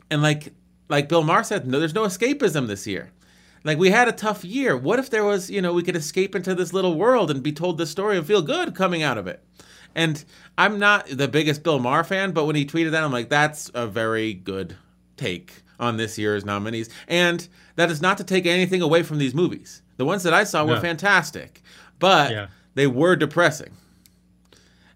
and 0.10 0.22
like 0.22 0.54
like 0.90 1.10
Bill 1.10 1.24
Maher 1.24 1.44
said, 1.44 1.68
no, 1.68 1.80
there's 1.80 1.96
no 1.96 2.06
escapism 2.06 2.68
this 2.68 2.86
year. 2.86 3.12
Like 3.64 3.80
we 3.80 3.90
had 3.90 4.08
a 4.08 4.12
tough 4.12 4.46
year. 4.46 4.78
What 4.78 5.00
if 5.00 5.10
there 5.10 5.24
was, 5.24 5.50
you 5.50 5.62
know, 5.62 5.74
we 5.74 5.82
could 5.84 5.96
escape 5.96 6.36
into 6.36 6.54
this 6.54 6.74
little 6.74 6.96
world 6.96 7.32
and 7.32 7.42
be 7.42 7.52
told 7.52 7.78
this 7.78 7.90
story 7.90 8.18
and 8.18 8.26
feel 8.26 8.44
good 8.44 8.76
coming 8.76 9.02
out 9.02 9.18
of 9.18 9.28
it? 9.28 9.44
And 9.96 10.24
I'm 10.58 10.78
not 10.78 11.08
the 11.08 11.28
biggest 11.28 11.64
Bill 11.64 11.80
Maher 11.80 12.04
fan, 12.04 12.32
but 12.32 12.46
when 12.46 12.56
he 12.56 12.66
tweeted 12.66 12.92
that, 12.92 13.04
I'm 13.04 13.12
like, 13.12 13.30
that's 13.30 13.72
a 13.74 13.88
very 13.88 14.34
good 14.34 14.76
take 15.18 15.64
on 15.80 15.98
this 15.98 16.18
year's 16.18 16.46
nominees. 16.46 16.90
And 17.08 17.48
that 17.76 17.90
is 17.90 18.02
not 18.02 18.18
to 18.18 18.24
take 18.24 18.46
anything 18.46 18.82
away 18.82 19.04
from 19.04 19.18
these 19.18 19.34
movies. 19.34 19.82
The 19.98 20.06
ones 20.06 20.24
that 20.24 20.34
I 20.34 20.44
saw 20.44 20.66
were 20.66 20.80
fantastic, 20.82 21.62
but 22.00 22.32
yeah. 22.32 22.48
They 22.76 22.88
were 22.88 23.16
depressing. 23.16 23.76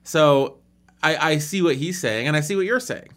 So 0.04 0.60
I, 1.02 1.32
I 1.32 1.38
see 1.38 1.62
what 1.62 1.78
he's 1.78 2.00
saying, 2.00 2.28
and 2.28 2.36
I 2.36 2.42
see 2.42 2.56
what 2.56 2.65
you're 2.65 2.80
saying. 2.80 3.10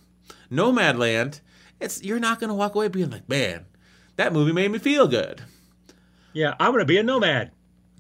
Nomadland, 0.51 1.41
it's 1.81 2.03
you're 2.03 2.19
not 2.19 2.41
going 2.41 2.49
to 2.49 2.55
walk 2.55 2.75
away 2.75 2.89
being 2.89 3.11
like, 3.11 3.29
man, 3.29 3.67
that 4.17 4.33
movie 4.33 4.53
made 4.53 4.71
me 4.71 4.79
feel 4.79 5.09
good. 5.09 5.43
Yeah, 6.33 6.55
I 6.59 6.69
want 6.69 6.81
to 6.81 6.87
be 6.87 6.99
a 6.99 7.03
nomad. 7.03 7.51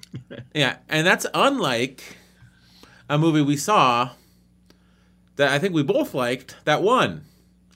yeah, 0.55 0.77
and 0.89 1.07
that's 1.07 1.27
unlike 1.35 2.17
a 3.09 3.19
movie 3.19 3.43
we 3.43 3.57
saw 3.57 4.11
that 5.37 5.51
I 5.51 5.59
think 5.59 5.75
we 5.75 5.83
both 5.83 6.15
liked 6.15 6.57
that 6.65 6.83
won. 6.83 7.25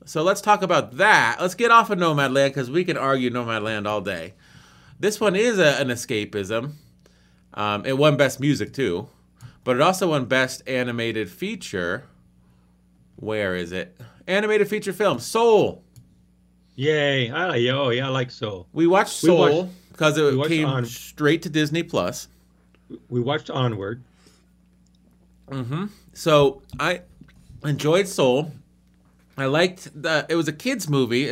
So 0.04 0.22
let's 0.22 0.40
talk 0.40 0.62
about 0.62 0.98
that. 0.98 1.38
Let's 1.40 1.54
get 1.54 1.70
off 1.70 1.90
of 1.90 1.98
Nomadland 1.98 2.50
because 2.50 2.70
we 2.70 2.84
can 2.84 2.96
argue 2.96 3.30
Nomadland 3.30 3.86
all 3.86 4.00
day. 4.00 4.34
This 5.00 5.20
one 5.20 5.34
is 5.34 5.58
a, 5.58 5.80
an 5.80 5.88
escapism. 5.88 6.74
Um, 7.56 7.84
it 7.86 7.96
won 7.96 8.16
Best 8.16 8.38
Music 8.38 8.72
too, 8.72 9.08
but 9.64 9.76
it 9.76 9.82
also 9.82 10.10
won 10.10 10.26
Best 10.26 10.62
Animated 10.68 11.30
Feature. 11.30 12.04
Where 13.16 13.56
is 13.56 13.72
it? 13.72 13.98
Animated 14.26 14.68
Feature 14.68 14.92
Film. 14.92 15.18
Soul. 15.18 15.82
Yay! 16.74 17.30
I, 17.30 17.68
oh 17.70 17.88
yeah, 17.88 18.06
I 18.06 18.10
like 18.10 18.30
Soul. 18.30 18.68
We 18.74 18.86
watched 18.86 19.14
Soul 19.14 19.70
because 19.90 20.18
it 20.18 20.48
came 20.48 20.66
on, 20.66 20.84
straight 20.84 21.42
to 21.42 21.48
Disney 21.48 21.82
Plus. 21.82 22.28
We 23.08 23.20
watched 23.20 23.48
Onward. 23.48 24.04
Mm-hmm. 25.48 25.86
So 26.12 26.60
I 26.78 27.00
enjoyed 27.64 28.06
Soul. 28.06 28.52
I 29.38 29.46
liked 29.46 29.90
the. 30.00 30.26
It 30.28 30.34
was 30.34 30.48
a 30.48 30.52
kids' 30.52 30.88
movie, 30.88 31.30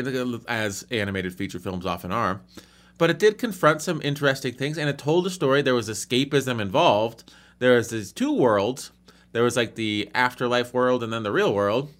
as 0.48 0.86
animated 0.90 1.34
feature 1.34 1.58
films 1.58 1.84
often 1.84 2.10
are, 2.10 2.40
but 3.04 3.10
it 3.10 3.18
did 3.18 3.36
confront 3.36 3.82
some 3.82 4.00
interesting 4.00 4.54
things, 4.54 4.78
and 4.78 4.88
it 4.88 4.96
told 4.96 5.26
a 5.26 5.30
story. 5.30 5.60
There 5.60 5.74
was 5.74 5.90
escapism 5.90 6.58
involved. 6.58 7.30
There 7.58 7.74
was 7.74 7.90
these 7.90 8.12
two 8.12 8.32
worlds. 8.32 8.92
There 9.32 9.42
was 9.42 9.58
like 9.58 9.74
the 9.74 10.08
afterlife 10.14 10.72
world 10.72 11.02
and 11.02 11.12
then 11.12 11.22
the 11.22 11.30
real 11.30 11.52
world. 11.52 11.92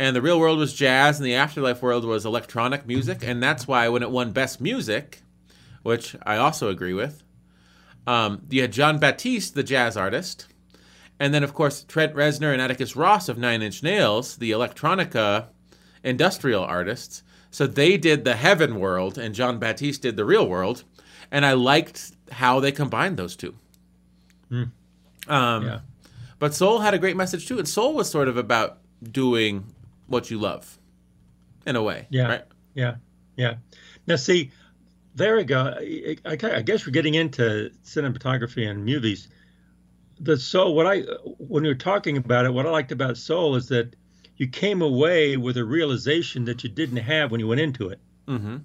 And 0.00 0.16
the 0.16 0.20
real 0.20 0.40
world 0.40 0.58
was 0.58 0.74
jazz, 0.74 1.20
and 1.20 1.24
the 1.24 1.36
afterlife 1.36 1.80
world 1.80 2.04
was 2.04 2.26
electronic 2.26 2.88
music, 2.88 3.22
and 3.22 3.40
that's 3.40 3.68
why 3.68 3.88
when 3.88 4.02
it 4.02 4.10
won 4.10 4.32
Best 4.32 4.60
Music, 4.60 5.20
which 5.84 6.16
I 6.24 6.38
also 6.38 6.70
agree 6.70 6.92
with, 6.92 7.22
um, 8.08 8.42
you 8.50 8.62
had 8.62 8.72
Jon 8.72 8.98
Batiste, 8.98 9.54
the 9.54 9.62
jazz 9.62 9.96
artist, 9.96 10.48
and 11.20 11.32
then, 11.32 11.44
of 11.44 11.54
course, 11.54 11.84
Trent 11.84 12.16
Reznor 12.16 12.52
and 12.52 12.60
Atticus 12.60 12.96
Ross 12.96 13.28
of 13.28 13.38
Nine 13.38 13.62
Inch 13.62 13.80
Nails, 13.84 14.38
the 14.38 14.50
electronica 14.50 15.50
industrial 16.02 16.64
artists. 16.64 17.22
So 17.52 17.66
they 17.66 17.96
did 17.96 18.24
the 18.24 18.34
heaven 18.34 18.80
world, 18.80 19.18
and 19.18 19.34
Jon 19.34 19.58
Batiste 19.58 20.02
did 20.02 20.16
the 20.16 20.24
real 20.24 20.48
world. 20.48 20.82
And 21.30 21.46
I 21.46 21.52
liked 21.52 22.12
how 22.30 22.58
they 22.60 22.72
combined 22.72 23.16
those 23.16 23.36
two. 23.36 23.54
Mm. 24.50 24.70
Um, 25.28 25.66
yeah. 25.66 25.80
But 26.38 26.54
Soul 26.54 26.80
had 26.80 26.94
a 26.94 26.98
great 26.98 27.16
message 27.16 27.46
too. 27.46 27.58
And 27.58 27.68
Soul 27.68 27.94
was 27.94 28.10
sort 28.10 28.28
of 28.28 28.36
about 28.36 28.78
doing 29.10 29.64
what 30.08 30.30
you 30.30 30.38
love 30.38 30.78
in 31.64 31.76
a 31.76 31.82
way. 31.82 32.06
Yeah. 32.10 32.26
Right? 32.26 32.44
Yeah. 32.74 32.96
Yeah. 33.36 33.54
Now, 34.06 34.16
see, 34.16 34.50
there 35.14 35.36
we 35.36 35.44
go. 35.44 35.74
I, 35.78 36.16
I 36.24 36.62
guess 36.62 36.86
we're 36.86 36.92
getting 36.92 37.14
into 37.14 37.70
cinematography 37.84 38.68
and 38.68 38.84
movies 38.84 39.28
the 40.22 40.36
soul 40.36 40.74
what 40.74 40.86
i 40.86 41.00
when 41.38 41.64
you're 41.64 41.74
talking 41.74 42.16
about 42.16 42.44
it 42.44 42.54
what 42.54 42.64
i 42.64 42.70
liked 42.70 42.92
about 42.92 43.16
soul 43.16 43.56
is 43.56 43.68
that 43.68 43.94
you 44.42 44.48
came 44.48 44.82
away 44.82 45.36
with 45.36 45.56
a 45.56 45.64
realization 45.64 46.46
that 46.46 46.64
you 46.64 46.70
didn't 46.80 47.02
have 47.12 47.30
when 47.30 47.40
you 47.40 47.48
went 47.48 47.60
into 47.60 47.88
it 47.90 48.00
mm-hmm. 48.26 48.56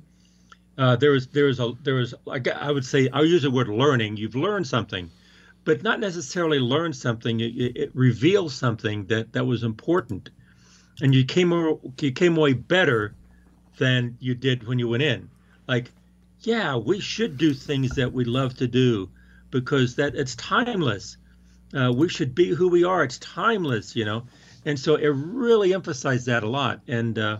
uh, 0.77 0.95
there 0.95 1.11
was 1.11 1.27
there 1.27 1.45
was 1.45 1.59
a 1.59 1.73
there 1.83 1.95
was 1.95 2.15
like 2.25 2.47
I 2.47 2.71
would 2.71 2.85
say 2.85 3.09
I'll 3.13 3.25
use 3.25 3.43
the 3.43 3.51
word 3.51 3.67
learning. 3.67 4.17
You've 4.17 4.35
learned 4.35 4.67
something, 4.67 5.09
but 5.65 5.83
not 5.83 5.99
necessarily 5.99 6.59
learned 6.59 6.95
something. 6.95 7.39
It, 7.39 7.77
it 7.83 7.91
reveals 7.93 8.55
something 8.55 9.05
that 9.07 9.33
that 9.33 9.45
was 9.45 9.63
important, 9.63 10.29
and 11.01 11.13
you 11.13 11.25
came 11.25 11.51
you 11.99 12.11
came 12.11 12.37
away 12.37 12.53
better 12.53 13.13
than 13.77 14.17
you 14.19 14.35
did 14.35 14.67
when 14.67 14.79
you 14.79 14.87
went 14.87 15.03
in. 15.03 15.29
Like, 15.67 15.91
yeah, 16.41 16.75
we 16.77 16.99
should 16.99 17.37
do 17.37 17.53
things 17.53 17.95
that 17.95 18.13
we 18.13 18.25
love 18.25 18.55
to 18.57 18.67
do 18.67 19.09
because 19.51 19.95
that 19.95 20.15
it's 20.15 20.35
timeless. 20.35 21.17
Uh, 21.73 21.91
we 21.95 22.07
should 22.07 22.33
be 22.33 22.49
who 22.49 22.69
we 22.69 22.83
are. 22.83 23.03
It's 23.03 23.19
timeless, 23.19 23.95
you 23.95 24.05
know. 24.05 24.23
And 24.67 24.77
so 24.77 24.95
it 24.95 25.07
really 25.07 25.73
emphasized 25.73 26.25
that 26.25 26.43
a 26.43 26.49
lot. 26.49 26.81
And 26.89 27.17
uh, 27.17 27.37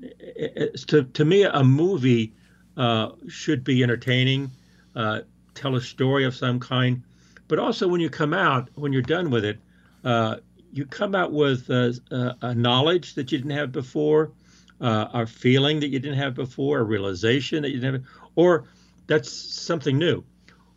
it, 0.00 0.78
to, 0.88 1.04
to 1.04 1.24
me, 1.26 1.42
a 1.42 1.62
movie 1.62 2.32
uh, 2.78 3.10
should 3.28 3.64
be 3.64 3.82
entertaining, 3.82 4.50
uh, 4.96 5.20
tell 5.54 5.76
a 5.76 5.80
story 5.82 6.24
of 6.24 6.34
some 6.34 6.58
kind. 6.58 7.02
But 7.48 7.58
also, 7.58 7.86
when 7.86 8.00
you 8.00 8.08
come 8.08 8.32
out, 8.32 8.70
when 8.76 8.94
you're 8.94 9.02
done 9.02 9.30
with 9.30 9.44
it, 9.44 9.58
uh, 10.04 10.36
you 10.72 10.86
come 10.86 11.14
out 11.14 11.32
with 11.32 11.68
uh, 11.68 11.92
a 12.40 12.54
knowledge 12.54 13.14
that 13.16 13.30
you 13.30 13.36
didn't 13.36 13.58
have 13.58 13.70
before, 13.70 14.32
uh, 14.80 15.08
a 15.12 15.26
feeling 15.26 15.80
that 15.80 15.88
you 15.88 15.98
didn't 15.98 16.18
have 16.18 16.34
before, 16.34 16.78
a 16.78 16.82
realization 16.82 17.60
that 17.62 17.72
you 17.72 17.78
didn't 17.78 18.02
have, 18.02 18.04
or 18.36 18.64
that's 19.06 19.30
something 19.30 19.98
new, 19.98 20.24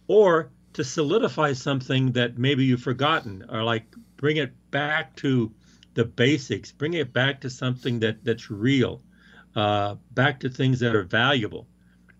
or 0.09 0.49
to 0.73 0.83
solidify 0.83 1.53
something 1.53 2.11
that 2.11 2.37
maybe 2.37 2.65
you've 2.65 2.83
forgotten, 2.83 3.45
or 3.49 3.63
like 3.63 3.85
bring 4.17 4.35
it 4.35 4.51
back 4.69 5.15
to 5.15 5.49
the 5.97 6.05
basics, 6.05 6.71
bring 6.71 6.93
it 6.93 7.11
back 7.11 7.41
to 7.41 7.49
something 7.49 7.99
that 7.99 8.23
that's 8.23 8.51
real, 8.51 9.01
uh, 9.55 9.95
back 10.11 10.39
to 10.39 10.47
things 10.47 10.79
that 10.79 10.95
are 10.95 11.03
valuable. 11.03 11.67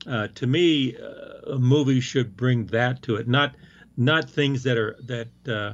Uh, 0.07 0.27
to 0.33 0.47
me, 0.47 0.97
uh, 0.97 1.53
a 1.53 1.59
movie 1.59 1.99
should 1.99 2.35
bring 2.35 2.65
that 2.65 3.03
to 3.03 3.17
it, 3.17 3.27
not 3.27 3.53
not 3.95 4.27
things 4.27 4.63
that 4.63 4.79
are 4.79 4.97
that 5.03 5.27
uh, 5.47 5.73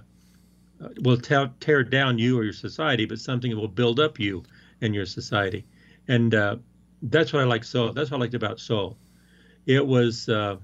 will 1.00 1.18
tear, 1.18 1.50
tear 1.62 1.82
down 1.82 2.20
you 2.20 2.38
or 2.38 2.44
your 2.44 2.52
society, 2.52 3.06
but 3.06 3.20
something 3.20 3.52
that 3.52 3.58
will 3.58 3.70
build 3.70 4.02
up 4.02 4.20
you 4.20 4.44
and 4.82 4.94
your 4.94 5.06
society. 5.06 5.66
And 6.10 6.36
uh, 6.36 6.58
that's 7.04 7.32
what 7.32 7.42
I 7.42 7.46
like. 7.46 7.64
So 7.64 7.94
that's 7.94 8.12
what 8.12 8.18
I 8.18 8.22
liked 8.22 8.34
about 8.34 8.60
Soul. 8.60 8.98
It 9.66 9.86
was 9.88 10.28
uh, 10.28 10.58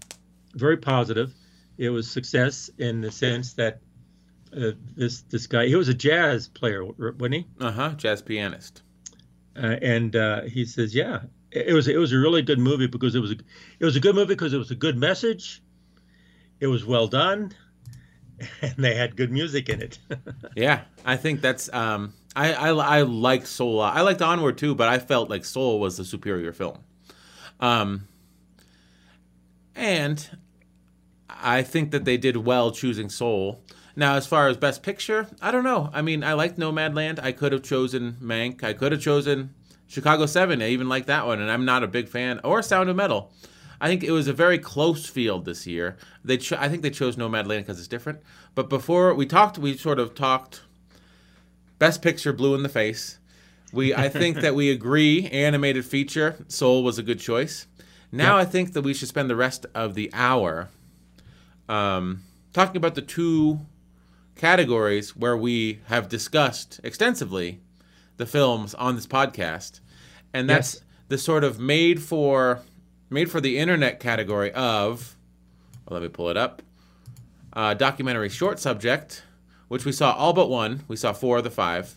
very 0.56 0.76
positive. 0.76 1.34
It 1.78 1.90
was 1.90 2.12
success 2.12 2.70
in 2.80 3.00
the 3.00 3.12
sense 3.12 3.54
that 3.54 3.80
uh, 4.56 4.72
this 4.96 5.22
this 5.24 5.48
guy 5.48 5.68
he 5.68 5.76
was 5.76 5.90
a 5.90 5.94
jazz 5.94 6.48
player, 6.48 6.84
wasn't 6.86 7.34
he? 7.34 7.48
Uh 7.60 7.72
huh. 7.72 7.90
Jazz 7.92 8.22
pianist. 8.22 8.82
Uh, 9.56 9.76
and 9.82 10.16
uh, 10.16 10.44
he 10.44 10.64
says, 10.64 10.96
yeah, 10.96 11.22
it 11.52 11.74
was 11.74 11.88
it 11.88 11.98
was 11.98 12.14
a 12.14 12.18
really 12.18 12.42
good 12.42 12.60
movie 12.60 12.88
because 12.88 13.16
it 13.16 13.20
was 13.20 13.32
a 13.32 13.36
it 13.80 13.86
was 13.86 13.96
a 13.96 14.00
good 14.00 14.16
movie 14.16 14.28
because 14.28 14.54
it 14.54 14.58
was 14.58 14.72
a 14.72 14.76
good 14.76 14.98
message. 14.98 15.62
It 16.60 16.68
was 16.68 16.86
well 16.86 17.08
done, 17.08 17.54
and 18.62 18.76
they 18.78 18.96
had 18.96 19.16
good 19.16 19.32
music 19.32 19.70
in 19.70 19.82
it. 19.82 20.00
yeah, 20.56 20.82
I 21.06 21.18
think 21.18 21.42
that's 21.42 21.72
um, 21.74 22.14
I 22.36 22.54
I 22.54 22.70
I 22.70 23.02
liked 23.02 23.48
Soul. 23.48 23.82
I 23.82 24.02
liked 24.02 24.22
Onward 24.22 24.58
too, 24.58 24.76
but 24.76 24.88
I 24.88 25.00
felt 25.00 25.30
like 25.30 25.46
Soul 25.46 25.80
was 25.80 25.98
the 25.98 26.06
superior 26.06 26.54
film. 26.54 26.80
Um, 27.60 28.08
and 29.76 30.30
I 31.30 31.64
think 31.64 31.92
that 31.92 32.06
they 32.06 32.18
did 32.18 32.38
well 32.38 32.72
choosing 32.72 33.10
Soul. 33.10 33.64
Now, 33.96 34.16
as 34.16 34.28
far 34.28 34.48
as 34.48 34.58
Best 34.58 34.84
Picture, 34.84 35.28
I 35.42 35.52
don't 35.52 35.64
know. 35.64 35.90
I 35.94 36.02
mean, 36.02 36.24
I 36.24 36.34
liked 36.34 36.58
Nomadland. 36.58 37.20
I 37.22 37.32
could 37.32 37.52
have 37.52 37.64
chosen 37.64 38.18
Mank. 38.22 38.64
I 38.64 38.74
could 38.74 38.92
have 38.92 39.02
chosen 39.02 39.54
Chicago 39.88 40.26
7. 40.26 40.62
I 40.62 40.70
even 40.70 40.88
like 40.88 41.06
that 41.08 41.26
one, 41.26 41.42
and 41.42 41.52
I'm 41.52 41.66
not 41.66 41.84
a 41.84 41.88
big 41.88 42.08
fan. 42.08 42.40
Or 42.44 42.62
Sound 42.62 42.90
of 42.90 42.96
Metal. 42.96 43.32
I 43.82 43.88
think 43.88 44.04
it 44.04 44.12
was 44.12 44.28
a 44.28 44.34
very 44.34 44.60
close 44.60 45.06
field 45.06 45.46
this 45.46 45.66
year. 45.66 45.98
They, 46.24 46.38
cho- 46.38 46.58
I 46.60 46.70
think 46.70 46.82
they 46.82 46.90
chose 46.90 47.16
Nomadland 47.16 47.60
because 47.60 47.80
it's 47.80 47.88
different. 47.88 48.20
But 48.54 48.70
before 48.70 49.14
we 49.14 49.26
talked, 49.26 49.58
we 49.58 49.78
sort 49.78 50.00
of 50.00 50.16
talked 50.16 50.62
Best 51.80 52.02
Picture, 52.02 52.34
Blue 52.34 52.56
in 52.56 52.64
the 52.64 52.70
Face. 52.70 53.20
We, 53.72 53.94
I 53.94 54.10
think 54.10 54.38
that 54.38 54.56
we 54.56 54.70
agree. 54.72 55.28
Animated 55.28 55.86
feature, 55.86 56.44
Soul 56.48 56.84
was 56.84 56.98
a 56.98 57.04
good 57.04 57.20
choice. 57.20 57.68
Now 58.12 58.38
yep. 58.38 58.48
I 58.48 58.50
think 58.50 58.74
that 58.74 58.82
we 58.82 58.94
should 58.94 59.08
spend 59.08 59.30
the 59.30 59.36
rest 59.36 59.66
of 59.76 59.94
the 59.94 60.10
hour 60.14 60.70
um, 61.68 62.24
talking 62.54 62.78
about 62.78 62.96
the 62.96 63.02
two 63.02 63.60
categories 64.40 65.18
where 65.18 65.36
we 65.36 65.82
have 65.88 66.08
discussed 66.08 66.80
extensively 66.82 67.60
the 68.16 68.26
films 68.26 68.74
on 68.74 68.96
this 68.96 69.06
podcast, 69.06 69.82
and 70.34 70.50
that's 70.50 70.76
yes. 70.76 70.84
the 71.10 71.18
sort 71.18 71.44
of 71.44 71.60
made 71.60 72.02
for 72.02 72.62
made 73.10 73.30
for 73.30 73.42
the 73.42 73.58
internet 73.60 74.00
category 74.00 74.52
of. 74.54 75.18
Well, 75.86 76.00
let 76.00 76.04
me 76.04 76.10
pull 76.10 76.30
it 76.30 76.38
up. 76.38 76.62
Uh, 77.52 77.74
documentary 77.74 78.30
short 78.30 78.60
subject, 78.60 79.24
which 79.68 79.84
we 79.84 79.92
saw 79.92 80.14
all 80.14 80.32
but 80.32 80.50
one. 80.50 80.84
We 80.88 80.96
saw 80.96 81.12
four 81.12 81.40
of 81.40 81.44
the 81.44 81.52
five, 81.52 81.96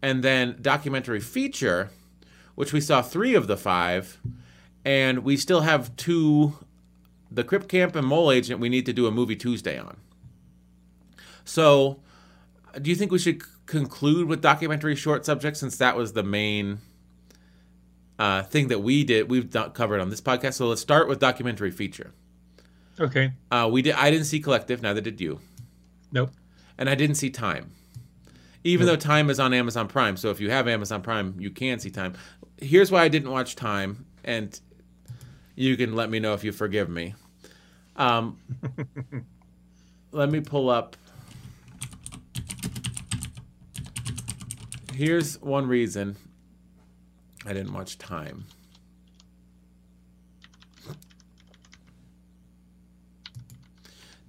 and 0.00 0.24
then 0.24 0.56
documentary 0.62 1.20
feature, 1.20 1.90
which 2.54 2.72
we 2.72 2.80
saw 2.80 3.02
three 3.02 3.34
of 3.34 3.46
the 3.46 3.58
five, 3.58 4.20
and 4.84 5.18
we 5.18 5.36
still 5.36 5.60
have 5.60 5.94
two. 5.96 6.54
The 7.30 7.44
Crip 7.44 7.68
Camp 7.68 7.94
and 7.96 8.06
Mole 8.06 8.30
Agent. 8.30 8.60
We 8.60 8.68
need 8.68 8.86
to 8.86 8.92
do 8.92 9.06
a 9.06 9.10
movie 9.10 9.36
Tuesday 9.36 9.78
on. 9.78 9.96
So, 11.44 12.00
do 12.80 12.90
you 12.90 12.96
think 12.96 13.12
we 13.12 13.18
should 13.18 13.42
conclude 13.66 14.28
with 14.28 14.40
documentary 14.40 14.96
short 14.96 15.24
subjects 15.24 15.60
since 15.60 15.76
that 15.78 15.96
was 15.96 16.12
the 16.12 16.22
main 16.22 16.78
uh, 18.18 18.42
thing 18.42 18.68
that 18.68 18.80
we 18.80 19.04
did 19.04 19.30
we've 19.30 19.50
covered 19.74 20.00
on 20.00 20.10
this 20.10 20.20
podcast? 20.20 20.54
So 20.54 20.66
let's 20.66 20.80
start 20.80 21.08
with 21.08 21.18
documentary 21.18 21.70
feature. 21.70 22.12
Okay. 22.98 23.32
Uh, 23.50 23.68
we 23.70 23.82
did. 23.82 23.94
I 23.94 24.10
didn't 24.10 24.26
see 24.26 24.40
Collective. 24.40 24.82
Neither 24.82 25.00
did 25.00 25.20
you. 25.20 25.40
Nope. 26.12 26.30
And 26.78 26.88
I 26.88 26.94
didn't 26.94 27.16
see 27.16 27.30
Time. 27.30 27.72
Even 28.62 28.86
nope. 28.86 28.98
though 28.98 29.08
Time 29.08 29.30
is 29.30 29.38
on 29.38 29.52
Amazon 29.52 29.88
Prime, 29.88 30.16
so 30.16 30.30
if 30.30 30.40
you 30.40 30.50
have 30.50 30.66
Amazon 30.68 31.02
Prime, 31.02 31.34
you 31.38 31.50
can 31.50 31.78
see 31.78 31.90
Time. 31.90 32.14
Here's 32.58 32.90
why 32.90 33.02
I 33.02 33.08
didn't 33.08 33.30
watch 33.30 33.56
Time, 33.56 34.06
and 34.24 34.58
you 35.54 35.76
can 35.76 35.94
let 35.94 36.08
me 36.08 36.18
know 36.18 36.32
if 36.32 36.44
you 36.44 36.52
forgive 36.52 36.88
me. 36.88 37.14
Um, 37.96 38.38
let 40.12 40.30
me 40.30 40.40
pull 40.40 40.70
up 40.70 40.96
here's 44.94 45.40
one 45.40 45.66
reason 45.66 46.16
I 47.46 47.52
didn't 47.52 47.72
watch 47.72 47.98
Time. 47.98 48.44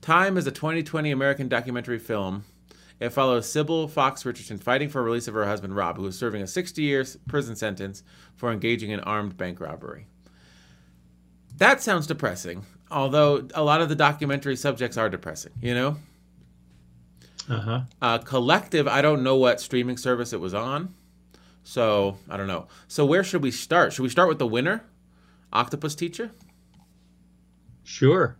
Time 0.02 0.38
is 0.38 0.46
a 0.46 0.52
2020 0.52 1.10
American 1.12 1.48
documentary 1.48 1.98
film. 1.98 2.44
It 3.00 3.10
follows 3.10 3.50
Sybil 3.50 3.88
Fox 3.88 4.26
Richardson 4.26 4.58
fighting 4.58 4.90
for 4.90 5.04
release 5.04 5.28
of 5.28 5.34
her 5.34 5.46
husband 5.46 5.76
Rob, 5.76 5.98
who 5.98 6.06
is 6.06 6.18
serving 6.18 6.42
a 6.42 6.48
60 6.48 6.82
years 6.82 7.18
prison 7.28 7.56
sentence 7.56 8.04
for 8.36 8.52
engaging 8.52 8.92
in 8.92 9.00
armed 9.02 9.36
bank 9.36 9.60
robbery. 9.60 10.08
That 11.58 11.82
sounds 11.82 12.08
depressing, 12.08 12.66
although 12.92 13.48
a 13.54 13.64
lot 13.64 13.82
of 13.82 13.90
the 13.90 13.96
documentary 13.96 14.56
subjects 14.56 14.98
are 14.98 15.10
depressing, 15.10 15.54
you 15.62 15.74
know? 15.74 15.98
Uh-huh. 17.50 17.82
Uh, 18.02 18.18
Collective, 18.20 18.88
I 18.88 19.02
don't 19.02 19.24
know 19.24 19.36
what 19.36 19.62
streaming 19.62 19.98
service 19.98 20.34
it 20.34 20.40
was 20.40 20.54
on. 20.54 20.94
So, 21.64 22.18
I 22.30 22.38
don't 22.38 22.48
know. 22.48 22.68
So, 22.88 23.06
where 23.06 23.24
should 23.24 23.42
we 23.42 23.52
start? 23.52 23.94
Should 23.94 24.04
we 24.04 24.10
start 24.10 24.30
with 24.30 24.40
the 24.40 24.48
winner? 24.48 24.84
Octopus 25.52 25.96
Teacher? 25.96 26.32
Sure. 27.84 28.38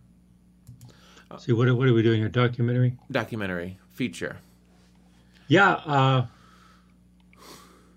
Uh, 1.30 1.38
See, 1.38 1.52
what, 1.52 1.70
what 1.76 1.88
are 1.88 1.92
we 1.92 2.02
doing 2.02 2.20
here? 2.20 2.28
Documentary? 2.28 2.96
Documentary. 3.10 3.78
Feature. 3.90 4.38
Yeah. 5.48 5.72
Uh, 5.72 6.26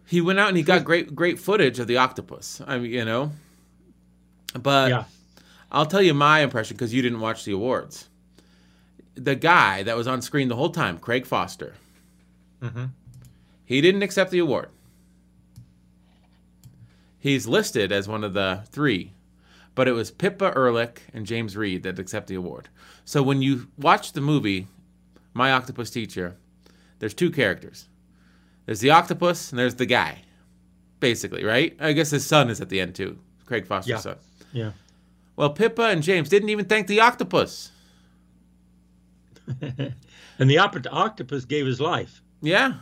he 0.06 0.22
went 0.22 0.40
out 0.40 0.48
and 0.48 0.58
he 0.58 0.64
got 0.64 0.84
great 0.84 1.16
great 1.16 1.38
footage 1.38 1.78
of 1.80 1.88
the 1.88 1.98
octopus. 1.98 2.62
I 2.66 2.80
mean, 2.80 2.92
you 2.92 3.06
know. 3.06 3.32
But 4.60 4.90
yeah. 4.90 5.04
I'll 5.72 5.86
tell 5.86 6.02
you 6.02 6.16
my 6.16 6.40
impression 6.40 6.76
because 6.76 6.94
you 6.94 7.04
didn't 7.04 7.20
watch 7.20 7.46
the 7.46 7.52
awards 7.52 8.09
the 9.20 9.36
guy 9.36 9.84
that 9.84 9.98
was 9.98 10.08
on 10.08 10.22
screen 10.22 10.48
the 10.48 10.56
whole 10.56 10.70
time, 10.70 10.98
Craig 10.98 11.26
Foster, 11.26 11.76
mm-hmm. 12.62 12.86
he 13.66 13.82
didn't 13.82 14.04
accept 14.04 14.32
the 14.32 14.40
award. 14.40 14.70
He's 17.20 17.48
listed 17.48 17.92
as 17.92 18.08
one 18.08 18.24
of 18.24 18.34
the 18.34 18.64
three, 18.70 19.14
but 19.76 19.88
it 19.88 19.92
was 19.92 20.10
Pippa 20.10 20.54
Ehrlich 20.56 21.02
and 21.14 21.26
James 21.26 21.58
Reed 21.58 21.84
that 21.84 22.00
accept 22.00 22.28
the 22.28 22.36
award. 22.36 22.70
So 23.04 23.22
when 23.22 23.42
you 23.42 23.68
watch 23.78 24.14
the 24.14 24.22
movie, 24.22 24.68
My 25.34 25.52
Octopus 25.52 25.90
Teacher, 25.90 26.38
there's 27.00 27.14
two 27.14 27.30
characters. 27.30 27.88
There's 28.66 28.80
the 28.80 28.92
octopus 28.92 29.52
and 29.52 29.60
there's 29.60 29.76
the 29.76 29.86
guy, 29.86 30.20
basically, 31.00 31.44
right? 31.44 31.76
I 31.80 31.94
guess 31.94 32.12
his 32.12 32.26
son 32.26 32.50
is 32.50 32.62
at 32.62 32.70
the 32.70 32.80
end 32.80 32.96
too, 32.96 33.20
Craig 33.46 33.66
Foster's 33.66 33.90
yeah. 33.90 33.98
son. 33.98 34.16
Yeah. 34.54 34.72
Well, 35.36 35.50
Pippa 35.50 35.84
and 35.84 36.04
James 36.04 36.30
didn't 36.30 36.50
even 36.50 36.66
thank 36.66 36.88
the 36.88 37.00
octopus. 37.02 37.72
And 40.40 40.50
the 40.50 40.58
octopus 40.58 41.46
gave 41.46 41.66
his 41.66 41.82
life. 41.82 42.22
Yeah. 42.42 42.76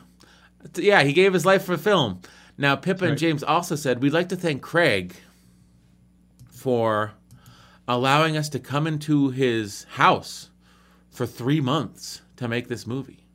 Yeah, 0.76 1.04
he 1.04 1.14
gave 1.14 1.34
his 1.34 1.46
life 1.46 1.64
for 1.64 1.78
film. 1.78 2.22
Now, 2.58 2.76
Pippa 2.76 3.04
right. 3.04 3.12
and 3.12 3.18
James 3.18 3.44
also 3.44 3.76
said, 3.76 4.02
We'd 4.02 4.14
like 4.14 4.30
to 4.30 4.36
thank 4.36 4.62
Craig 4.62 5.16
for 6.50 7.14
allowing 7.88 8.36
us 8.36 8.50
to 8.50 8.60
come 8.60 8.88
into 8.88 9.30
his 9.30 9.86
house 9.92 10.50
for 11.10 11.26
three 11.26 11.62
months 11.62 12.22
to 12.36 12.48
make 12.48 12.68
this 12.68 12.86
movie. 12.86 13.26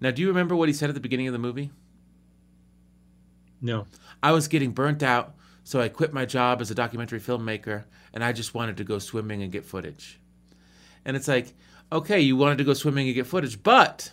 Now, 0.00 0.10
do 0.10 0.22
you 0.22 0.28
remember 0.28 0.56
what 0.56 0.68
he 0.68 0.72
said 0.72 0.88
at 0.88 0.94
the 0.94 1.00
beginning 1.00 1.26
of 1.26 1.32
the 1.32 1.38
movie? 1.38 1.70
No. 3.60 3.86
I 4.22 4.32
was 4.32 4.48
getting 4.48 4.72
burnt 4.72 5.02
out, 5.02 5.34
so 5.62 5.80
I 5.80 5.88
quit 5.88 6.12
my 6.12 6.24
job 6.24 6.60
as 6.60 6.70
a 6.70 6.74
documentary 6.74 7.20
filmmaker, 7.20 7.84
and 8.12 8.24
I 8.24 8.32
just 8.32 8.54
wanted 8.54 8.76
to 8.78 8.84
go 8.84 8.98
swimming 8.98 9.42
and 9.42 9.52
get 9.52 9.64
footage. 9.64 10.20
And 11.04 11.16
it's 11.16 11.28
like, 11.28 11.54
okay, 11.94 12.20
you 12.20 12.36
wanted 12.36 12.58
to 12.58 12.64
go 12.64 12.74
swimming 12.74 13.06
and 13.06 13.14
get 13.14 13.26
footage, 13.26 13.62
but 13.62 14.12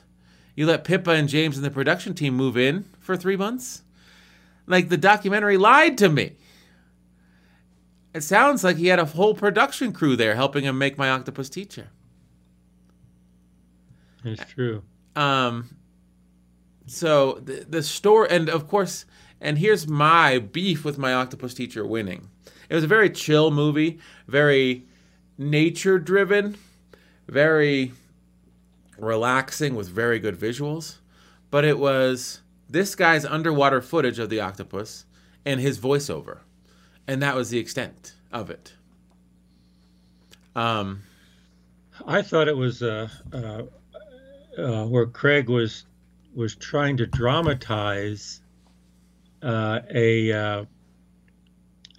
you 0.55 0.65
let 0.65 0.83
Pippa 0.83 1.11
and 1.11 1.27
James 1.27 1.57
and 1.57 1.65
the 1.65 1.71
production 1.71 2.13
team 2.13 2.35
move 2.35 2.55
in 2.55 2.85
for 2.99 3.17
three 3.17 3.35
months? 3.35 3.81
Like 4.67 4.89
the 4.89 4.97
documentary 4.97 5.57
lied 5.57 5.97
to 5.97 6.07
me. 6.07 6.35
It 8.13 8.21
sounds 8.21 8.63
like 8.63 8.77
he 8.77 8.87
had 8.87 8.99
a 8.99 9.05
whole 9.05 9.33
production 9.33 9.93
crew 9.93 10.15
there 10.15 10.35
helping 10.35 10.63
him 10.63 10.77
make 10.77 10.97
my 10.97 11.09
octopus 11.09 11.49
teacher. 11.49 11.89
It's 14.23 14.45
true. 14.45 14.83
Um, 15.15 15.75
so 16.85 17.41
the, 17.43 17.65
the 17.67 17.81
story, 17.83 18.27
and 18.29 18.49
of 18.49 18.67
course, 18.67 19.05
And 19.41 19.57
here's 19.57 19.87
my 19.87 20.37
beef 20.37 20.85
with 20.85 20.99
my 20.99 21.13
octopus 21.13 21.55
teacher 21.55 21.85
winning. 21.85 22.29
It 22.69 22.75
was 22.75 22.83
a 22.83 22.87
very 22.87 23.09
chill 23.09 23.49
movie, 23.49 23.99
very 24.27 24.85
nature 25.37 25.97
driven, 25.97 26.57
very 27.31 27.93
relaxing 28.97 29.73
with 29.73 29.87
very 29.89 30.19
good 30.19 30.37
visuals. 30.37 30.97
But 31.49 31.65
it 31.65 31.79
was 31.79 32.41
this 32.69 32.93
guy's 32.93 33.25
underwater 33.25 33.81
footage 33.81 34.19
of 34.19 34.29
the 34.29 34.41
octopus 34.41 35.05
and 35.45 35.59
his 35.59 35.79
voiceover. 35.79 36.39
And 37.07 37.21
that 37.23 37.35
was 37.35 37.49
the 37.49 37.57
extent 37.57 38.15
of 38.31 38.49
it. 38.49 38.73
Um, 40.55 41.03
I 42.05 42.21
thought 42.21 42.47
it 42.49 42.57
was 42.57 42.83
uh, 42.83 43.07
uh, 43.31 43.63
uh, 44.57 44.85
where 44.85 45.05
Craig 45.05 45.49
was 45.49 45.85
was 46.35 46.55
trying 46.55 46.97
to 46.97 47.05
dramatize 47.05 48.41
uh, 49.41 49.79
a 49.93 50.31
uh, 50.31 50.65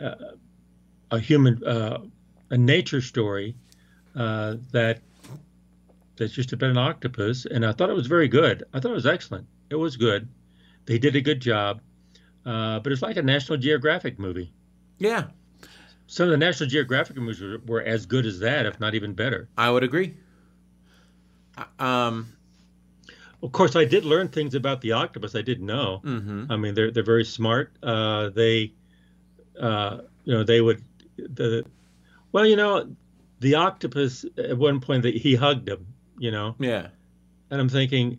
uh, 0.01 0.15
a 1.11 1.19
human 1.19 1.63
a 2.51 2.59
nature 2.59 3.01
story 3.01 3.55
that 4.15 5.01
that's 6.23 6.33
just 6.33 6.53
about 6.53 6.71
an 6.71 6.79
octopus, 6.79 7.47
and 7.47 7.67
I 7.67 7.73
thought 7.73 7.91
it 7.91 7.97
was 7.97 8.07
very 8.07 8.29
good. 8.29 8.65
I 8.73 8.81
thought 8.81 8.93
it 8.93 8.95
was 8.95 9.07
excellent. 9.07 9.47
It 9.71 9.75
was 9.77 9.97
good. 9.97 10.29
They 10.87 10.99
did 10.99 11.17
a 11.17 11.21
good 11.21 11.41
job, 11.41 11.81
but 12.45 12.87
it's 12.87 13.03
like 13.03 13.17
a 13.17 13.23
National 13.23 13.59
Geographic 13.59 14.19
movie. 14.19 14.53
Yeah, 14.99 15.25
some 16.07 16.25
of 16.25 16.31
the 16.31 16.37
National 16.37 16.69
Geographic 16.69 17.17
movies 17.17 17.41
were, 17.41 17.59
were, 17.67 17.83
as 17.83 18.07
good 18.07 18.27
as 18.27 18.41
that, 18.41 18.67
if 18.67 18.79
not 18.79 18.95
even 18.95 19.15
better. 19.15 19.49
I 19.57 19.71
would 19.71 19.83
agree. 19.83 20.15
Um, 21.79 22.37
of 23.43 23.51
course, 23.53 23.77
I 23.77 23.85
did 23.85 24.05
learn 24.05 24.29
things 24.29 24.55
about 24.55 24.81
the 24.83 24.93
octopus 24.93 25.35
I 25.35 25.43
didn't 25.43 25.67
know. 25.67 26.01
Mm-hmm. 26.05 26.53
I 26.53 26.57
mean, 26.57 26.75
they're 26.75 26.91
they're 26.91 27.03
very 27.03 27.25
smart. 27.25 27.73
Uh, 27.83 28.29
they, 28.29 28.75
uh, 29.61 30.03
you 30.25 30.35
know, 30.35 30.45
they 30.45 30.61
would 30.61 30.85
the, 31.17 31.65
well, 32.31 32.47
you 32.47 32.57
know, 32.57 32.95
the 33.41 33.57
octopus 33.57 34.25
at 34.39 34.57
one 34.57 34.81
point 34.81 35.03
that 35.03 35.17
he 35.17 35.35
hugged 35.35 35.69
him, 35.69 35.92
you 36.23 36.31
know. 36.31 36.55
Yeah. 36.59 36.87
And 37.51 37.61
I'm 37.61 37.69
thinking, 37.69 38.19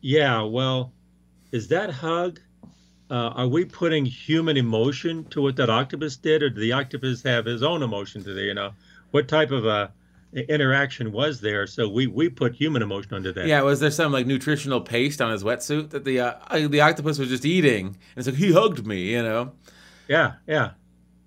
yeah, 0.00 0.42
well, 0.42 0.92
is 1.50 1.68
that 1.68 1.90
hug 1.90 2.40
uh, 3.10 3.28
are 3.34 3.48
we 3.48 3.64
putting 3.64 4.06
human 4.06 4.56
emotion 4.56 5.24
to 5.24 5.42
what 5.42 5.56
that 5.56 5.68
octopus 5.68 6.16
did, 6.16 6.42
or 6.42 6.48
did 6.48 6.60
the 6.60 6.72
octopus 6.72 7.22
have 7.22 7.44
his 7.44 7.62
own 7.62 7.82
emotion 7.82 8.24
to 8.24 8.32
the, 8.32 8.42
you 8.42 8.54
know, 8.54 8.72
what 9.10 9.28
type 9.28 9.50
of 9.50 9.66
a 9.66 9.92
interaction 10.32 11.12
was 11.12 11.40
there? 11.42 11.66
So 11.66 11.88
we 11.90 12.06
we 12.06 12.30
put 12.30 12.54
human 12.54 12.80
emotion 12.80 13.12
under 13.12 13.32
that. 13.32 13.46
Yeah, 13.46 13.60
was 13.62 13.80
there 13.80 13.90
some 13.90 14.12
like 14.12 14.26
nutritional 14.26 14.80
paste 14.80 15.20
on 15.20 15.30
his 15.30 15.44
wetsuit 15.44 15.90
that 15.90 16.04
the 16.04 16.20
uh, 16.20 16.68
the 16.68 16.80
octopus 16.80 17.18
was 17.18 17.28
just 17.28 17.44
eating, 17.44 17.86
and 17.86 17.96
it's 18.16 18.26
like 18.26 18.36
he 18.36 18.52
hugged 18.52 18.86
me, 18.86 19.10
you 19.10 19.22
know? 19.22 19.52
Yeah, 20.08 20.34
yeah. 20.46 20.70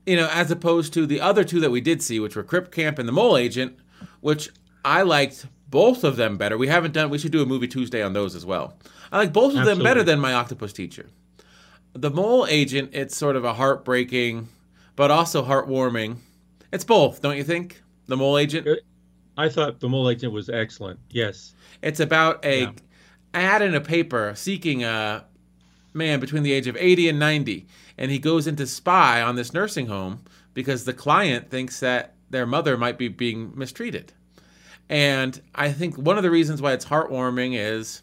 You 0.07 0.15
know, 0.15 0.29
as 0.31 0.49
opposed 0.49 0.91
to 0.93 1.05
the 1.05 1.21
other 1.21 1.43
two 1.43 1.59
that 1.59 1.71
we 1.71 1.81
did 1.81 2.01
see, 2.01 2.19
which 2.19 2.35
were 2.35 2.43
Crip 2.43 2.71
Camp 2.71 2.97
and 2.97 3.07
the 3.07 3.13
Mole 3.13 3.37
Agent, 3.37 3.77
which 4.21 4.49
I 4.83 5.03
liked 5.03 5.45
both 5.75 6.05
of 6.05 6.15
them 6.15 6.37
better. 6.37 6.57
We 6.57 6.69
haven't 6.69 6.93
done. 6.93 7.09
We 7.09 7.17
should 7.17 7.33
do 7.33 7.43
a 7.43 7.45
movie 7.45 7.67
Tuesday 7.67 8.01
on 8.01 8.13
those 8.13 8.33
as 8.33 8.45
well. 8.45 8.77
I 9.11 9.17
like 9.17 9.33
both 9.33 9.51
of 9.51 9.59
Absolutely. 9.59 9.73
them 9.75 9.83
better 9.83 10.03
than 10.03 10.19
my 10.19 10.33
octopus 10.33 10.71
teacher 10.71 11.09
the 11.95 12.11
mole 12.11 12.45
agent, 12.47 12.91
it's 12.93 13.15
sort 13.15 13.35
of 13.35 13.45
a 13.45 13.53
heartbreaking, 13.53 14.49
but 14.95 15.11
also 15.11 15.43
heartwarming. 15.43 16.17
It's 16.71 16.83
both, 16.83 17.21
don't 17.21 17.37
you 17.37 17.43
think? 17.43 17.81
The 18.07 18.17
mole 18.17 18.37
agent. 18.37 18.67
I 19.37 19.49
thought 19.49 19.79
the 19.79 19.89
mole 19.89 20.09
agent 20.09 20.33
was 20.33 20.49
excellent. 20.49 20.99
Yes. 21.09 21.53
It's 21.81 21.99
about 21.99 22.43
a 22.45 22.63
yeah. 22.63 22.71
ad 23.33 23.61
in 23.61 23.73
a 23.73 23.81
paper 23.81 24.33
seeking 24.35 24.83
a 24.83 25.25
man 25.93 26.19
between 26.19 26.43
the 26.43 26.51
age 26.51 26.67
of 26.67 26.75
80 26.77 27.09
and 27.09 27.19
90, 27.19 27.65
and 27.97 28.11
he 28.11 28.19
goes 28.19 28.45
into 28.45 28.67
spy 28.67 29.21
on 29.21 29.35
this 29.35 29.53
nursing 29.53 29.87
home 29.87 30.21
because 30.53 30.83
the 30.83 30.93
client 30.93 31.49
thinks 31.49 31.79
that 31.79 32.15
their 32.29 32.45
mother 32.45 32.77
might 32.77 32.97
be 32.97 33.07
being 33.07 33.53
mistreated. 33.55 34.11
And 34.89 35.41
I 35.53 35.71
think 35.71 35.97
one 35.97 36.17
of 36.17 36.23
the 36.23 36.31
reasons 36.31 36.61
why 36.61 36.73
it's 36.73 36.85
heartwarming 36.85 37.57
is 37.57 38.01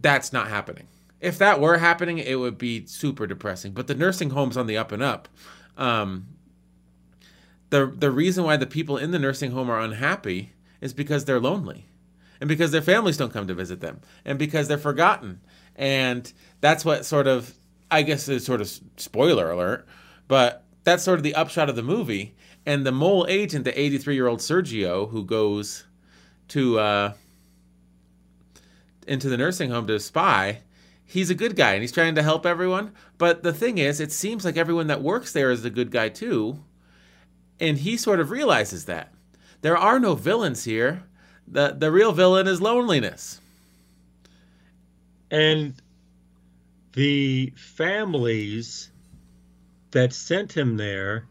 that's 0.00 0.32
not 0.32 0.48
happening 0.48 0.88
if 1.20 1.38
that 1.38 1.60
were 1.60 1.78
happening, 1.78 2.18
it 2.18 2.38
would 2.38 2.58
be 2.58 2.86
super 2.86 3.26
depressing. 3.26 3.72
But 3.72 3.86
the 3.86 3.94
nursing 3.94 4.30
home's 4.30 4.56
on 4.56 4.66
the 4.66 4.76
up 4.76 4.92
and 4.92 5.02
up. 5.02 5.28
Um, 5.76 6.26
the 7.70 7.86
the 7.86 8.10
reason 8.10 8.44
why 8.44 8.56
the 8.56 8.66
people 8.66 8.96
in 8.96 9.10
the 9.10 9.18
nursing 9.18 9.50
home 9.50 9.70
are 9.70 9.80
unhappy 9.80 10.52
is 10.80 10.92
because 10.92 11.24
they're 11.24 11.40
lonely, 11.40 11.86
and 12.40 12.48
because 12.48 12.70
their 12.70 12.82
families 12.82 13.16
don't 13.16 13.32
come 13.32 13.48
to 13.48 13.54
visit 13.54 13.80
them, 13.80 14.00
and 14.24 14.38
because 14.38 14.68
they're 14.68 14.78
forgotten. 14.78 15.40
And 15.74 16.32
that's 16.60 16.84
what 16.84 17.04
sort 17.04 17.26
of 17.26 17.54
I 17.90 18.02
guess 18.02 18.28
is 18.28 18.44
sort 18.44 18.60
of 18.60 18.70
spoiler 18.96 19.50
alert, 19.50 19.86
but 20.28 20.64
that's 20.84 21.02
sort 21.02 21.18
of 21.18 21.22
the 21.22 21.34
upshot 21.34 21.68
of 21.68 21.76
the 21.76 21.82
movie. 21.82 22.34
And 22.66 22.84
the 22.84 22.92
mole 22.92 23.24
agent, 23.28 23.64
the 23.64 23.78
83 23.78 24.14
year 24.14 24.26
old 24.26 24.40
Sergio, 24.40 25.08
who 25.08 25.24
goes 25.24 25.84
to 26.48 26.78
uh, 26.80 27.12
into 29.06 29.28
the 29.28 29.36
nursing 29.36 29.70
home 29.70 29.86
to 29.86 30.00
spy, 30.00 30.62
he's 31.04 31.30
a 31.30 31.34
good 31.34 31.54
guy 31.54 31.72
and 31.72 31.82
he's 31.82 31.92
trying 31.92 32.16
to 32.16 32.22
help 32.22 32.44
everyone. 32.44 32.92
But 33.18 33.44
the 33.44 33.52
thing 33.52 33.78
is, 33.78 34.00
it 34.00 34.10
seems 34.10 34.44
like 34.44 34.56
everyone 34.56 34.88
that 34.88 35.00
works 35.00 35.32
there 35.32 35.52
is 35.52 35.64
a 35.64 35.70
good 35.70 35.92
guy 35.92 36.08
too. 36.08 36.58
And 37.60 37.78
he 37.78 37.96
sort 37.96 38.20
of 38.20 38.30
realizes 38.30 38.84
that. 38.86 39.14
There 39.62 39.78
are 39.78 39.98
no 39.98 40.14
villains 40.14 40.64
here. 40.64 41.04
The 41.48 41.74
the 41.78 41.92
real 41.92 42.12
villain 42.12 42.48
is 42.48 42.60
loneliness. 42.60 43.40
And 45.30 45.74
the 46.92 47.52
families 47.56 48.90
that 49.92 50.12
sent 50.12 50.56
him 50.56 50.76
there, 50.76 51.26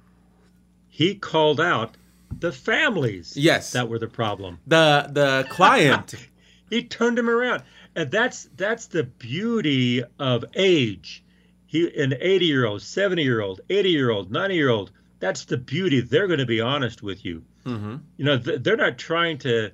he 0.95 1.13
called 1.13 1.59
out 1.59 1.97
the 2.39 2.53
families. 2.53 3.35
Yes. 3.35 3.73
That 3.73 3.89
were 3.89 3.99
the 3.99 4.07
problem. 4.07 4.59
The 4.65 5.09
the 5.11 5.45
client. 5.49 6.15
he 6.69 6.83
turned 6.85 7.19
him 7.19 7.29
around 7.29 7.63
and 7.97 8.09
that's 8.09 8.47
that's 8.55 8.87
the 8.87 9.03
beauty 9.03 10.03
of 10.19 10.45
age. 10.55 11.21
He 11.65 12.01
an 12.01 12.13
80 12.17 12.45
year 12.45 12.65
old, 12.65 12.81
70 12.81 13.23
year 13.23 13.41
old, 13.41 13.59
80 13.69 13.89
year 13.89 14.09
old, 14.09 14.31
90 14.31 14.55
year 14.55 14.69
old. 14.69 14.91
That's 15.19 15.43
the 15.43 15.57
beauty. 15.57 15.99
They're 15.99 16.27
going 16.27 16.39
to 16.39 16.45
be 16.45 16.61
honest 16.61 17.03
with 17.03 17.25
you. 17.25 17.43
Mm-hmm. 17.65 17.95
You 18.15 18.25
know, 18.25 18.37
they're 18.37 18.77
not 18.77 18.97
trying 18.97 19.37
to 19.39 19.71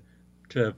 to 0.49 0.73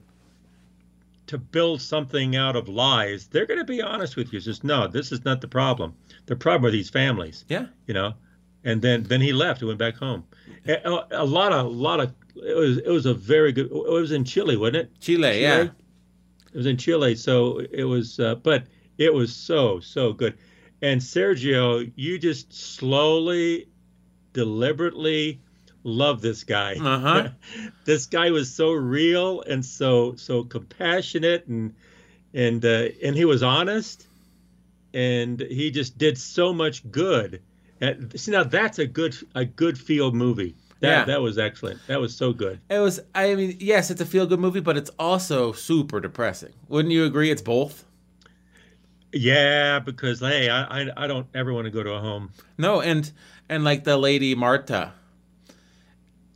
to 1.28 1.38
build 1.38 1.80
something 1.80 2.36
out 2.36 2.54
of 2.54 2.68
lies. 2.68 3.28
They're 3.28 3.46
going 3.46 3.60
to 3.60 3.64
be 3.64 3.80
honest 3.80 4.14
with 4.14 4.30
you. 4.30 4.40
Just 4.40 4.62
no, 4.62 4.88
this 4.88 5.10
is 5.10 5.24
not 5.24 5.40
the 5.40 5.48
problem. 5.48 5.94
The 6.26 6.36
problem 6.36 6.68
are 6.68 6.70
these 6.70 6.90
families. 6.90 7.46
Yeah. 7.48 7.66
You 7.86 7.94
know, 7.94 8.12
and 8.64 8.82
then 8.82 9.04
then 9.04 9.20
he 9.20 9.32
left. 9.32 9.60
He 9.60 9.66
went 9.66 9.78
back 9.78 9.96
home. 9.96 10.24
A, 10.66 11.06
a, 11.12 11.24
lot 11.24 11.52
of 11.52 11.66
a 11.66 11.68
lot 11.68 12.00
of 12.00 12.14
it 12.36 12.56
was 12.56 12.78
it 12.78 12.88
was 12.88 13.06
a 13.06 13.14
very 13.14 13.52
good. 13.52 13.66
It 13.66 13.72
was 13.72 14.12
in 14.12 14.24
Chile, 14.24 14.56
wasn't 14.56 14.76
it? 14.76 15.00
Chile, 15.00 15.28
Chile? 15.28 15.40
yeah. 15.40 15.62
It 15.62 16.56
was 16.56 16.66
in 16.66 16.76
Chile, 16.76 17.16
so 17.16 17.58
it 17.58 17.82
was, 17.84 18.20
uh, 18.20 18.36
but 18.36 18.64
it 18.96 19.12
was 19.12 19.34
so 19.34 19.80
so 19.80 20.12
good. 20.12 20.38
And 20.82 21.00
Sergio, 21.00 21.90
you 21.96 22.18
just 22.18 22.52
slowly, 22.52 23.68
deliberately 24.32 25.40
love 25.82 26.20
this 26.20 26.44
guy. 26.44 26.74
Uh-huh. 26.74 27.28
this 27.84 28.06
guy 28.06 28.30
was 28.30 28.54
so 28.54 28.72
real 28.72 29.42
and 29.42 29.64
so 29.64 30.14
so 30.14 30.44
compassionate 30.44 31.46
and 31.46 31.74
and 32.32 32.64
uh, 32.64 32.88
and 33.02 33.16
he 33.16 33.24
was 33.24 33.42
honest 33.42 34.06
and 34.92 35.40
he 35.40 35.70
just 35.70 35.98
did 35.98 36.16
so 36.16 36.52
much 36.52 36.88
good. 36.90 37.42
And, 37.80 38.18
see 38.18 38.30
now 38.30 38.44
that's 38.44 38.78
a 38.78 38.86
good 38.86 39.16
a 39.34 39.44
good 39.44 39.78
field 39.78 40.14
movie. 40.14 40.54
That, 40.80 40.88
yeah. 40.88 41.04
that 41.04 41.22
was 41.22 41.38
excellent. 41.38 41.80
That 41.86 42.00
was 42.00 42.14
so 42.14 42.32
good. 42.32 42.60
It 42.68 42.78
was. 42.78 43.00
I 43.14 43.34
mean, 43.34 43.56
yes, 43.58 43.90
it's 43.90 44.00
a 44.00 44.06
feel 44.06 44.26
good 44.26 44.40
movie, 44.40 44.60
but 44.60 44.76
it's 44.76 44.90
also 44.98 45.52
super 45.52 46.00
depressing. 46.00 46.52
Wouldn't 46.68 46.92
you 46.92 47.04
agree? 47.04 47.30
It's 47.30 47.42
both. 47.42 47.84
Yeah, 49.12 49.78
because 49.78 50.20
hey, 50.20 50.50
I 50.50 50.82
I, 50.82 51.04
I 51.04 51.06
don't 51.06 51.26
ever 51.34 51.52
want 51.52 51.66
to 51.66 51.70
go 51.70 51.82
to 51.82 51.92
a 51.92 52.00
home. 52.00 52.32
No, 52.58 52.80
and 52.80 53.10
and 53.48 53.64
like 53.64 53.84
the 53.84 53.96
lady 53.96 54.34
Marta. 54.34 54.92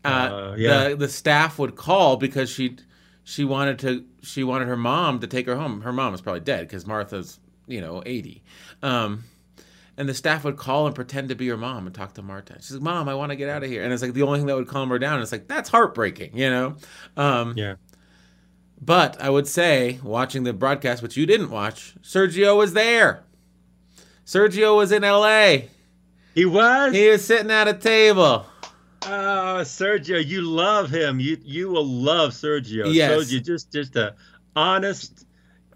Uh, 0.05 0.09
uh, 0.09 0.55
yeah. 0.57 0.91
The 0.91 0.97
the 0.97 1.09
staff 1.09 1.59
would 1.59 1.77
call 1.77 2.17
because 2.17 2.49
she 2.49 2.77
she 3.25 3.45
wanted 3.45 3.79
to 3.81 4.05
she 4.23 4.45
wanted 4.45 4.69
her 4.69 4.77
mom 4.77 5.21
to 5.21 5.27
take 5.27 5.47
her 5.47 5.57
home. 5.57 5.83
Her 5.83 5.93
mom 5.93 6.13
was 6.13 6.21
probably 6.21 6.41
dead 6.41 6.67
because 6.69 6.87
Martha's 6.87 7.41
you 7.67 7.81
know 7.81 8.03
eighty. 8.07 8.43
Um, 8.83 9.25
and 9.99 10.09
the 10.09 10.15
staff 10.15 10.45
would 10.45 10.57
call 10.57 10.87
and 10.87 10.95
pretend 10.95 11.29
to 11.29 11.35
be 11.35 11.49
her 11.49 11.57
mom 11.57 11.87
and 11.87 11.95
talk 11.95 12.15
to 12.15 12.23
Marta. 12.23 12.55
She's 12.61 12.73
like, 12.75 12.83
"Mom, 12.83 13.09
I 13.09 13.15
want 13.17 13.31
to 13.31 13.37
get 13.37 13.49
out 13.49 13.65
of 13.65 13.69
here," 13.69 13.83
and 13.83 13.93
it's 13.93 14.01
like 14.01 14.15
the 14.15 14.23
only 14.23 14.39
thing 14.39 14.47
that 14.47 14.55
would 14.55 14.69
calm 14.69 14.89
her 14.91 14.99
down. 14.99 15.15
And 15.15 15.23
it's 15.23 15.33
like 15.33 15.49
that's 15.49 15.69
heartbreaking, 15.69 16.39
you 16.39 16.49
know. 16.49 16.77
Um, 17.17 17.55
yeah. 17.57 17.75
But 18.81 19.21
I 19.21 19.29
would 19.29 19.49
say, 19.49 19.99
watching 20.05 20.45
the 20.45 20.53
broadcast, 20.53 21.03
which 21.03 21.17
you 21.17 21.27
didn't 21.27 21.51
watch, 21.51 21.97
Sergio 22.01 22.57
was 22.57 22.75
there. 22.75 23.25
Sergio 24.25 24.77
was 24.77 24.93
in 24.93 25.03
L.A. 25.03 25.69
He 26.33 26.45
was. 26.45 26.95
He 26.95 27.09
was 27.09 27.25
sitting 27.25 27.51
at 27.51 27.67
a 27.67 27.75
table. 27.75 28.47
Oh, 29.03 29.63
Sergio, 29.65 30.25
you 30.25 30.43
love 30.43 30.91
him. 30.91 31.19
You 31.19 31.39
you 31.43 31.71
will 31.71 31.87
love 31.87 32.31
Sergio. 32.31 32.93
Yes. 32.95 33.11
Sergio, 33.11 33.45
just 33.45 33.73
just 33.73 33.97
a 33.97 34.15
honest, 34.55 35.27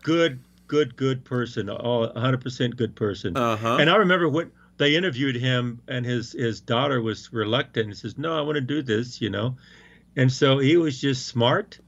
good 0.03 0.39
good, 0.67 0.97
good 0.97 1.25
person. 1.25 1.69
All 1.71 2.09
100% 2.09 2.77
good 2.77 2.95
person. 2.97 3.37
Uh 3.37 3.57
huh. 3.57 3.77
And 3.81 3.91
I 3.91 3.97
remember 3.97 4.29
when 4.29 4.51
they 4.79 4.97
interviewed 4.97 5.37
him, 5.37 5.81
and 5.89 6.05
his 6.07 6.33
his 6.33 6.61
daughter 6.61 7.01
was 7.01 7.33
reluctant. 7.33 7.89
He 7.89 7.95
says, 7.95 8.17
"No, 8.19 8.37
I 8.37 8.41
want 8.41 8.57
to 8.57 8.61
do 8.61 8.83
this," 8.83 9.21
you 9.21 9.31
know. 9.31 9.57
And 10.17 10.31
so 10.33 10.59
he 10.59 10.77
was 10.77 11.01
just 11.01 11.27
smart. 11.27 11.79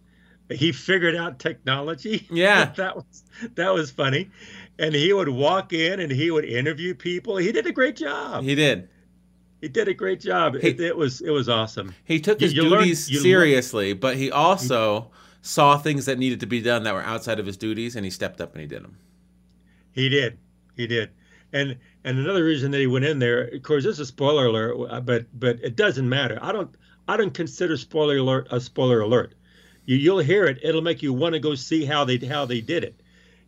He 0.50 0.72
figured 0.72 1.16
out 1.16 1.38
technology. 1.38 2.26
Yeah. 2.30 2.66
that 2.76 2.96
was 2.96 3.24
that 3.54 3.72
was 3.74 3.90
funny. 3.90 4.30
And 4.78 4.94
he 4.94 5.12
would 5.12 5.28
walk 5.28 5.72
in 5.72 6.00
and 6.00 6.10
he 6.12 6.30
would 6.30 6.44
interview 6.44 6.94
people. 6.94 7.36
He 7.38 7.52
did 7.52 7.66
a 7.66 7.72
great 7.72 7.96
job. 7.96 8.44
He 8.44 8.54
did. 8.54 8.88
He 9.60 9.68
did 9.68 9.88
a 9.88 9.94
great 9.94 10.20
job. 10.20 10.56
He- 10.56 10.68
it, 10.68 10.80
it 10.80 10.96
was 10.96 11.20
it 11.22 11.30
was 11.30 11.48
awesome. 11.48 11.94
He 12.04 12.20
took 12.20 12.40
his 12.40 12.52
you 12.52 12.62
duties 12.68 13.08
you 13.10 13.16
learn- 13.18 13.22
seriously, 13.22 13.92
but 13.94 14.16
he 14.16 14.30
also 14.30 15.10
saw 15.44 15.76
things 15.76 16.06
that 16.06 16.18
needed 16.18 16.40
to 16.40 16.46
be 16.46 16.62
done 16.62 16.84
that 16.84 16.94
were 16.94 17.02
outside 17.02 17.38
of 17.38 17.44
his 17.44 17.58
duties, 17.58 17.96
and 17.96 18.04
he 18.04 18.10
stepped 18.10 18.40
up 18.40 18.52
and 18.52 18.62
he 18.62 18.66
did 18.66 18.82
them. 18.82 18.96
He 19.92 20.08
did. 20.08 20.38
He 20.74 20.86
did. 20.86 21.10
And 21.52 21.76
and 22.02 22.18
another 22.18 22.42
reason 22.42 22.70
that 22.70 22.80
he 22.80 22.86
went 22.86 23.04
in 23.04 23.18
there, 23.18 23.42
of 23.42 23.62
course, 23.62 23.84
this 23.84 23.94
is 23.94 24.00
a 24.00 24.06
spoiler 24.06 24.46
alert, 24.46 25.04
but 25.04 25.26
but 25.38 25.60
it 25.62 25.76
doesn't 25.76 26.08
matter. 26.08 26.38
I 26.40 26.50
don't 26.50 26.74
I 27.06 27.18
don't 27.18 27.34
consider 27.34 27.76
spoiler 27.76 28.16
alert 28.16 28.48
a 28.50 28.58
spoiler 28.58 29.00
alert. 29.00 29.34
You 29.84 29.96
you'll 29.96 30.18
hear 30.20 30.46
it. 30.46 30.58
It'll 30.62 30.82
make 30.82 31.02
you 31.02 31.12
want 31.12 31.34
to 31.34 31.40
go 31.40 31.54
see 31.54 31.84
how 31.84 32.04
they 32.04 32.16
how 32.16 32.46
they 32.46 32.62
did 32.62 32.82
it. 32.82 33.00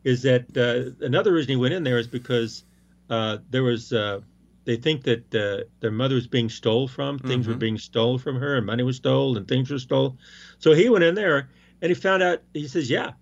Is 0.05 0.23
that 0.23 0.55
uh, 0.57 1.05
another 1.05 1.33
reason 1.33 1.51
he 1.51 1.57
went 1.57 1.75
in 1.75 1.83
there 1.83 1.99
is 1.99 2.07
because 2.07 2.63
uh, 3.09 3.39
there 3.51 3.63
was 3.65 3.93
uh, 3.93 4.21
they 4.67 4.77
think 4.77 5.03
that 5.05 5.35
uh, 5.35 5.65
their 5.81 5.91
mother 5.91 6.15
was 6.15 6.27
being 6.27 6.51
stole 6.51 6.87
from. 6.89 7.19
Things 7.21 7.49
were 7.49 7.55
Mhm. 7.55 7.59
being 7.61 7.79
stole 7.79 8.19
from 8.19 8.37
her, 8.37 8.57
and 8.57 8.67
money 8.67 8.83
was 8.83 8.97
stole, 8.97 9.39
and 9.39 9.49
things 9.49 9.71
were 9.71 9.79
stole. 9.79 10.19
So 10.59 10.75
he 10.75 10.91
went 10.91 11.05
in 11.05 11.15
there 11.15 11.49
and 11.83 11.91
he 11.91 11.95
found 11.95 12.23
out. 12.23 12.43
He 12.53 12.69
says, 12.69 12.91
"Yeah, 12.91 13.13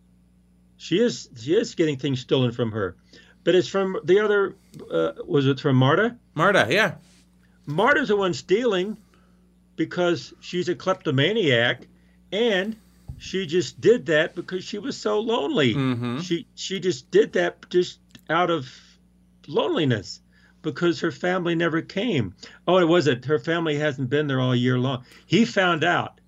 she 0.76 1.00
is 1.00 1.28
she 1.36 1.54
is 1.54 1.74
getting 1.74 1.98
things 1.98 2.20
stolen 2.20 2.52
from 2.52 2.72
her." 2.72 2.96
But 3.42 3.54
it's 3.54 3.68
from 3.68 3.98
the 4.04 4.20
other. 4.20 4.56
Uh, 4.90 5.12
was 5.26 5.46
it 5.46 5.60
from 5.60 5.76
Marta? 5.76 6.16
Marta, 6.34 6.66
yeah. 6.70 6.94
Marta's 7.66 8.08
the 8.08 8.16
one 8.16 8.34
stealing 8.34 8.96
because 9.76 10.32
she's 10.40 10.68
a 10.68 10.74
kleptomaniac, 10.74 11.86
and 12.32 12.76
she 13.18 13.46
just 13.46 13.80
did 13.80 14.06
that 14.06 14.34
because 14.34 14.64
she 14.64 14.78
was 14.78 14.96
so 14.96 15.20
lonely. 15.20 15.74
Mm-hmm. 15.74 16.20
She 16.20 16.46
she 16.54 16.80
just 16.80 17.10
did 17.10 17.34
that 17.34 17.68
just 17.70 17.98
out 18.28 18.50
of 18.50 18.68
loneliness 19.46 20.20
because 20.62 21.00
her 21.00 21.12
family 21.12 21.54
never 21.54 21.82
came. 21.82 22.34
Oh, 22.66 22.78
it 22.78 22.88
was 22.88 23.06
it. 23.06 23.24
Her 23.26 23.38
family 23.38 23.76
hasn't 23.76 24.10
been 24.10 24.26
there 24.26 24.40
all 24.40 24.56
year 24.56 24.78
long. 24.78 25.04
He 25.26 25.44
found 25.44 25.84
out 25.84 26.20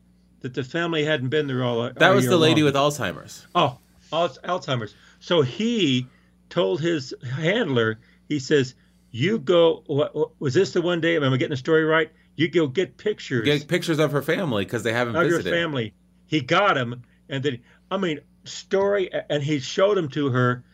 that 0.46 0.54
the 0.54 0.64
family 0.64 1.04
hadn't 1.04 1.28
been 1.30 1.48
there 1.48 1.64
all. 1.64 1.82
That 1.82 2.00
all 2.02 2.14
was 2.14 2.26
the 2.26 2.36
lady 2.36 2.62
long. 2.62 2.72
with 2.72 2.74
Alzheimer's. 2.76 3.46
Oh, 3.54 3.78
Alzheimer's. 4.12 4.94
So 5.18 5.42
he 5.42 6.06
told 6.50 6.80
his 6.80 7.12
handler, 7.34 7.98
he 8.28 8.38
says, 8.38 8.74
"You 9.10 9.38
go. 9.38 9.82
What, 9.86 10.40
was 10.40 10.54
this 10.54 10.72
the 10.72 10.82
one 10.82 11.00
day? 11.00 11.16
Am 11.16 11.24
I 11.24 11.36
getting 11.36 11.50
the 11.50 11.56
story 11.56 11.84
right? 11.84 12.10
You 12.36 12.48
go 12.48 12.66
get 12.66 12.96
pictures 12.96 13.44
Get 13.44 13.66
pictures 13.66 13.98
of 13.98 14.12
her 14.12 14.22
family 14.22 14.64
because 14.64 14.82
they 14.82 14.92
haven't 14.92 15.16
of 15.16 15.26
your 15.26 15.38
visited. 15.38 15.58
family." 15.58 15.94
He 16.26 16.40
got 16.40 16.74
them, 16.74 17.02
and 17.28 17.42
then 17.42 17.58
I 17.90 17.96
mean, 17.96 18.20
story, 18.44 19.10
and 19.28 19.42
he 19.42 19.58
showed 19.58 19.96
them 19.96 20.08
to 20.10 20.30
her, 20.30 20.64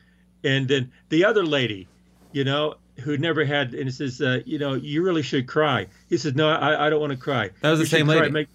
and 0.44 0.68
then 0.68 0.92
the 1.08 1.24
other 1.24 1.44
lady, 1.44 1.88
you 2.32 2.44
know, 2.44 2.74
who 3.00 3.16
never 3.16 3.44
had, 3.44 3.74
and 3.74 3.84
he 3.84 3.90
says, 3.90 4.20
uh, 4.20 4.40
"You 4.44 4.58
know, 4.58 4.74
you 4.74 5.02
really 5.02 5.22
should 5.22 5.46
cry." 5.46 5.86
He 6.08 6.18
says, 6.18 6.34
"No, 6.34 6.48
I, 6.50 6.86
I 6.86 6.90
don't 6.90 7.00
want 7.00 7.12
to 7.12 7.18
cry." 7.18 7.50
That 7.60 7.70
was 7.70 7.80
You 7.80 7.84
the 7.86 7.90
same 7.90 8.06
lady. 8.06 8.30
Make- 8.30 8.48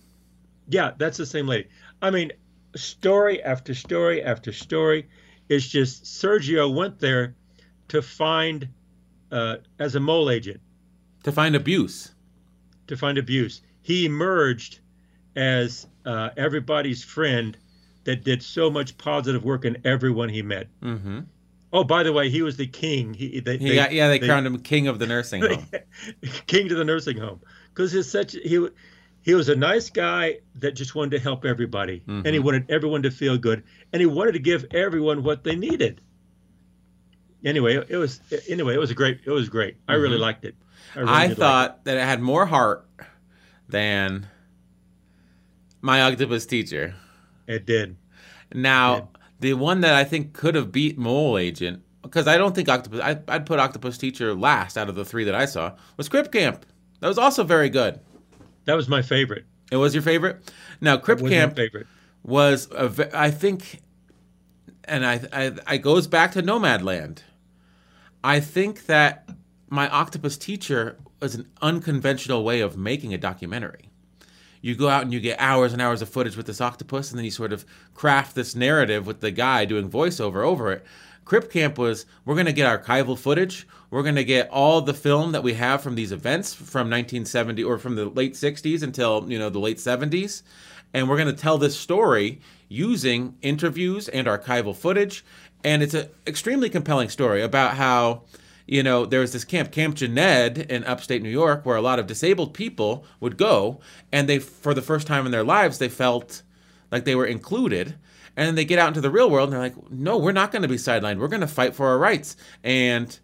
yeah, 0.69 0.91
that's 0.97 1.17
the 1.17 1.25
same 1.25 1.47
lady. 1.47 1.67
I 2.01 2.09
mean, 2.11 2.31
story 2.75 3.41
after 3.43 3.73
story 3.73 4.23
after 4.23 4.51
story. 4.53 5.07
It's 5.49 5.67
just 5.67 6.03
Sergio 6.03 6.73
went 6.73 6.99
there 6.99 7.35
to 7.87 8.01
find, 8.01 8.67
uh, 9.31 9.57
as 9.79 9.95
a 9.95 9.99
mole 9.99 10.29
agent, 10.29 10.59
To 11.23 11.31
find 11.31 11.55
abuse. 11.55 12.13
to 12.87 12.97
find 12.97 13.17
abuse. 13.17 13.61
He 13.81 14.05
emerged 14.05 14.79
as 15.35 15.87
uh, 16.05 16.29
everybody's 16.35 17.03
friend 17.03 17.57
that 18.03 18.23
did 18.23 18.41
so 18.43 18.69
much 18.69 18.97
positive 18.97 19.43
work 19.45 19.63
in 19.65 19.77
everyone 19.85 20.29
he 20.29 20.41
met. 20.41 20.67
Mm-hmm. 20.81 21.19
Oh, 21.73 21.83
by 21.83 22.03
the 22.03 22.11
way, 22.13 22.29
he 22.29 22.41
was 22.41 22.55
the 22.57 22.67
king. 22.67 23.13
He, 23.13 23.39
they, 23.41 23.57
He 23.57 23.69
they- 23.69 23.75
got, 23.75 23.91
yeah, 23.93 24.07
they, 24.09 24.19
they- 24.19 24.27
crowned 24.27 24.47
him 24.47 24.57
king 24.59 24.87
of 24.87 24.99
the 24.99 25.07
nursing 25.07 25.41
home. 25.43 25.65
king 26.47 26.69
to 26.69 26.75
the 26.75 26.85
nursing 26.85 27.17
home 27.17 27.39
because 27.73 27.91
he's 27.91 28.09
such 28.09 28.31
he 28.33 28.67
he 29.27 29.33
was 29.35 29.49
a 29.49 29.55
nice 29.57 29.89
guy 29.89 30.37
that 30.55 30.71
just 30.71 30.95
wanted 30.95 31.11
to 31.11 31.19
help 31.19 31.43
everybody 31.43 32.01
and 32.07 32.25
he 32.25 32.39
Mhm. 32.39 32.43
wanted 32.43 32.65
everyone 32.71 33.03
to 33.03 33.11
feel 33.11 33.37
good 33.37 33.61
and 33.91 33.99
he 33.99 34.05
wanted 34.05 34.31
to 34.31 34.39
give 34.39 34.65
everyone 34.71 35.21
what 35.21 35.43
they 35.43 35.53
needed 35.53 35.99
anyway 37.43 37.75
it 37.89 37.97
was 37.97 38.21
anyway 38.47 38.73
it 38.73 38.79
was 38.79 38.89
a 38.89 38.93
great 38.95 39.19
it 39.25 39.29
was 39.31 39.49
great 39.49 39.75
i 39.87 39.93
really 39.95 40.15
Mhm. 40.17 40.21
liked 40.21 40.45
it 40.45 40.55
i, 40.95 40.99
really 40.99 41.11
I 41.11 41.21
did 41.27 41.29
like 41.29 41.37
thought 41.37 41.83
that 41.85 41.97
it 41.97 42.03
had 42.03 42.21
more 42.21 42.45
heart 42.45 42.87
than 43.67 44.27
my 45.81 46.01
octopus 46.01 46.45
teacher. 46.45 46.95
it. 47.47 47.55
it 47.55 47.65
did 47.65 47.97
Now, 48.53 49.09
the 49.41 49.53
one 49.55 49.81
that 49.81 49.93
I 49.93 50.05
think 50.05 50.31
could 50.33 50.55
have 50.55 50.71
beat 50.71 50.97
Mole 50.97 51.37
Agent, 51.37 51.83
because 52.01 52.27
I 52.27 52.37
don't 52.37 52.55
think 52.55 52.69
Octopus, 52.69 53.01
I, 53.01 53.19
I'd 53.27 53.45
put 53.45 53.59
Octopus 53.59 53.97
Teacher 53.97 54.33
last 54.33 54.77
out 54.77 54.87
of 54.87 54.95
the 54.95 55.03
three 55.03 55.25
that 55.25 55.35
I 55.35 55.43
saw, 55.45 55.73
was 55.97 56.07
Crip 56.07 56.31
Camp. 56.31 56.65
That 57.01 57.09
was 57.09 57.17
also 57.17 57.43
very 57.43 57.69
good. 57.69 57.99
That 58.67 58.75
was 58.75 58.87
my 58.87 59.01
favorite 59.01 59.45
It 59.71 59.77
was 59.77 59.95
your 59.95 60.03
favorite? 60.03 60.53
Now, 60.79 60.97
Crip 60.97 61.19
was 61.19 61.31
Camp 61.31 61.55
favorite 61.55 61.87
was, 62.27 62.69
a, 62.71 63.09
I 63.17 63.31
think, 63.31 63.79
and 64.83 65.05
I, 65.05 65.21
I, 65.33 65.51
I 65.65 65.77
goes 65.77 66.05
back 66.05 66.33
to 66.33 66.43
Nomadland. 66.43 67.19
I 68.23 68.39
think 68.39 68.85
that 68.85 69.27
my 69.69 69.89
Octopus 69.89 70.37
Teacher 70.37 70.97
was 71.21 71.35
an 71.35 71.49
unconventional 71.61 72.43
way 72.43 72.59
of 72.59 72.77
making 72.77 73.13
a 73.13 73.17
documentary. 73.17 73.89
You 74.61 74.75
go 74.75 74.89
out 74.89 75.03
and 75.03 75.13
you 75.13 75.19
get 75.19 75.39
hours 75.39 75.71
and 75.71 75.81
hours 75.81 76.01
of 76.01 76.09
footage 76.09 76.35
with 76.35 76.45
this 76.45 76.59
octopus, 76.59 77.11
and 77.11 77.17
then 77.17 77.25
you 77.25 77.31
sort 77.31 77.53
of 77.53 77.65
craft 77.93 78.35
this 78.35 78.55
narrative 78.55 79.07
with 79.07 79.21
the 79.21 79.31
guy 79.31 79.65
doing 79.65 79.89
voiceover 79.89 80.43
over 80.45 80.71
it. 80.71 80.85
Crip 81.23 81.51
Camp 81.51 81.77
was 81.77 82.05
we're 82.25 82.35
going 82.35 82.45
to 82.47 82.53
get 82.53 82.67
archival 82.67 83.17
footage. 83.17 83.67
We're 83.89 84.03
going 84.03 84.15
to 84.15 84.23
get 84.23 84.49
all 84.49 84.81
the 84.81 84.93
film 84.93 85.31
that 85.31 85.43
we 85.43 85.53
have 85.53 85.81
from 85.81 85.95
these 85.95 86.11
events 86.11 86.53
from 86.53 86.89
1970 86.89 87.63
or 87.63 87.77
from 87.77 87.95
the 87.95 88.05
late 88.05 88.33
60s 88.33 88.83
until 88.83 89.25
you 89.29 89.39
know 89.39 89.49
the 89.49 89.59
late 89.59 89.77
70s, 89.77 90.43
and 90.93 91.07
we're 91.07 91.17
going 91.17 91.33
to 91.33 91.41
tell 91.41 91.57
this 91.57 91.77
story 91.77 92.41
using 92.67 93.35
interviews 93.41 94.09
and 94.09 94.27
archival 94.27 94.75
footage. 94.75 95.23
And 95.63 95.81
it's 95.81 95.93
an 95.93 96.09
extremely 96.25 96.69
compelling 96.69 97.09
story 97.09 97.41
about 97.41 97.75
how 97.75 98.23
you 98.67 98.83
know, 98.83 99.05
there 99.05 99.21
was 99.21 99.31
this 99.31 99.45
camp, 99.45 99.71
Camp 99.71 99.95
Jened 99.95 100.57
in 100.69 100.83
upstate 100.83 101.23
New 101.23 101.29
York, 101.29 101.65
where 101.65 101.77
a 101.77 101.81
lot 101.81 101.99
of 101.99 102.05
disabled 102.05 102.53
people 102.53 103.05
would 103.21 103.37
go, 103.37 103.79
and 104.11 104.27
they, 104.27 104.39
for 104.39 104.73
the 104.73 104.81
first 104.81 105.07
time 105.07 105.25
in 105.25 105.31
their 105.31 105.43
lives, 105.43 105.77
they 105.77 105.89
felt 105.89 106.43
like 106.91 107.05
they 107.05 107.15
were 107.15 107.25
included. 107.25 107.95
And 108.35 108.45
then 108.45 108.55
they 108.55 108.65
get 108.65 108.77
out 108.77 108.89
into 108.89 109.01
the 109.01 109.09
real 109.09 109.29
world, 109.29 109.47
and 109.47 109.53
they're 109.53 109.61
like, 109.61 109.89
no, 109.89 110.17
we're 110.17 110.33
not 110.33 110.51
going 110.51 110.61
to 110.61 110.67
be 110.67 110.75
sidelined. 110.75 111.17
We're 111.17 111.29
going 111.29 111.41
to 111.41 111.47
fight 111.47 111.73
for 111.73 111.87
our 111.87 111.97
rights. 111.97 112.35
And 112.63 113.17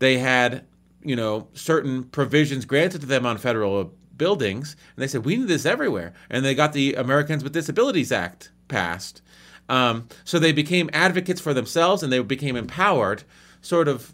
they 0.00 0.18
had, 0.18 0.66
you 1.02 1.14
know, 1.14 1.46
certain 1.54 2.02
provisions 2.04 2.64
granted 2.64 3.00
to 3.02 3.06
them 3.06 3.24
on 3.24 3.38
federal 3.38 3.94
buildings, 4.16 4.76
and 4.94 5.02
they 5.02 5.06
said, 5.06 5.24
we 5.24 5.36
need 5.36 5.48
this 5.48 5.64
everywhere. 5.64 6.12
And 6.28 6.44
they 6.44 6.54
got 6.54 6.72
the 6.72 6.94
Americans 6.94 7.44
with 7.44 7.52
Disabilities 7.52 8.12
Act 8.12 8.50
passed. 8.68 9.22
Um, 9.68 10.08
so 10.24 10.38
they 10.38 10.52
became 10.52 10.90
advocates 10.92 11.40
for 11.40 11.54
themselves, 11.54 12.02
and 12.02 12.12
they 12.12 12.18
became 12.20 12.56
empowered, 12.56 13.22
sort 13.62 13.88
of 13.88 14.12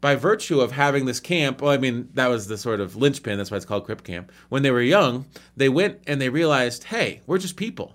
by 0.00 0.14
virtue 0.14 0.60
of 0.60 0.72
having 0.72 1.04
this 1.04 1.20
camp, 1.20 1.60
well, 1.60 1.72
I 1.72 1.76
mean, 1.76 2.08
that 2.14 2.28
was 2.28 2.46
the 2.46 2.56
sort 2.56 2.80
of 2.80 2.96
linchpin. 2.96 3.36
That's 3.36 3.50
why 3.50 3.58
it's 3.58 3.66
called 3.66 3.84
Crip 3.84 4.02
Camp. 4.02 4.32
When 4.48 4.62
they 4.62 4.70
were 4.70 4.80
young, 4.80 5.26
they 5.56 5.68
went 5.68 6.00
and 6.06 6.20
they 6.20 6.28
realized, 6.30 6.84
hey, 6.84 7.20
we're 7.26 7.38
just 7.38 7.56
people. 7.56 7.94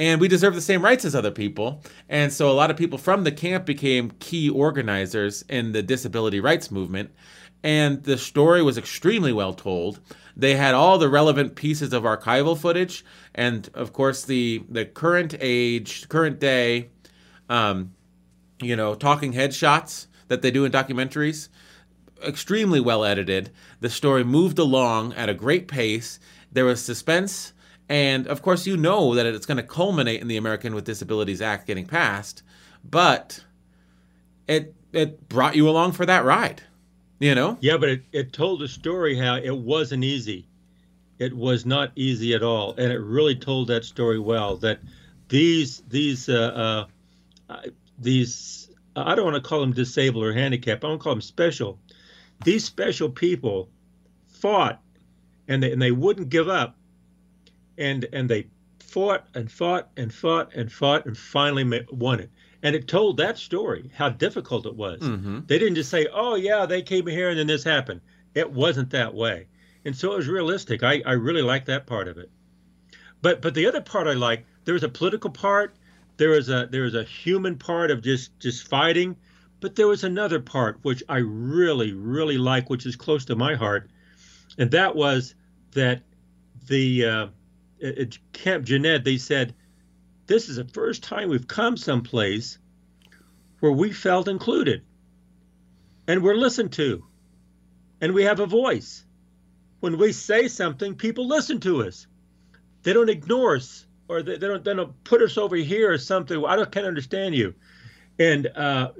And 0.00 0.18
we 0.18 0.28
deserve 0.28 0.54
the 0.54 0.62
same 0.62 0.82
rights 0.82 1.04
as 1.04 1.14
other 1.14 1.30
people. 1.30 1.82
And 2.08 2.32
so 2.32 2.50
a 2.50 2.56
lot 2.56 2.70
of 2.70 2.78
people 2.78 2.96
from 2.96 3.24
the 3.24 3.30
camp 3.30 3.66
became 3.66 4.12
key 4.12 4.48
organizers 4.48 5.42
in 5.42 5.72
the 5.72 5.82
disability 5.82 6.40
rights 6.40 6.70
movement. 6.70 7.10
And 7.62 8.02
the 8.04 8.16
story 8.16 8.62
was 8.62 8.78
extremely 8.78 9.30
well 9.30 9.52
told. 9.52 10.00
They 10.34 10.56
had 10.56 10.74
all 10.74 10.96
the 10.96 11.10
relevant 11.10 11.54
pieces 11.54 11.92
of 11.92 12.04
archival 12.04 12.56
footage. 12.56 13.04
And 13.34 13.68
of 13.74 13.92
course, 13.92 14.24
the, 14.24 14.64
the 14.70 14.86
current 14.86 15.34
age, 15.38 16.08
current 16.08 16.40
day, 16.40 16.88
um, 17.50 17.92
you 18.62 18.76
know, 18.76 18.94
talking 18.94 19.34
head 19.34 19.52
shots 19.52 20.08
that 20.28 20.40
they 20.40 20.50
do 20.50 20.64
in 20.64 20.72
documentaries. 20.72 21.50
Extremely 22.26 22.80
well 22.80 23.04
edited. 23.04 23.50
The 23.80 23.90
story 23.90 24.24
moved 24.24 24.58
along 24.58 25.12
at 25.12 25.28
a 25.28 25.34
great 25.34 25.68
pace. 25.68 26.18
There 26.50 26.64
was 26.64 26.82
suspense. 26.82 27.52
And 27.90 28.28
of 28.28 28.40
course, 28.40 28.68
you 28.68 28.76
know 28.76 29.16
that 29.16 29.26
it's 29.26 29.46
going 29.46 29.56
to 29.56 29.64
culminate 29.64 30.20
in 30.20 30.28
the 30.28 30.36
American 30.36 30.76
with 30.76 30.84
Disabilities 30.84 31.42
Act 31.42 31.66
getting 31.66 31.86
passed. 31.86 32.44
But 32.84 33.44
it, 34.46 34.74
it 34.92 35.28
brought 35.28 35.56
you 35.56 35.68
along 35.68 35.92
for 35.92 36.06
that 36.06 36.24
ride, 36.24 36.62
you 37.18 37.34
know? 37.34 37.58
Yeah, 37.60 37.78
but 37.78 37.88
it, 37.88 38.02
it 38.12 38.32
told 38.32 38.62
a 38.62 38.68
story 38.68 39.18
how 39.18 39.36
it 39.36 39.54
wasn't 39.54 40.04
easy. 40.04 40.46
It 41.18 41.36
was 41.36 41.66
not 41.66 41.90
easy 41.96 42.32
at 42.32 42.44
all, 42.44 42.74
and 42.78 42.92
it 42.92 42.98
really 42.98 43.34
told 43.34 43.68
that 43.68 43.84
story 43.84 44.18
well. 44.18 44.56
That 44.56 44.78
these 45.28 45.82
these 45.86 46.30
uh, 46.30 46.86
uh, 47.50 47.62
these 47.98 48.70
I 48.96 49.14
don't 49.14 49.26
want 49.26 49.36
to 49.36 49.46
call 49.46 49.60
them 49.60 49.74
disabled 49.74 50.24
or 50.24 50.32
handicapped. 50.32 50.82
I 50.82 50.88
want 50.88 51.00
to 51.00 51.04
call 51.04 51.12
them 51.12 51.20
special. 51.20 51.78
These 52.42 52.64
special 52.64 53.10
people 53.10 53.68
fought, 54.28 54.80
and 55.46 55.62
they 55.62 55.72
and 55.72 55.82
they 55.82 55.90
wouldn't 55.90 56.30
give 56.30 56.48
up, 56.48 56.78
and 57.80 58.06
and 58.12 58.28
they 58.28 58.46
fought 58.78 59.26
and 59.34 59.50
fought 59.50 59.88
and 59.96 60.12
fought 60.12 60.54
and 60.54 60.70
fought 60.70 61.06
and 61.06 61.16
finally 61.16 61.84
won 61.90 62.20
it. 62.20 62.30
And 62.62 62.76
it 62.76 62.86
told 62.86 63.16
that 63.16 63.38
story 63.38 63.90
how 63.94 64.10
difficult 64.10 64.66
it 64.66 64.76
was. 64.76 65.00
Mm-hmm. 65.00 65.40
They 65.46 65.58
didn't 65.58 65.76
just 65.76 65.90
say, 65.90 66.06
"Oh 66.12 66.36
yeah, 66.36 66.66
they 66.66 66.82
came 66.82 67.06
here 67.06 67.30
and 67.30 67.38
then 67.38 67.46
this 67.46 67.64
happened." 67.64 68.02
It 68.34 68.52
wasn't 68.52 68.90
that 68.90 69.14
way, 69.14 69.48
and 69.84 69.96
so 69.96 70.12
it 70.12 70.18
was 70.18 70.28
realistic. 70.28 70.82
I 70.82 71.02
I 71.06 71.12
really 71.12 71.42
like 71.42 71.64
that 71.64 71.86
part 71.86 72.06
of 72.06 72.18
it. 72.18 72.30
But 73.22 73.40
but 73.40 73.54
the 73.54 73.66
other 73.66 73.80
part 73.80 74.06
I 74.06 74.12
like 74.12 74.44
there 74.64 74.74
was 74.74 74.84
a 74.84 74.88
political 74.88 75.30
part, 75.30 75.74
there 76.18 76.30
was 76.30 76.50
a 76.50 76.68
there 76.70 76.82
was 76.82 76.94
a 76.94 77.04
human 77.04 77.56
part 77.56 77.90
of 77.90 78.02
just 78.02 78.38
just 78.38 78.68
fighting, 78.68 79.16
but 79.60 79.74
there 79.74 79.88
was 79.88 80.04
another 80.04 80.38
part 80.38 80.78
which 80.82 81.02
I 81.08 81.18
really 81.18 81.92
really 81.92 82.36
like, 82.38 82.68
which 82.68 82.84
is 82.84 82.94
close 82.94 83.24
to 83.26 83.36
my 83.36 83.54
heart, 83.54 83.90
and 84.58 84.70
that 84.72 84.94
was 84.94 85.34
that 85.72 86.02
the 86.66 87.06
uh, 87.06 87.26
at 87.82 88.18
Camp 88.32 88.64
Jened, 88.64 89.04
they 89.04 89.18
said 89.18 89.54
this 90.26 90.48
is 90.48 90.56
the 90.56 90.64
first 90.64 91.02
time 91.02 91.28
we've 91.28 91.48
come 91.48 91.76
someplace 91.76 92.58
where 93.60 93.72
we 93.72 93.92
felt 93.92 94.28
included 94.28 94.82
and 96.06 96.22
we're 96.22 96.34
listened 96.34 96.72
to 96.72 97.04
and 98.00 98.14
we 98.14 98.24
have 98.24 98.40
a 98.40 98.46
voice. 98.46 99.04
When 99.80 99.98
we 99.98 100.12
say 100.12 100.48
something, 100.48 100.94
people 100.94 101.26
listen 101.26 101.60
to 101.60 101.84
us. 101.84 102.06
They 102.82 102.92
don't 102.92 103.10
ignore 103.10 103.56
us 103.56 103.86
or 104.10 104.22
they, 104.22 104.36
they 104.36 104.48
don't 104.48 104.64
they 104.64 104.74
don't 104.74 105.04
put 105.04 105.22
us 105.22 105.38
over 105.38 105.56
here 105.56 105.92
or 105.92 105.98
something. 105.98 106.44
I 106.44 106.56
don't 106.56 106.70
can't 106.72 106.86
understand 106.86 107.34
you. 107.34 107.54
And 108.18 108.46
uh, 108.48 108.90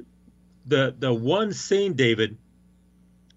the 0.67 0.95
the 0.97 1.13
one 1.13 1.53
scene, 1.53 1.95
David, 1.95 2.39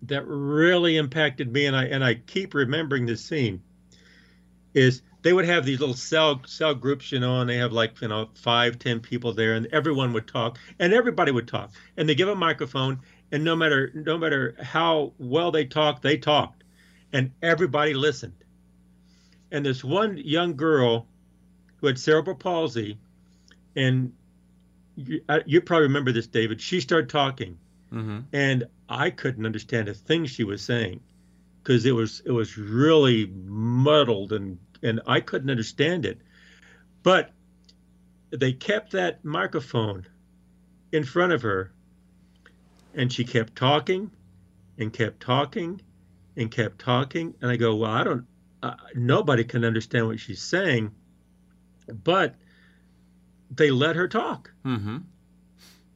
that 0.04 0.24
really 0.28 0.98
impacted 0.98 1.52
me, 1.52 1.66
and 1.66 1.76
I 1.76 1.86
and 1.86 2.04
I 2.04 2.14
keep 2.16 2.54
remembering 2.54 3.08
this 3.08 3.26
scene, 3.26 3.64
is 4.76 5.02
they 5.24 5.32
would 5.32 5.46
have 5.46 5.66
these 5.66 5.80
little 5.80 5.96
cell 5.96 6.42
cell 6.46 6.76
groups, 6.76 7.12
you 7.12 7.20
know, 7.20 7.40
and 7.40 7.50
they 7.50 7.58
have 7.58 7.72
like 7.72 8.00
you 8.02 8.10
know 8.10 8.30
five, 8.36 8.78
ten 8.78 9.00
people 9.00 9.34
there, 9.34 9.56
and 9.56 9.66
everyone 9.68 10.14
would 10.14 10.28
talk, 10.28 10.60
and 10.78 10.94
everybody 10.94 11.32
would 11.32 11.48
talk, 11.48 11.72
and 11.98 12.08
they 12.08 12.14
give 12.14 12.28
a 12.28 12.36
microphone, 12.36 13.00
and 13.32 13.44
no 13.44 13.56
matter 13.56 13.90
no 13.96 14.18
matter 14.18 14.56
how 14.62 15.14
well 15.18 15.52
they 15.52 15.66
talked, 15.66 16.04
they 16.04 16.18
talked, 16.18 16.64
and 17.12 17.32
everybody 17.42 17.94
listened. 17.94 18.36
And 19.50 19.66
this 19.66 19.84
one 19.84 20.18
young 20.18 20.56
girl 20.56 21.08
who 21.78 21.88
had 21.88 21.98
cerebral 21.98 22.36
palsy, 22.36 22.98
and 23.76 24.14
you, 24.96 25.22
you 25.46 25.62
probably 25.62 25.88
remember 25.88 26.12
this, 26.12 26.28
David. 26.28 26.60
She 26.60 26.82
started 26.82 27.10
talking, 27.10 27.58
mm-hmm. 27.92 28.20
and 28.34 28.66
I 28.90 29.10
couldn't 29.10 29.46
understand 29.46 29.88
a 29.88 29.94
thing 29.94 30.26
she 30.26 30.44
was 30.44 30.62
saying 30.62 31.00
because 31.64 31.86
it 31.86 31.94
was 31.94 32.22
it 32.26 32.32
was 32.32 32.58
really 32.58 33.28
muddled 33.46 34.34
and 34.34 34.60
and 34.82 35.00
I 35.08 35.22
couldn't 35.22 35.50
understand 35.50 36.06
it. 36.06 36.20
But 37.04 37.32
they 38.32 38.52
kept 38.54 38.92
that 38.92 39.24
microphone 39.24 40.06
in 40.92 41.04
front 41.04 41.32
of 41.32 41.42
her, 41.42 41.72
and 42.94 43.12
she 43.12 43.24
kept 43.24 43.56
talking, 43.56 44.12
and 44.78 44.92
kept 44.92 45.22
talking, 45.22 45.82
and 46.36 46.52
kept 46.52 46.80
talking. 46.80 47.34
And 47.42 47.50
I 47.50 47.56
go, 47.56 47.76
well, 47.76 47.92
I 47.92 48.04
don't 48.04 48.26
uh, 48.62 48.76
nobody 48.96 49.44
can 49.44 49.64
understand 49.64 50.08
what 50.08 50.20
she's 50.20 50.42
saying, 50.42 50.92
but 52.04 52.36
they 53.52 53.72
let 53.72 53.96
her 53.96 54.08
talk. 54.08 54.52
Mm-hmm. 54.66 54.98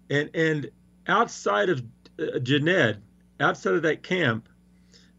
And 0.10 0.30
and 0.34 0.72
outside 1.08 1.70
of 1.70 1.84
uh, 2.20 2.40
Jened, 2.40 3.02
outside 3.40 3.74
of 3.74 3.82
that 3.84 4.04
camp, 4.04 4.48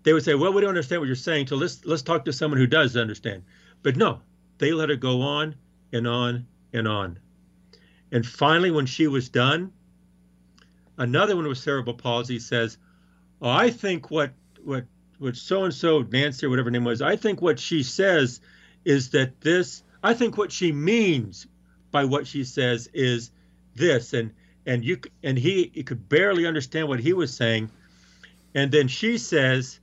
they 0.09 0.15
would 0.15 0.25
say, 0.25 0.35
"Well, 0.35 0.55
we 0.55 0.63
don't 0.63 0.71
understand 0.71 1.03
what 1.03 1.07
you're 1.07 1.17
saying, 1.17 1.49
so 1.49 1.57
let's 1.57 1.85
let's 1.85 2.01
talk 2.01 2.25
to 2.25 2.33
someone 2.33 2.59
who 2.59 2.67
does 2.67 2.97
understand." 2.97 3.43
But 3.83 3.97
no, 3.97 4.23
they 4.57 4.73
let 4.73 4.89
her 4.89 4.97
go 4.97 5.21
on 5.21 5.55
and 5.93 6.07
on 6.09 6.47
and 6.73 6.89
on. 6.89 7.19
And 8.11 8.27
finally, 8.27 8.71
when 8.71 8.87
she 8.87 9.07
was 9.07 9.29
done, 9.29 9.71
another 10.97 11.37
one 11.37 11.47
with 11.47 11.59
cerebral 11.59 11.95
palsy 11.95 12.39
says, 12.39 12.79
"Oh, 13.43 13.51
I 13.51 13.69
think 13.69 14.11
what 14.11 14.33
what 14.65 14.87
what 15.19 15.37
so 15.37 15.65
and 15.65 15.75
so 15.75 16.01
Nancy 16.01 16.47
or 16.47 16.49
whatever 16.49 16.71
name 16.71 16.85
was, 16.85 17.03
I 17.03 17.17
think 17.17 17.43
what 17.43 17.61
she 17.61 17.83
says 17.83 18.41
is 18.87 19.11
that 19.11 19.43
this, 19.43 19.83
I 20.03 20.15
think 20.15 20.39
what 20.39 20.53
she 20.53 20.73
means 20.73 21.47
by 21.91 22.07
what 22.07 22.27
she 22.27 22.45
says 22.45 22.89
is 22.95 23.31
this, 23.75 24.15
and 24.15 24.33
and 24.65 24.83
you 24.83 25.03
and 25.23 25.37
he, 25.37 25.71
he 25.75 25.83
could 25.83 26.09
barely 26.09 26.47
understand 26.47 26.89
what 26.89 27.01
he 27.01 27.13
was 27.13 27.37
saying, 27.37 27.71
and 28.55 28.73
then 28.73 28.89
she 28.89 29.19
says, 29.19 29.81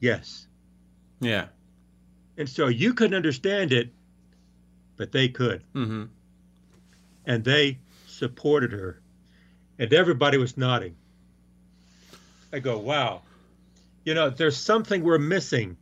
yes, 0.00 0.46
yeah, 1.20 1.46
and 2.36 2.48
so 2.48 2.68
you 2.68 2.94
couldn't 2.94 3.16
understand 3.16 3.72
it, 3.72 3.90
but 4.96 5.12
they 5.12 5.28
could, 5.28 5.62
mm-hmm. 5.74 6.04
and 7.26 7.44
they 7.44 7.78
supported 8.06 8.72
her, 8.72 9.00
and 9.78 9.92
everybody 9.92 10.38
was 10.38 10.56
nodding. 10.56 10.96
I 12.52 12.60
go, 12.60 12.78
wow 12.78 13.22
you 14.08 14.14
know, 14.14 14.30
there's 14.30 14.56
something 14.56 15.02
we're 15.02 15.18
missing. 15.18 15.76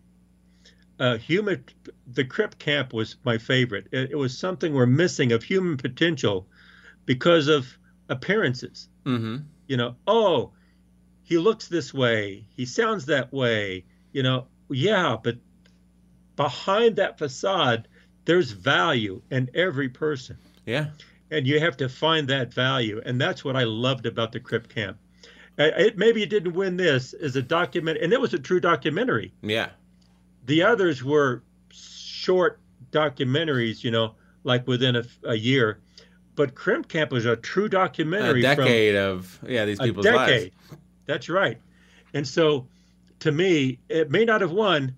Uh, 0.99 1.17
human, 1.17 1.65
the 2.13 2.25
Crip 2.25 2.59
Camp 2.59 2.93
was 2.93 3.15
my 3.23 3.39
favorite. 3.39 3.87
It, 3.93 4.11
it, 4.11 4.17
was 4.17 4.37
something 4.37 4.75
we're 4.75 4.85
missing 4.85 5.31
of 5.31 5.45
human 5.45 5.77
potential 5.77 6.49
because 7.05 7.47
of 7.47 7.79
appearances. 8.09 8.89
Mm-hmm. 9.05 9.45
You 9.69 9.77
know, 9.77 9.95
oh, 10.09 10.51
he 11.23 11.39
looks 11.39 11.69
this 11.69 11.95
way, 11.95 12.47
he 12.57 12.67
sounds 12.67 13.07
that 13.07 13.33
way. 13.33 13.85
You 14.17 14.23
know, 14.23 14.47
yeah, 14.71 15.19
but 15.23 15.37
behind 16.37 16.97
that 16.97 17.19
facade, 17.19 17.87
there's 18.25 18.51
value 18.51 19.21
in 19.31 19.51
every 19.55 19.91
person. 19.91 20.39
Yeah. 20.65 20.87
And 21.31 21.47
you 21.47 21.61
have 21.61 21.77
to 21.77 21.91
find 21.91 22.27
that 22.29 22.55
value, 22.55 23.03
and 23.05 23.21
that's 23.21 23.45
what 23.45 23.57
I 23.57 23.65
loved 23.65 24.07
about 24.07 24.33
the 24.33 24.41
Crip 24.41 24.71
Camp. 24.71 24.97
It, 25.59 25.99
maybe 25.99 26.23
it 26.23 26.31
didn't 26.31 26.55
win 26.55 26.79
this 26.79 27.13
as 27.13 27.37
a 27.37 27.43
document, 27.43 27.99
and 28.01 28.11
it 28.11 28.19
was 28.19 28.33
a 28.33 28.39
true 28.39 28.59
documentary. 28.59 29.35
Yeah. 29.43 29.69
The 30.47 30.63
others 30.63 31.05
were 31.05 31.43
short 31.71 32.59
documentaries, 32.93 33.85
you 33.85 33.91
know, 33.91 34.15
like 34.45 34.67
within 34.67 34.97
a, 34.97 35.05
a 35.25 35.35
year. 35.35 35.83
But 36.37 36.55
Crip 36.55 36.89
Camp 36.89 37.13
was 37.13 37.27
a 37.27 37.37
true 37.37 37.69
documentary. 37.69 38.41
A 38.41 38.57
decade 38.57 38.97
of 38.97 39.39
yeah 39.47 39.67
these 39.67 39.79
people's 39.79 40.07
a 40.07 40.13
decade. 40.13 40.53
lives. 40.71 40.83
That's 41.05 41.29
right. 41.29 41.61
And 42.15 42.27
so, 42.27 42.67
to 43.21 43.33
me, 43.33 43.79
it 43.89 44.11
may 44.11 44.25
not 44.25 44.41
have 44.41 44.53
won, 44.53 44.95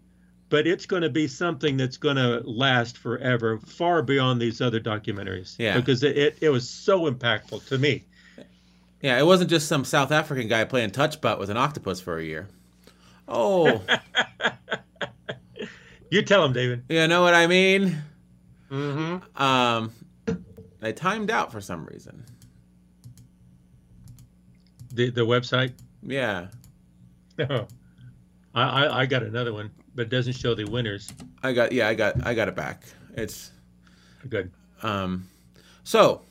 but 0.49 0.67
it's 0.67 0.87
going 0.87 1.03
to 1.03 1.11
be 1.11 1.29
something 1.29 1.77
that's 1.77 1.97
going 1.97 2.17
to 2.17 2.43
last 2.45 2.99
forever, 2.99 3.59
far 3.59 4.03
beyond 4.03 4.41
these 4.41 4.61
other 4.61 4.81
documentaries. 4.81 5.57
Yeah. 5.59 5.77
Because 5.77 6.03
it, 6.03 6.17
it, 6.17 6.39
it 6.41 6.49
was 6.49 6.69
so 6.69 7.11
impactful 7.11 7.67
to 7.69 7.79
me. 7.79 8.05
Yeah, 9.01 9.19
it 9.19 9.25
wasn't 9.25 9.51
just 9.51 9.69
some 9.69 9.85
South 9.85 10.11
African 10.11 10.49
guy 10.49 10.65
playing 10.65 10.91
touch 10.91 11.21
butt 11.21 11.39
with 11.39 11.51
an 11.51 11.57
octopus 11.57 12.01
for 12.01 12.19
a 12.19 12.25
year. 12.25 12.49
Oh. 13.29 13.81
you 16.11 16.23
tell 16.23 16.45
him, 16.45 16.53
David. 16.53 16.85
You 16.89 17.07
know 17.07 17.23
what 17.23 17.35
I 17.35 17.47
mean? 17.47 18.03
Mm-hmm. 18.71 19.43
Um, 19.43 19.93
I 20.83 20.93
timed 20.93 21.31
out 21.31 21.53
for 21.53 21.61
some 21.61 21.87
reason. 21.87 22.25
The 24.93 25.11
the 25.11 25.23
website. 25.23 25.75
Yeah. 26.03 26.49
No. 27.39 27.69
I, 28.59 28.85
I 28.85 29.01
I 29.01 29.07
got 29.07 29.23
another 29.23 29.53
one, 29.53 29.71
but 29.95 30.03
it 30.03 30.09
doesn't 30.09 30.35
show 30.35 30.55
the 30.55 30.65
winners. 30.65 31.13
I 31.43 31.53
got 31.53 31.73
yeah 31.73 31.89
I 31.89 31.95
got 31.95 32.27
I 32.27 32.35
got 32.35 32.49
it 32.49 32.57
back. 32.57 32.85
It's 33.15 33.51
good. 34.29 34.51
Um, 34.83 35.29
so 35.85 36.23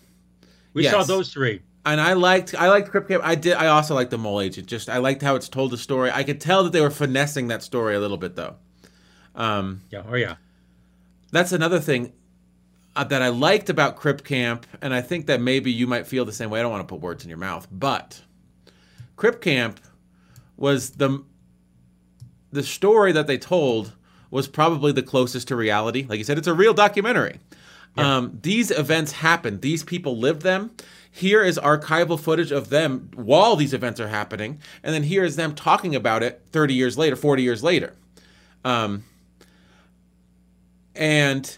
we 0.74 0.84
yes. 0.84 0.94
saw 0.94 1.04
those 1.04 1.34
three 1.34 1.62
and 1.88 2.02
I 2.02 2.14
liked 2.14 2.54
I 2.54 2.70
liked 2.70 2.90
Crip 2.90 3.08
Camp. 3.08 3.24
I 3.26 3.36
did. 3.36 3.54
I 3.54 3.68
also 3.68 3.96
liked 3.96 4.12
the 4.12 4.18
Mole 4.18 4.42
Agent. 4.42 4.68
Just 4.68 4.90
I 4.90 4.98
liked 4.98 5.22
how 5.22 5.36
it's 5.36 5.48
told 5.48 5.72
the 5.72 5.78
story. 5.78 6.12
I 6.12 6.24
could 6.24 6.42
tell 6.42 6.64
that 6.66 6.74
they 6.74 6.82
were 6.82 6.92
finessing 6.92 7.48
that 7.48 7.64
story 7.64 7.96
a 7.96 8.00
little 8.00 8.18
bit 8.18 8.36
though. 8.36 8.56
Um, 9.36 9.82
yeah. 9.90 10.04
Oh 10.08 10.16
yeah. 10.16 10.36
That's 11.32 11.54
another 11.54 11.80
thing 11.80 12.12
uh, 12.96 13.06
that 13.06 13.22
I 13.22 13.30
liked 13.30 13.70
about 13.70 13.96
Crip 13.96 14.24
Camp, 14.24 14.66
and 14.82 14.94
I 14.94 15.02
think 15.02 15.28
that 15.28 15.40
maybe 15.40 15.72
you 15.72 15.88
might 15.88 16.08
feel 16.08 16.26
the 16.26 16.34
same 16.34 16.50
way. 16.50 16.60
I 16.60 16.62
don't 16.62 16.72
want 16.72 16.88
to 16.88 16.94
put 16.94 17.02
words 17.02 17.24
in 17.24 17.30
your 17.30 17.38
mouth, 17.38 17.68
but 17.72 18.22
Crip 19.16 19.42
Camp 19.42 19.80
was 20.58 20.92
the 20.92 21.24
the 22.52 22.64
story 22.64 23.12
that 23.12 23.28
they 23.28 23.38
told 23.38 23.94
was 24.30 24.48
probably 24.48 24.92
the 24.92 25.04
closest 25.04 25.48
to 25.50 25.56
reality. 25.56 26.06
Like 26.08 26.18
you 26.18 26.24
said, 26.24 26.38
it's 26.38 26.48
a 26.48 26.54
real 26.54 26.74
documentary. 26.74 27.40
Yeah. 27.96 28.18
Um, 28.18 28.40
these 28.42 28.72
events 28.72 29.14
happened. 29.14 29.62
These 29.62 29.84
people 29.84 30.18
lived 30.18 30.42
them 30.42 30.72
here 31.18 31.44
is 31.44 31.58
archival 31.58 32.20
footage 32.20 32.52
of 32.52 32.70
them 32.70 33.10
while 33.16 33.56
these 33.56 33.74
events 33.74 34.00
are 34.00 34.08
happening, 34.08 34.60
and 34.84 34.94
then 34.94 35.02
here 35.02 35.24
is 35.24 35.36
them 35.36 35.56
talking 35.56 35.96
about 35.96 36.22
it 36.22 36.44
30 36.52 36.76
years 36.76 36.96
later, 36.96 37.16
40 37.16 37.42
years 37.42 37.64
later. 37.64 37.96
Um, 38.64 39.04
and 40.96 41.58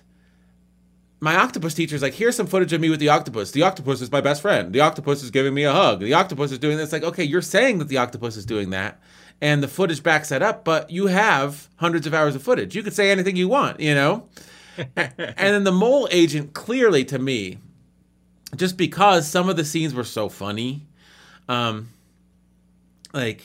my 1.20 1.36
octopus 1.36 1.74
teacher 1.74 1.94
is 1.94 2.02
like, 2.02 2.14
here's 2.14 2.38
some 2.38 2.48
footage 2.48 2.72
of 2.72 2.80
me 2.80 2.90
with 2.90 3.02
the 3.02 3.10
octopus. 3.10 3.52
The 3.52 3.64
octopus 3.64 4.00
is 4.00 4.10
my 4.10 4.22
best 4.22 4.42
friend. 4.42 4.72
The 4.72 4.80
octopus 4.80 5.24
is 5.24 5.30
giving 5.30 5.54
me 5.54 5.66
a 5.66 5.74
hug. 5.74 6.00
The 6.00 6.14
octopus 6.14 6.54
is 6.54 6.60
doing 6.60 6.78
this. 6.78 6.94
Like, 6.94 7.04
okay, 7.04 7.26
you're 7.26 7.42
saying 7.42 7.80
that 7.80 7.90
the 7.90 7.98
octopus 7.98 8.38
is 8.38 8.46
doing 8.46 8.70
that, 8.70 9.02
and 9.42 9.64
the 9.64 9.68
footage 9.68 10.04
backs 10.04 10.30
that 10.30 10.42
up, 10.42 10.64
but 10.66 10.90
you 10.90 11.08
have 11.08 11.70
hundreds 11.78 12.06
of 12.06 12.14
hours 12.14 12.36
of 12.36 12.44
footage. 12.44 12.76
You 12.76 12.84
could 12.84 12.94
say 12.94 13.12
anything 13.12 13.36
you 13.36 13.48
want, 13.48 13.80
you 13.80 13.96
know? 13.96 14.28
and 14.96 15.36
then 15.38 15.64
the 15.64 15.72
mole 15.72 16.08
agent, 16.12 16.54
clearly 16.54 17.06
to 17.06 17.20
me, 17.20 17.58
just 18.56 18.78
because 18.78 19.28
some 19.28 19.50
of 19.50 19.56
the 19.56 19.66
scenes 19.66 19.94
were 19.94 20.04
so 20.04 20.30
funny, 20.30 20.88
um, 21.48 21.90
like 23.14 23.44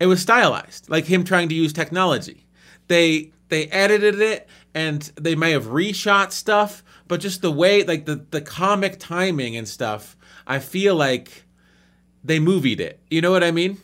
it 0.00 0.06
was 0.06 0.20
stylized, 0.20 0.88
like 0.88 1.04
him 1.04 1.24
trying 1.24 1.48
to 1.48 1.54
use 1.54 1.72
technology. 1.72 2.46
They 2.88 3.32
they 3.48 3.66
edited 3.68 4.20
it 4.20 4.48
and 4.74 5.02
they 5.14 5.34
may 5.34 5.52
have 5.52 5.66
reshot 5.66 6.32
stuff, 6.32 6.82
but 7.06 7.20
just 7.20 7.42
the 7.42 7.52
way 7.52 7.84
like 7.84 8.06
the 8.06 8.16
the 8.30 8.40
comic 8.40 8.98
timing 8.98 9.56
and 9.56 9.68
stuff, 9.68 10.16
I 10.46 10.58
feel 10.58 10.94
like 10.94 11.44
they 12.24 12.38
movied 12.38 12.80
it. 12.80 13.00
You 13.10 13.20
know 13.20 13.30
what 13.30 13.44
I 13.44 13.50
mean? 13.50 13.78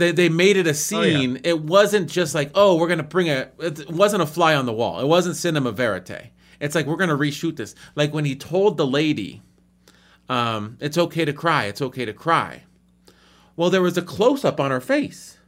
They, 0.00 0.12
they 0.12 0.28
made 0.28 0.56
it 0.56 0.66
a 0.66 0.74
scene. 0.74 1.30
Oh, 1.32 1.34
yeah. 1.34 1.40
It 1.44 1.62
wasn't 1.62 2.10
just 2.10 2.34
like, 2.34 2.50
oh, 2.54 2.76
we're 2.76 2.88
gonna 2.88 3.02
bring 3.02 3.28
a. 3.28 3.48
It 3.58 3.90
wasn't 3.90 4.22
a 4.22 4.26
fly 4.26 4.54
on 4.54 4.66
the 4.66 4.72
wall. 4.72 5.00
It 5.00 5.06
wasn't 5.06 5.36
cinema 5.36 5.72
verite. 5.72 6.30
It's 6.58 6.74
like 6.74 6.86
we're 6.86 6.96
gonna 6.96 7.16
reshoot 7.16 7.56
this. 7.56 7.74
Like 7.94 8.12
when 8.12 8.24
he 8.24 8.34
told 8.34 8.76
the 8.76 8.86
lady, 8.86 9.42
um, 10.28 10.76
"It's 10.80 10.98
okay 10.98 11.24
to 11.24 11.32
cry. 11.32 11.66
It's 11.66 11.80
okay 11.80 12.04
to 12.04 12.12
cry." 12.12 12.64
Well, 13.56 13.70
there 13.70 13.82
was 13.82 13.96
a 13.96 14.02
close 14.02 14.44
up 14.44 14.58
on 14.58 14.70
her 14.70 14.80
face 14.80 15.38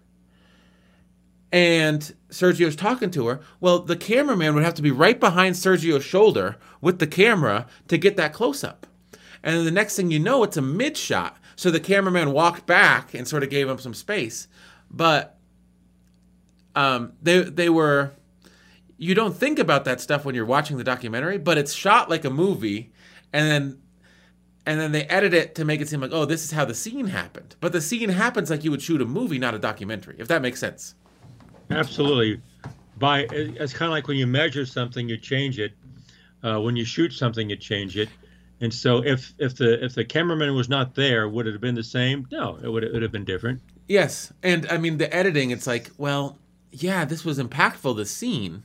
and 1.53 2.15
Sergio's 2.31 2.75
talking 2.75 3.11
to 3.11 3.27
her. 3.27 3.41
Well, 3.61 3.81
the 3.81 3.97
cameraman 3.97 4.55
would 4.55 4.65
have 4.65 4.75
to 4.75 4.83
be 4.83 4.91
right 4.91 5.21
behind 5.21 5.55
Sergio's 5.55 6.05
shoulder 6.05 6.57
with 6.81 6.99
the 6.99 7.07
camera 7.07 7.67
to 7.89 7.99
get 7.99 8.17
that 8.17 8.33
close 8.33 8.65
up. 8.65 8.87
And 9.43 9.67
the 9.67 9.71
next 9.71 9.97
thing 9.97 10.11
you 10.11 10.19
know, 10.19 10.43
it's 10.45 10.57
a 10.57 10.63
mid 10.63 10.97
shot. 10.97 11.37
So 11.63 11.71
the 11.71 11.79
cameraman 11.79 12.33
walked 12.33 12.67
back 12.67 13.15
and 13.15 13.29
sort 13.29 13.45
of 13.45 13.49
gave 13.49 13.69
him 13.69 13.79
some 13.79 13.95
space. 13.95 14.49
But 14.91 15.39
um, 16.75 17.13
they 17.23 17.43
they 17.43 17.69
were 17.69 18.11
you 18.99 19.15
don't 19.15 19.37
think 19.37 19.61
about 19.61 19.85
that 19.85 20.01
stuff 20.01 20.25
when 20.25 20.35
you're 20.35 20.45
watching 20.45 20.77
the 20.77 20.83
documentary, 20.83 21.39
but 21.39 21.59
it's 21.59 21.73
shot 21.73 22.11
like 22.11 22.25
a 22.25 22.31
movie, 22.31 22.91
and 23.33 23.49
then 23.49 23.79
and 24.67 24.81
then 24.81 24.91
they 24.91 25.05
edit 25.05 25.33
it 25.35 25.55
to 25.55 25.65
make 25.65 25.81
it 25.81 25.89
seem 25.89 26.01
like 26.01 26.11
oh 26.13 26.25
this 26.25 26.43
is 26.43 26.51
how 26.51 26.65
the 26.65 26.75
scene 26.75 27.07
happened. 27.07 27.55
But 27.61 27.71
the 27.71 27.81
scene 27.81 28.09
happens 28.09 28.51
like 28.51 28.65
you 28.65 28.73
would 28.73 28.83
shoot 28.83 29.01
a 29.01 29.05
movie, 29.05 29.39
not 29.39 29.55
a 29.55 29.59
documentary. 29.61 30.17
If 30.19 30.27
that 30.27 30.43
makes 30.43 30.59
sense. 30.59 30.97
Absolutely. 31.71 32.43
By 32.99 33.29
it's 33.31 33.73
kind 33.73 33.87
of 33.87 33.93
like 33.93 34.09
when 34.09 34.17
you 34.17 34.27
measure 34.27 34.67
something, 34.67 35.09
you 35.09 35.17
change 35.17 35.61
it. 35.61 35.75
Uh, 36.43 36.61
when 36.61 36.75
you 36.75 36.85
shoot 36.85 37.13
something, 37.13 37.49
you 37.49 37.55
change 37.55 37.97
it. 37.97 38.09
And 38.63 38.73
so, 38.73 39.05
if 39.05 39.35
if 39.39 39.57
the 39.57 39.85
if 39.85 39.95
the 39.95 40.05
cameraman 40.05 40.55
was 40.55 40.69
not 40.71 40.95
there, 40.95 41.29
would 41.29 41.47
it 41.47 41.53
have 41.53 41.61
been 41.61 41.75
the 41.75 41.83
same? 41.83 42.27
No, 42.33 42.59
it 42.63 42.69
would 42.69 42.85
it 42.85 42.93
would 42.93 43.03
have 43.03 43.13
been 43.13 43.25
different. 43.25 43.61
Yes, 43.89 44.33
and 44.43 44.67
I 44.71 44.79
mean 44.79 44.97
the 44.97 45.15
editing. 45.15 45.51
It's 45.51 45.67
like, 45.67 45.91
well, 45.99 46.39
yeah, 46.71 47.05
this 47.05 47.25
was 47.25 47.39
impactful. 47.39 47.97
The 47.97 48.07
scene, 48.07 48.63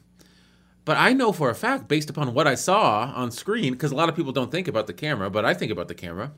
but 0.85 0.95
I 0.95 1.11
know 1.11 1.33
for 1.33 1.49
a 1.49 1.55
fact, 1.55 1.89
based 1.89 2.09
upon 2.09 2.33
what 2.33 2.47
I 2.47 2.55
saw 2.55 3.11
on 3.15 3.31
screen, 3.31 3.73
because 3.73 3.91
a 3.91 3.95
lot 3.95 4.07
of 4.07 4.15
people 4.15 4.31
don't 4.31 4.51
think 4.51 4.69
about 4.69 4.87
the 4.87 4.93
camera, 4.93 5.29
but 5.29 5.43
I 5.43 5.53
think 5.53 5.71
about 5.71 5.89
the 5.89 5.95
camera. 5.95 6.31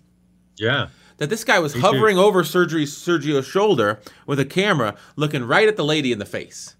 Yeah 0.57 0.87
that 1.19 1.29
this 1.29 1.43
guy 1.43 1.59
was 1.59 1.75
Me 1.75 1.81
hovering 1.81 2.15
too. 2.15 2.21
over 2.21 2.43
Sergio's 2.43 3.45
shoulder 3.45 3.99
with 4.25 4.39
a 4.39 4.45
camera, 4.45 4.95
looking 5.15 5.43
right 5.43 5.67
at 5.67 5.75
the 5.75 5.83
lady 5.85 6.11
in 6.11 6.19
the 6.19 6.25
face. 6.25 6.75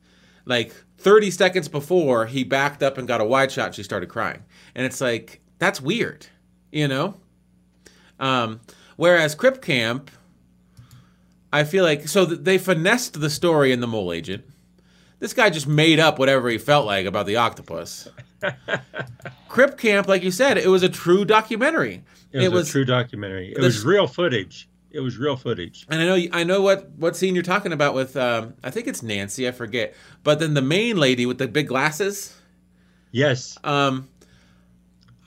Like 0.46 0.74
30 0.98 1.30
seconds 1.30 1.68
before 1.68 2.26
he 2.26 2.44
backed 2.44 2.82
up 2.82 2.98
and 2.98 3.08
got 3.08 3.22
a 3.22 3.26
wide 3.26 3.52
shot, 3.52 3.76
she 3.76 3.84
started 3.84 4.08
crying. 4.10 4.44
And 4.74 4.86
it's 4.86 5.02
like, 5.02 5.42
that's 5.60 5.82
weird, 5.82 6.28
you 6.72 6.88
know? 6.88 7.16
Um, 8.20 8.62
whereas 8.96 9.36
Crip 9.36 9.62
Camp, 9.62 10.12
I 11.52 11.64
feel 11.64 11.84
like, 11.84 12.08
so 12.08 12.26
they 12.26 12.58
finessed 12.58 13.20
the 13.20 13.30
story 13.30 13.72
in 13.72 13.80
The 13.80 13.88
Mole 13.88 14.14
Agent. 14.14 14.46
This 15.20 15.34
guy 15.34 15.50
just 15.50 15.68
made 15.68 16.00
up 16.00 16.18
whatever 16.18 16.50
he 16.50 16.58
felt 16.58 16.86
like 16.86 17.06
about 17.06 17.26
the 17.26 17.36
octopus. 17.38 18.08
Crip 19.50 19.78
Camp, 19.78 20.08
like 20.08 20.24
you 20.24 20.32
said, 20.32 20.58
it 20.58 20.70
was 20.70 20.84
a 20.84 20.90
true 20.90 21.26
documentary. 21.26 22.04
It 22.32 22.38
was, 22.38 22.46
it 22.46 22.52
was 22.52 22.70
a 22.70 22.72
true 22.72 22.86
documentary. 22.86 23.52
It 23.52 23.56
the, 23.56 23.62
was 23.64 23.84
real 23.84 24.08
footage. 24.08 24.70
It 24.92 25.02
was 25.02 25.18
real 25.18 25.36
footage. 25.36 25.86
And 25.90 26.02
I 26.02 26.06
know 26.06 26.28
I 26.32 26.44
know 26.44 26.62
what 26.62 26.90
what 26.92 27.16
scene 27.16 27.36
you're 27.36 27.44
talking 27.44 27.74
about 27.74 27.94
with 27.94 28.16
um, 28.16 28.56
I 28.64 28.72
think 28.72 28.88
it's 28.88 29.04
Nancy, 29.04 29.48
I 29.48 29.52
forget. 29.52 29.94
But 30.24 30.40
then 30.40 30.54
the 30.54 30.62
main 30.62 30.98
lady 30.98 31.26
with 31.26 31.38
the 31.38 31.48
big 31.48 31.68
glasses. 31.68 32.36
Yes. 33.12 33.58
Um 33.64 34.09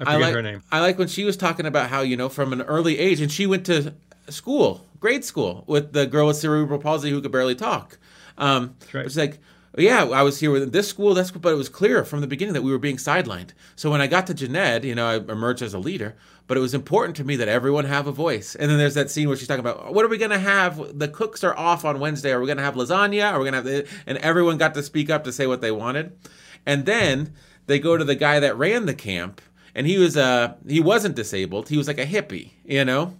I 0.08 0.14
I 0.14 0.16
like, 0.16 0.34
her 0.34 0.42
name. 0.42 0.62
I 0.70 0.80
like 0.80 0.98
when 0.98 1.08
she 1.08 1.24
was 1.24 1.36
talking 1.36 1.66
about 1.66 1.90
how, 1.90 2.00
you 2.00 2.16
know, 2.16 2.28
from 2.28 2.52
an 2.52 2.62
early 2.62 2.98
age 2.98 3.20
and 3.20 3.30
she 3.30 3.46
went 3.46 3.66
to 3.66 3.94
school, 4.28 4.86
grade 5.00 5.24
school, 5.24 5.64
with 5.66 5.92
the 5.92 6.06
girl 6.06 6.26
with 6.26 6.36
cerebral 6.36 6.78
palsy 6.78 7.10
who 7.10 7.20
could 7.20 7.32
barely 7.32 7.54
talk. 7.54 7.98
Um 8.38 8.76
right. 8.92 9.06
it's 9.06 9.16
like 9.16 9.40
yeah, 9.78 10.04
I 10.04 10.22
was 10.22 10.38
here 10.40 10.50
with 10.50 10.72
this 10.72 10.88
school, 10.88 11.14
that 11.14 11.26
school, 11.26 11.40
but 11.40 11.52
it 11.52 11.56
was 11.56 11.70
clear 11.70 12.04
from 12.04 12.20
the 12.20 12.26
beginning 12.26 12.52
that 12.54 12.62
we 12.62 12.70
were 12.70 12.78
being 12.78 12.98
sidelined. 12.98 13.50
So 13.74 13.90
when 13.90 14.02
I 14.02 14.06
got 14.06 14.26
to 14.26 14.34
Jened, 14.34 14.84
you 14.84 14.94
know, 14.94 15.06
I 15.06 15.16
emerged 15.16 15.62
as 15.62 15.72
a 15.72 15.78
leader, 15.78 16.14
but 16.46 16.58
it 16.58 16.60
was 16.60 16.74
important 16.74 17.16
to 17.16 17.24
me 17.24 17.36
that 17.36 17.48
everyone 17.48 17.86
have 17.86 18.06
a 18.06 18.12
voice. 18.12 18.54
And 18.54 18.70
then 18.70 18.76
there's 18.76 18.94
that 18.94 19.10
scene 19.10 19.28
where 19.28 19.36
she's 19.36 19.48
talking 19.48 19.60
about 19.60 19.94
what 19.94 20.04
are 20.04 20.08
we 20.08 20.18
going 20.18 20.30
to 20.30 20.38
have? 20.38 20.98
The 20.98 21.08
cooks 21.08 21.42
are 21.42 21.56
off 21.56 21.86
on 21.86 22.00
Wednesday. 22.00 22.32
Are 22.32 22.40
we 22.40 22.46
going 22.46 22.58
to 22.58 22.64
have 22.64 22.74
lasagna? 22.74 23.32
Are 23.32 23.38
we 23.38 23.50
going 23.50 23.64
to 23.64 23.70
have? 23.70 23.86
The, 23.86 23.88
And 24.06 24.18
everyone 24.18 24.58
got 24.58 24.74
to 24.74 24.82
speak 24.82 25.08
up 25.08 25.24
to 25.24 25.32
say 25.32 25.46
what 25.46 25.62
they 25.62 25.72
wanted. 25.72 26.18
And 26.66 26.84
then 26.84 27.32
they 27.66 27.78
go 27.78 27.96
to 27.96 28.04
the 28.04 28.14
guy 28.14 28.40
that 28.40 28.58
ran 28.58 28.84
the 28.84 28.94
camp, 28.94 29.40
and 29.74 29.86
he 29.86 29.98
was 29.98 30.16
uh 30.16 30.54
he 30.66 30.80
wasn't 30.80 31.16
disabled. 31.16 31.68
He 31.68 31.76
was 31.76 31.88
like 31.88 31.98
a 31.98 32.06
hippie, 32.06 32.50
you 32.64 32.84
know, 32.84 33.16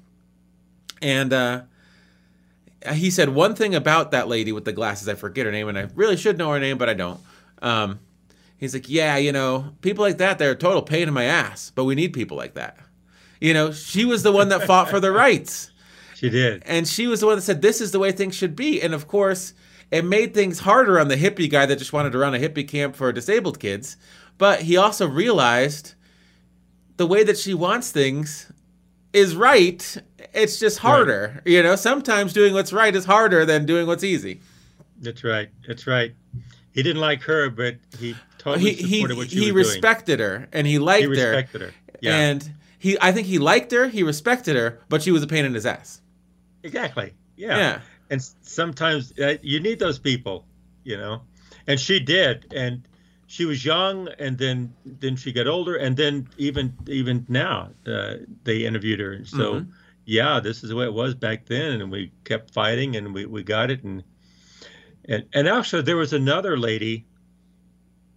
and 1.00 1.32
uh 1.32 1.62
he 2.94 3.10
said 3.10 3.28
one 3.28 3.54
thing 3.54 3.74
about 3.74 4.10
that 4.10 4.28
lady 4.28 4.52
with 4.52 4.64
the 4.64 4.72
glasses. 4.72 5.08
I 5.08 5.14
forget 5.14 5.46
her 5.46 5.52
name, 5.52 5.68
and 5.68 5.78
I 5.78 5.88
really 5.94 6.16
should 6.16 6.38
know 6.38 6.50
her 6.50 6.58
name, 6.58 6.78
but 6.78 6.88
I 6.88 6.94
don't. 6.94 7.20
Um, 7.60 8.00
he's 8.56 8.74
like, 8.74 8.88
yeah, 8.88 9.16
you 9.16 9.32
know, 9.32 9.72
people 9.82 10.04
like 10.04 10.18
that, 10.18 10.38
they're 10.38 10.50
a 10.50 10.56
total 10.56 10.82
pain 10.82 11.08
in 11.08 11.14
my 11.14 11.24
ass, 11.24 11.70
but 11.74 11.84
we 11.84 11.94
need 11.94 12.12
people 12.12 12.36
like 12.36 12.54
that. 12.54 12.76
You 13.40 13.54
know, 13.54 13.72
she 13.72 14.04
was 14.04 14.22
the 14.22 14.32
one 14.32 14.48
that 14.48 14.62
fought 14.66 14.88
for 14.88 15.00
the 15.00 15.12
rights. 15.12 15.70
She 16.14 16.30
did. 16.30 16.62
And 16.66 16.86
she 16.86 17.06
was 17.06 17.20
the 17.20 17.26
one 17.26 17.36
that 17.36 17.42
said, 17.42 17.62
this 17.62 17.80
is 17.80 17.90
the 17.90 17.98
way 17.98 18.12
things 18.12 18.36
should 18.36 18.54
be. 18.54 18.80
And 18.80 18.94
of 18.94 19.08
course, 19.08 19.54
it 19.90 20.04
made 20.04 20.32
things 20.32 20.60
harder 20.60 20.98
on 20.98 21.08
the 21.08 21.16
hippie 21.16 21.50
guy 21.50 21.66
that 21.66 21.78
just 21.78 21.92
wanted 21.92 22.12
to 22.12 22.18
run 22.18 22.34
a 22.34 22.38
hippie 22.38 22.66
camp 22.66 22.94
for 22.94 23.12
disabled 23.12 23.58
kids. 23.58 23.96
But 24.38 24.62
he 24.62 24.76
also 24.76 25.08
realized 25.08 25.94
the 27.02 27.06
way 27.08 27.24
that 27.24 27.36
she 27.36 27.52
wants 27.52 27.90
things 27.90 28.52
is 29.12 29.34
right. 29.34 29.96
It's 30.32 30.60
just 30.60 30.78
harder. 30.78 31.32
Right. 31.34 31.46
You 31.54 31.60
know, 31.64 31.74
sometimes 31.74 32.32
doing 32.32 32.54
what's 32.54 32.72
right 32.72 32.94
is 32.94 33.04
harder 33.04 33.44
than 33.44 33.66
doing 33.66 33.88
what's 33.88 34.04
easy. 34.04 34.40
That's 35.00 35.24
right. 35.24 35.48
That's 35.66 35.88
right. 35.88 36.14
He 36.70 36.80
didn't 36.84 37.00
like 37.00 37.22
her, 37.22 37.50
but 37.50 37.78
he 37.98 38.14
totally 38.38 38.74
he, 38.74 39.00
supported 39.00 39.14
he, 39.14 39.18
what 39.18 39.30
she 39.30 39.44
he 39.46 39.50
was 39.50 39.66
respected 39.66 40.18
doing. 40.18 40.30
her 40.30 40.48
and 40.52 40.64
he 40.64 40.78
liked 40.78 41.00
he 41.00 41.06
respected 41.08 41.60
her. 41.62 41.66
her. 41.66 41.74
Yeah. 42.00 42.16
And 42.16 42.54
he, 42.78 42.96
I 43.00 43.10
think 43.10 43.26
he 43.26 43.40
liked 43.40 43.72
her. 43.72 43.88
He 43.88 44.04
respected 44.04 44.54
her, 44.54 44.78
but 44.88 45.02
she 45.02 45.10
was 45.10 45.24
a 45.24 45.26
pain 45.26 45.44
in 45.44 45.54
his 45.54 45.66
ass. 45.66 46.00
Exactly. 46.62 47.14
Yeah. 47.36 47.56
Yeah. 47.56 47.80
And 48.10 48.22
sometimes 48.42 49.12
uh, 49.18 49.38
you 49.42 49.58
need 49.58 49.80
those 49.80 49.98
people, 49.98 50.46
you 50.84 50.96
know. 50.96 51.22
And 51.66 51.80
she 51.80 51.98
did, 51.98 52.52
and 52.54 52.86
she 53.32 53.46
was 53.46 53.64
young 53.64 54.08
and 54.18 54.36
then 54.36 54.74
then 54.84 55.16
she 55.16 55.32
got 55.32 55.46
older 55.46 55.74
and 55.76 55.96
then 55.96 56.28
even 56.36 56.76
even 56.86 57.24
now 57.30 57.70
uh, 57.86 58.16
they 58.44 58.66
interviewed 58.66 59.00
her 59.00 59.12
and 59.12 59.26
so 59.26 59.54
mm-hmm. 59.54 59.70
yeah 60.04 60.38
this 60.38 60.62
is 60.62 60.68
the 60.68 60.76
way 60.76 60.84
it 60.84 60.92
was 60.92 61.14
back 61.14 61.46
then 61.46 61.80
and 61.80 61.90
we 61.90 62.12
kept 62.24 62.52
fighting 62.52 62.94
and 62.94 63.14
we, 63.14 63.24
we 63.24 63.42
got 63.42 63.70
it 63.70 63.82
and 63.84 64.04
and 65.06 65.24
and 65.32 65.48
actually 65.48 65.80
there 65.80 65.96
was 65.96 66.12
another 66.12 66.58
lady 66.58 67.06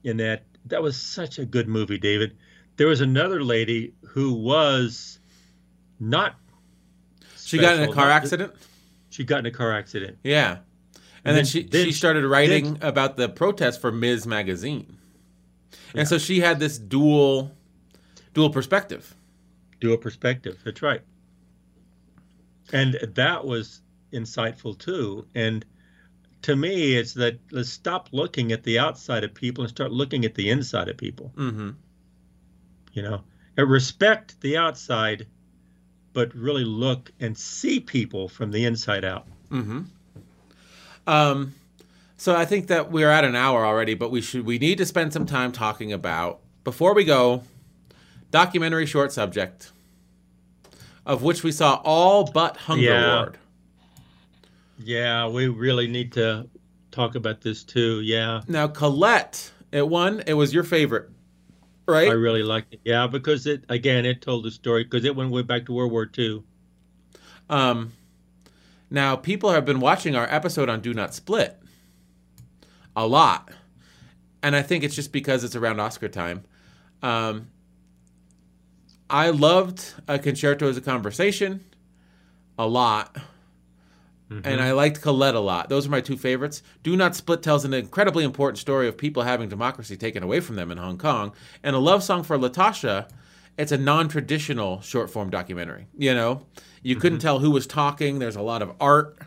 in 0.04 0.18
that 0.18 0.44
that 0.66 0.84
was 0.84 1.00
such 1.00 1.40
a 1.40 1.46
good 1.46 1.70
movie 1.70 1.98
david 1.98 2.36
there 2.76 2.88
was 2.88 3.00
another 3.00 3.42
lady 3.42 3.94
who 4.08 4.34
was 4.34 5.20
not 5.98 6.36
she 7.38 7.58
got 7.58 7.78
in 7.78 7.88
a 7.88 7.94
car 7.94 8.12
accident 8.12 8.54
she 9.12 9.24
got 9.24 9.40
in 9.40 9.46
a 9.46 9.52
car 9.52 9.72
accident 9.72 10.18
yeah 10.26 10.58
and, 10.58 10.60
and 11.24 11.26
then, 11.26 11.36
then, 11.36 11.46
she 11.46 11.64
then, 11.64 11.86
she 11.86 11.92
started 11.94 12.26
writing 12.26 12.74
then, 12.74 12.90
about 12.90 13.16
the 13.16 13.28
protest 13.28 13.82
for 13.82 13.92
Ms. 13.92 14.28
Magazine. 14.28 14.95
Yeah. 15.94 16.02
And 16.02 16.08
so 16.08 16.18
she 16.18 16.40
had 16.40 16.60
this 16.60 16.78
dual 16.78 17.52
dual 18.34 18.50
perspective. 18.50 19.16
Dual 19.80 19.98
perspective. 19.98 20.60
That's 20.64 20.82
right. 20.82 21.02
And 22.74 22.98
that 23.16 23.46
was 23.46 23.82
insightful 24.12 24.78
too. 24.78 25.26
And 25.36 25.66
to 26.44 26.56
me, 26.56 26.96
it's 26.96 27.14
that 27.14 27.40
let's 27.52 27.70
stop 27.70 28.10
looking 28.12 28.52
at 28.52 28.64
the 28.64 28.80
outside 28.80 29.24
of 29.24 29.34
people 29.34 29.64
and 29.64 29.70
start 29.70 29.92
looking 29.92 30.26
at 30.26 30.36
the 30.36 30.50
inside 30.50 30.90
of 30.90 30.98
people. 30.98 31.32
Mm-hmm. 31.36 31.72
You 32.94 33.02
know, 33.02 33.22
and 33.58 33.70
respect 33.70 34.40
the 34.42 34.58
outside, 34.58 35.28
but 36.14 36.34
really 36.34 36.64
look 36.64 37.12
and 37.20 37.38
see 37.38 37.80
people 37.80 38.30
from 38.30 38.52
the 38.52 38.66
inside 38.66 39.04
out. 39.04 39.28
Mm-hmm. 39.52 39.82
Um, 41.08 41.54
so 42.18 42.36
I 42.36 42.46
think 42.46 42.68
that 42.68 42.92
we're 42.92 43.10
at 43.10 43.24
an 43.24 43.36
hour 43.36 43.66
already, 43.66 43.94
but 43.94 44.12
we 44.12 44.22
should 44.22 44.46
we 44.46 44.58
need 44.58 44.78
to 44.80 44.86
spend 44.86 45.14
some 45.14 45.26
time 45.26 45.52
talking 45.52 45.92
about 45.94 46.40
before 46.64 46.94
we 46.94 47.04
go. 47.06 47.44
documentary 48.32 48.86
short 48.86 49.12
subject, 49.14 49.72
of 51.06 51.24
which 51.24 51.44
we 51.44 51.52
saw 51.52 51.82
all 51.86 52.26
but 52.26 52.58
Hunger 52.58 52.82
Yeah. 52.84 53.16
Ward. 53.18 53.38
Yeah, 54.78 55.28
we 55.30 55.48
really 55.48 55.88
need 55.88 56.12
to 56.14 56.48
talk 56.92 57.16
about 57.16 57.42
this 57.42 57.64
too. 57.64 58.02
Yeah, 58.02 58.42
Now, 58.48 58.68
Colette, 58.68 59.52
it 59.72 59.88
won. 59.88 60.22
It 60.28 60.34
was 60.34 60.54
your 60.54 60.64
favorite, 60.64 61.10
right? 61.88 62.10
I 62.10 62.14
really 62.14 62.44
liked 62.44 62.74
it. 62.74 62.82
Yeah, 62.84 63.08
because 63.08 63.48
it 63.48 63.64
again 63.70 64.06
it 64.06 64.22
told 64.22 64.44
the 64.44 64.52
story 64.52 64.84
because 64.84 65.06
it 65.06 65.16
went 65.16 65.32
way 65.32 65.44
back 65.44 65.66
to 65.68 65.74
World 65.74 65.92
War 65.92 66.10
II. 66.18 66.44
Um, 67.50 67.94
now, 68.90 69.16
people 69.16 69.52
have 69.52 69.66
been 69.66 69.80
watching 69.80 70.16
our 70.16 70.28
episode 70.30 70.70
on 70.70 70.82
Do 70.82 70.94
Not 70.94 71.14
Split 71.14 71.58
a 72.96 73.06
lot. 73.06 73.50
And 74.42 74.56
I 74.56 74.62
think 74.62 74.84
it's 74.84 74.96
just 74.96 75.12
because 75.12 75.44
it's 75.44 75.56
around 75.56 75.80
Oscar 75.80 76.08
time. 76.08 76.44
Um, 77.02 77.50
I 79.10 79.30
loved 79.30 79.94
a 80.08 80.20
concerto 80.20 80.68
is 80.68 80.78
a 80.78 80.82
conversation 80.82 81.64
a 82.58 82.68
lot. 82.68 83.16
And 84.44 84.60
I 84.60 84.72
liked 84.72 85.02
Colette 85.02 85.36
a 85.36 85.40
lot. 85.40 85.70
Those 85.70 85.86
are 85.86 85.92
my 85.92 86.02
two 86.02 86.18
favorites. 86.18 86.64
Do 86.82 86.96
Not 86.96 87.16
Split 87.16 87.44
tells 87.44 87.64
an 87.64 87.76
incredibly 87.76 88.24
important 88.24 88.58
story 88.58 88.88
of 88.88 88.98
people 88.98 89.22
having 89.22 89.50
democracy 89.50 89.96
taken 89.96 90.24
away 90.24 90.40
from 90.40 90.56
them 90.56 90.72
in 90.72 90.80
Hong 90.80 90.98
Kong. 90.98 91.34
And 91.62 91.76
A 91.76 91.80
Love 91.80 92.04
Song 92.04 92.24
for 92.24 92.36
Latasha, 92.36 93.08
it's 93.58 93.72
a 93.72 93.78
non 93.78 94.08
traditional 94.08 94.82
short 94.82 95.12
form 95.12 95.30
documentary. 95.30 95.86
You 95.96 96.16
know, 96.16 96.42
you 96.82 96.96
couldn't 96.96 97.20
tell 97.20 97.38
who 97.40 97.52
was 97.52 97.68
talking. 97.68 98.18
There's 98.18 98.36
a 98.36 98.42
lot 98.42 98.64
of 98.64 98.74
art. 98.80 99.18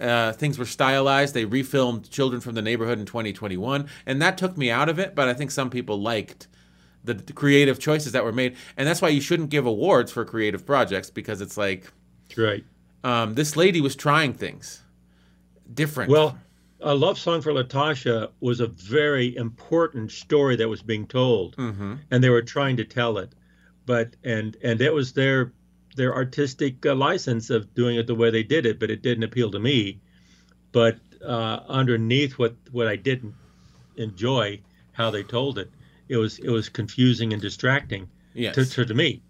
Uh, 0.00 0.32
things 0.32 0.58
were 0.58 0.66
stylized. 0.66 1.32
They 1.34 1.46
refilmed 1.46 2.10
Children 2.10 2.40
from 2.40 2.54
the 2.54 2.62
Neighborhood 2.62 2.98
in 2.98 3.06
2021. 3.06 3.88
And 4.04 4.20
that 4.22 4.36
took 4.36 4.56
me 4.56 4.70
out 4.70 4.88
of 4.88 4.98
it. 4.98 5.14
But 5.14 5.28
I 5.28 5.34
think 5.34 5.50
some 5.50 5.70
people 5.70 6.00
liked 6.00 6.48
the, 7.04 7.14
the 7.14 7.32
creative 7.32 7.78
choices 7.78 8.12
that 8.12 8.24
were 8.24 8.32
made. 8.32 8.56
And 8.76 8.86
that's 8.86 9.00
why 9.00 9.08
you 9.08 9.20
shouldn't 9.20 9.50
give 9.50 9.64
awards 9.66 10.12
for 10.12 10.24
creative 10.24 10.66
projects 10.66 11.08
because 11.10 11.40
it's 11.40 11.56
like, 11.56 11.90
Right. 12.36 12.64
um, 13.04 13.34
this 13.34 13.56
lady 13.56 13.80
was 13.80 13.94
trying 13.96 14.34
things 14.34 14.82
different. 15.72 16.10
Well, 16.10 16.38
a 16.80 16.94
love 16.94 17.18
song 17.18 17.40
for 17.40 17.52
Latasha 17.52 18.30
was 18.40 18.60
a 18.60 18.66
very 18.66 19.34
important 19.36 20.12
story 20.12 20.56
that 20.56 20.68
was 20.68 20.82
being 20.82 21.06
told, 21.06 21.54
hmm 21.54 21.94
and 22.10 22.22
they 22.22 22.28
were 22.28 22.42
trying 22.42 22.76
to 22.76 22.84
tell 22.84 23.16
it, 23.18 23.32
but 23.86 24.14
and 24.24 24.56
and 24.62 24.80
it 24.80 24.92
was 24.92 25.12
their 25.14 25.52
their 25.96 26.14
artistic 26.14 26.84
uh, 26.86 26.94
license 26.94 27.50
of 27.50 27.74
doing 27.74 27.96
it 27.96 28.06
the 28.06 28.14
way 28.14 28.30
they 28.30 28.42
did 28.42 28.66
it, 28.66 28.78
but 28.78 28.90
it 28.90 29.02
didn't 29.02 29.24
appeal 29.24 29.50
to 29.50 29.58
me. 29.58 30.00
But 30.72 30.98
uh, 31.24 31.60
underneath 31.68 32.38
what 32.38 32.54
what 32.70 32.86
I 32.86 32.96
didn't 32.96 33.34
enjoy 33.96 34.60
how 34.92 35.10
they 35.10 35.22
told 35.22 35.58
it, 35.58 35.70
it 36.08 36.16
was 36.16 36.38
it 36.38 36.50
was 36.50 36.68
confusing 36.68 37.32
and 37.32 37.42
distracting 37.42 38.08
yes. 38.34 38.54
to, 38.54 38.64
to, 38.64 38.84
to 38.86 38.94
me. 38.94 39.22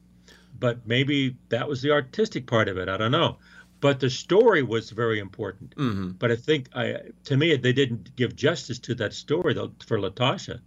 But 0.58 0.86
maybe 0.86 1.36
that 1.48 1.68
was 1.68 1.82
the 1.82 1.92
artistic 1.92 2.46
part 2.46 2.68
of 2.68 2.78
it. 2.78 2.88
I 2.88 2.96
don't 2.96 3.12
know. 3.12 3.38
But 3.80 4.00
the 4.00 4.10
story 4.10 4.62
was 4.62 4.90
very 4.90 5.18
important. 5.18 5.74
hmm 5.76 6.10
But 6.18 6.32
I 6.32 6.36
think, 6.36 6.70
I, 6.74 6.96
to 7.24 7.36
me, 7.36 7.54
they 7.56 7.74
didn't 7.74 8.16
give 8.16 8.34
justice 8.34 8.78
to 8.80 8.94
that 8.96 9.12
story 9.12 9.54
though, 9.54 9.72
for 9.86 9.98
Latasha. 9.98 10.60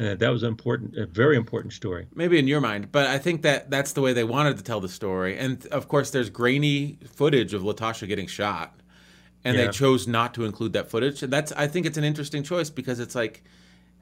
Uh, 0.00 0.14
that 0.14 0.30
was 0.30 0.42
important, 0.42 0.96
a 0.96 1.04
very 1.04 1.36
important 1.36 1.74
story. 1.74 2.06
Maybe 2.14 2.38
in 2.38 2.48
your 2.48 2.60
mind, 2.62 2.90
but 2.90 3.06
I 3.06 3.18
think 3.18 3.42
that 3.42 3.70
that's 3.70 3.92
the 3.92 4.00
way 4.00 4.14
they 4.14 4.24
wanted 4.24 4.56
to 4.56 4.62
tell 4.62 4.80
the 4.80 4.88
story. 4.88 5.36
And 5.36 5.66
of 5.66 5.88
course, 5.88 6.10
there's 6.10 6.30
grainy 6.30 6.98
footage 7.14 7.52
of 7.52 7.62
Latasha 7.62 8.08
getting 8.08 8.26
shot, 8.26 8.80
and 9.44 9.56
Yeah. 9.56 9.66
they 9.66 9.70
chose 9.72 10.08
not 10.08 10.32
to 10.34 10.46
include 10.46 10.72
that 10.72 10.88
footage. 10.90 11.22
And 11.22 11.30
that's 11.30 11.52
I 11.52 11.66
think 11.66 11.84
it's 11.84 11.98
an 11.98 12.04
interesting 12.04 12.42
choice 12.42 12.70
because 12.70 12.98
it's 12.98 13.14
like 13.14 13.42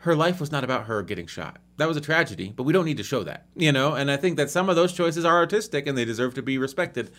her 0.02 0.14
life 0.14 0.38
was 0.38 0.52
not 0.52 0.62
about 0.62 0.84
her 0.84 1.02
getting 1.02 1.26
shot. 1.26 1.58
That 1.78 1.88
was 1.88 1.96
a 1.96 2.00
tragedy, 2.00 2.52
but 2.54 2.62
we 2.62 2.72
don't 2.72 2.84
need 2.84 2.98
to 2.98 3.02
show 3.02 3.24
that, 3.24 3.46
you 3.56 3.72
know. 3.72 3.94
And 3.94 4.08
I 4.08 4.16
think 4.16 4.36
that 4.36 4.50
some 4.50 4.68
of 4.68 4.76
those 4.76 4.92
choices 4.92 5.24
are 5.24 5.36
artistic 5.36 5.88
and 5.88 5.98
they 5.98 6.04
deserve 6.04 6.34
to 6.34 6.42
be 6.42 6.58
respected. 6.58 7.10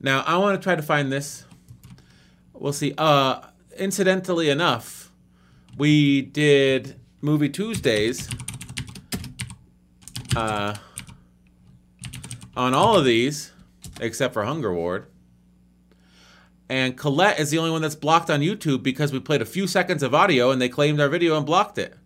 Now, 0.00 0.24
I 0.26 0.36
want 0.38 0.60
to 0.60 0.64
try 0.64 0.74
to 0.74 0.82
find 0.82 1.12
this. 1.12 1.44
We'll 2.54 2.72
see. 2.72 2.92
Uh, 2.98 3.40
incidentally 3.78 4.50
enough, 4.50 5.12
we 5.76 6.22
did 6.22 6.96
movie 7.20 7.48
Tuesdays. 7.48 8.28
Uh, 10.36 10.74
on 12.56 12.74
all 12.74 12.96
of 12.96 13.04
these, 13.04 13.52
except 14.00 14.34
for 14.34 14.44
Hunger 14.44 14.72
Ward. 14.72 15.06
And 16.68 16.96
Colette 16.96 17.40
is 17.40 17.50
the 17.50 17.58
only 17.58 17.70
one 17.72 17.82
that's 17.82 17.96
blocked 17.96 18.30
on 18.30 18.40
YouTube 18.40 18.82
because 18.82 19.12
we 19.12 19.18
played 19.18 19.42
a 19.42 19.46
few 19.46 19.66
seconds 19.66 20.02
of 20.02 20.14
audio 20.14 20.50
and 20.50 20.62
they 20.62 20.68
claimed 20.68 21.00
our 21.00 21.08
video 21.08 21.36
and 21.36 21.44
blocked 21.44 21.78
it. 21.78 21.96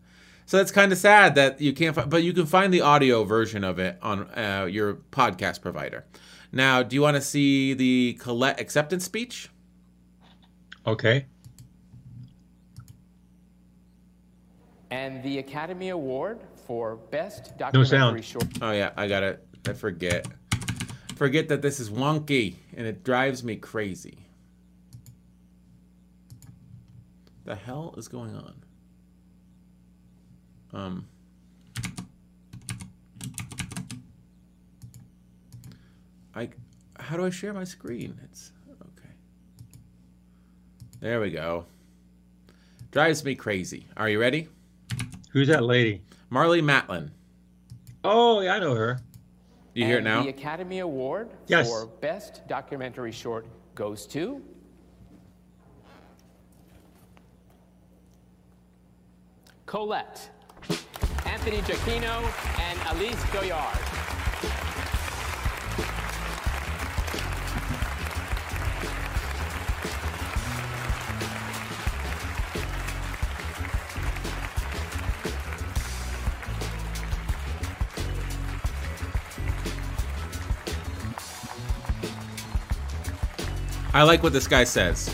So 0.47 0.57
that's 0.57 0.71
kind 0.71 0.93
of 0.93 0.99
sad 0.99 1.35
that 1.35 1.61
you 1.61 1.73
can't 1.73 1.95
find, 1.95 2.11
but 2.11 2.23
you 2.23 2.33
can 2.33 2.47
find 2.47 2.73
the 2.73 2.81
audio 2.81 3.25
version 3.25 3.65
of 3.65 3.79
it 3.79 3.99
on 4.03 4.23
uh, 4.31 4.67
your 4.71 4.95
podcast 5.11 5.61
provider. 5.61 6.05
Now, 6.53 6.83
do 6.83 6.95
you 6.95 7.03
want 7.03 7.17
to 7.17 7.21
see 7.21 7.75
the 7.75 8.15
Colette 8.21 8.61
acceptance 8.61 9.05
speech? 9.05 9.49
Okay. 10.87 11.27
And 14.95 15.25
the 15.25 15.39
Academy 15.39 15.89
Award 15.89 16.39
for 16.69 16.95
Best 17.11 17.59
Documentary 17.59 17.73
No 17.73 17.83
Documentary 17.83 18.23
sound. 18.23 18.45
Short. 18.45 18.63
Oh 18.63 18.71
yeah, 18.71 18.93
I 18.97 19.09
got 19.09 19.25
it. 19.25 19.45
I 19.67 19.73
forget. 19.73 20.25
Forget 21.17 21.49
that 21.49 21.63
this 21.63 21.81
is 21.81 21.91
wonky 21.91 22.59
and 22.77 22.87
it 22.87 23.03
drives 23.03 23.43
me 23.43 23.57
crazy. 23.57 24.19
The 27.45 27.57
hell 27.57 27.97
is 27.99 28.07
going 28.07 28.37
on? 28.37 28.55
Um 30.73 31.09
I 36.37 36.51
how 37.01 37.17
do 37.17 37.27
I 37.27 37.31
share 37.31 37.53
my 37.53 37.65
screen? 37.65 38.21
It's 38.23 38.53
okay. 38.81 39.15
There 41.01 41.21
we 41.21 41.33
go. 41.33 41.67
Drives 42.93 43.25
me 43.25 43.35
crazy. 43.35 43.89
Are 43.97 44.09
you 44.09 44.21
ready? 44.21 44.47
Who's 45.35 45.49
that 45.49 45.65
lady? 45.65 46.01
Marlee 46.31 46.63
Matlin. 46.63 47.11
Oh, 48.05 48.41
yeah, 48.41 48.55
I 48.55 48.59
know 48.61 48.77
her. 48.77 49.01
You 49.75 49.85
hear 49.85 49.97
it 49.97 49.99
And 49.99 50.05
now? 50.05 50.23
The 50.23 50.29
Academy 50.29 50.79
Award 50.79 51.29
Yes. 51.49 51.69
for 51.69 51.87
Best 51.87 52.47
Documentary 52.47 53.11
Short 53.11 53.45
goes 53.75 54.07
to 54.07 54.41
Colette, 59.67 60.31
Anthony 61.27 61.59
Giacchino, 61.63 62.23
and 62.61 62.79
Alice 62.81 63.23
Doyard. 63.33 63.94
I 83.95 84.03
like 84.03 84.25
what 84.25 84.33
this 84.33 84.49
guy 84.49 84.65
says. 84.65 85.09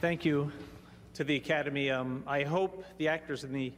Thank 0.00 0.24
you 0.24 0.52
to 1.14 1.24
the 1.24 1.34
Academy. 1.34 1.90
Um, 1.90 2.22
I 2.24 2.44
hope 2.44 2.84
the 2.98 3.08
actors 3.08 3.42
in 3.42 3.52
the 3.52 3.72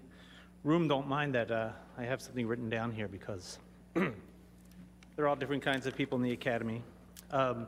room 0.65 0.87
don't 0.87 1.09
mind 1.09 1.35
that 1.35 1.51
uh, 1.51 1.71
I 1.97 2.03
have 2.03 2.21
something 2.21 2.47
written 2.47 2.69
down 2.69 2.93
here 2.93 3.09
because 3.09 3.59
they're 3.95 5.27
all 5.27 5.35
different 5.35 5.63
kinds 5.63 5.87
of 5.87 5.97
people 5.97 6.17
in 6.17 6.23
the 6.23 6.33
Academy. 6.33 6.83
Um, 7.31 7.67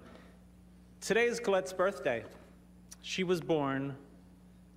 today 1.00 1.24
is 1.24 1.40
Colette's 1.40 1.72
birthday. 1.72 2.24
She 3.02 3.24
was 3.24 3.40
born 3.40 3.96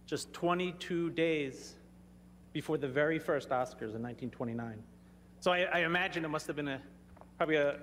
just 0.05 0.33
22 0.33 1.11
days 1.11 1.75
before 2.51 2.77
the 2.77 2.87
very 2.87 3.19
first 3.19 3.49
Oscars 3.49 3.95
in 3.95 4.01
1929. 4.01 4.81
So 5.39 5.51
I, 5.51 5.63
I 5.63 5.79
imagine 5.79 6.23
it 6.23 6.29
must 6.29 6.47
have 6.47 6.55
been 6.55 6.67
a, 6.67 6.81
probably 7.37 7.55
a, 7.55 7.77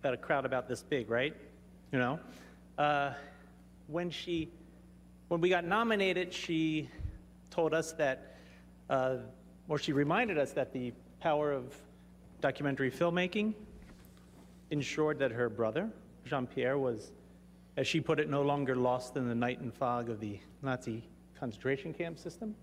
about 0.00 0.14
a 0.14 0.16
crowd 0.16 0.44
about 0.44 0.68
this 0.68 0.82
big, 0.82 1.10
right? 1.10 1.34
You 1.92 1.98
know? 1.98 2.20
Uh, 2.76 3.12
when 3.86 4.10
she 4.10 4.50
when 5.28 5.40
we 5.40 5.48
got 5.48 5.64
nominated, 5.64 6.32
she 6.32 6.88
told 7.50 7.74
us 7.74 7.92
that, 7.92 8.36
uh, 8.88 9.16
or 9.68 9.76
she 9.78 9.92
reminded 9.92 10.38
us 10.38 10.52
that 10.52 10.72
the 10.72 10.92
power 11.20 11.50
of 11.50 11.74
documentary 12.40 12.92
filmmaking 12.92 13.54
ensured 14.70 15.18
that 15.18 15.32
her 15.32 15.48
brother, 15.48 15.90
Jean 16.24 16.46
Pierre, 16.46 16.78
was, 16.78 17.10
as 17.76 17.86
she 17.86 18.00
put 18.00 18.18
it, 18.18 18.30
no 18.30 18.42
longer 18.42 18.74
lost 18.74 19.16
in 19.16 19.28
the 19.28 19.34
night 19.34 19.60
and 19.60 19.72
fog 19.72 20.08
of 20.08 20.18
the 20.18 20.38
Nazi 20.62 21.04
concentration 21.38 21.92
camp 21.92 22.18
system. 22.18 22.54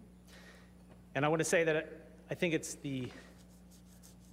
And 1.16 1.24
I 1.24 1.28
want 1.28 1.40
to 1.40 1.46
say 1.46 1.64
that 1.64 1.88
I 2.32 2.34
think 2.34 2.54
it's 2.54 2.76
the, 2.76 3.10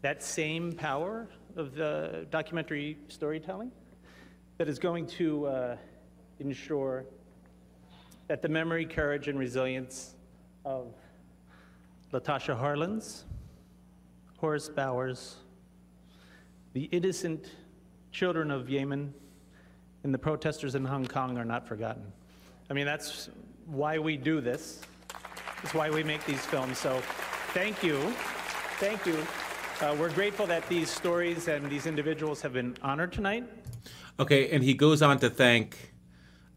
that 0.01 0.23
same 0.23 0.73
power 0.73 1.29
of 1.57 1.75
the 1.75 2.27
documentary 2.31 2.97
storytelling 3.09 3.71
that 4.57 4.69
is 4.69 4.79
going 4.79 5.07
to 5.07 5.47
uh, 5.47 5.77
ensure 6.39 7.05
that 8.29 8.41
the 8.41 8.49
memory, 8.49 8.87
courage, 8.87 9.29
and 9.29 9.39
resilience 9.39 10.15
of 10.65 10.95
Latasha 12.13 12.59
Harlins, 12.59 13.25
Horace 14.39 14.69
Bowers, 14.69 15.37
the 16.73 16.85
innocent 16.85 17.51
children 18.13 18.51
of 18.51 18.71
Yemen, 18.71 19.13
and 20.05 20.15
the 20.15 20.19
protesters 20.19 20.75
in 20.75 20.85
Hong 20.85 21.07
Kong 21.07 21.37
are 21.39 21.45
not 21.45 21.67
forgotten. 21.67 22.13
I 22.69 22.73
mean, 22.73 22.87
that's 22.87 23.31
why 23.67 23.99
we 23.99 24.17
do 24.17 24.41
this. 24.41 24.81
That's 25.63 25.75
why 25.75 25.91
we 25.91 26.03
make 26.03 26.25
these 26.25 26.45
films. 26.47 26.79
So 26.79 27.01
thank 27.53 27.83
you. 27.83 27.99
Thank 28.79 29.05
you. 29.05 29.27
Uh, 29.81 29.97
we're 29.99 30.13
grateful 30.13 30.47
that 30.47 30.67
these 30.69 30.91
stories 30.91 31.49
and 31.49 31.71
these 31.71 31.87
individuals 31.87 32.43
have 32.43 32.53
been 32.53 32.77
honored 32.83 33.13
tonight. 33.13 33.45
Okay, 34.19 34.51
and 34.51 34.63
he 34.63 34.75
goes 34.75 35.01
on 35.01 35.19
to 35.21 35.31
thank, 35.31 35.95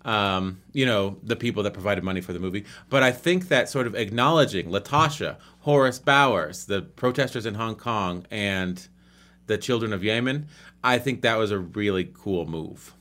um, 0.03 0.61
you 0.73 0.85
know, 0.85 1.17
the 1.23 1.35
people 1.35 1.63
that 1.63 1.73
provided 1.73 2.03
money 2.03 2.19
for 2.19 2.33
the 2.33 2.39
movie. 2.39 2.65
But 2.89 3.03
I 3.03 3.11
think 3.11 3.47
that 3.47 3.69
sort 3.69 3.87
of 3.87 3.95
acknowledging 3.95 4.67
Latasha, 4.67 5.37
Horace 5.59 5.99
Bowers, 5.99 6.65
the 6.65 6.81
protesters 6.81 7.45
in 7.45 7.55
Hong 7.55 7.75
Kong, 7.75 8.25
and 8.29 8.85
the 9.47 9.57
children 9.57 9.93
of 9.93 10.03
Yemen, 10.03 10.47
I 10.83 10.99
think 10.99 11.21
that 11.21 11.37
was 11.37 11.51
a 11.51 11.59
really 11.59 12.11
cool 12.13 12.45
move. 12.45 12.93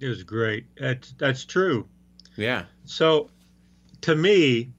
It 0.00 0.08
was 0.08 0.22
great. 0.22 0.66
That's 0.76 1.12
that's 1.18 1.44
true. 1.44 1.88
Yeah. 2.36 2.64
So, 2.84 3.30
to 4.02 4.14
me, 4.14 4.72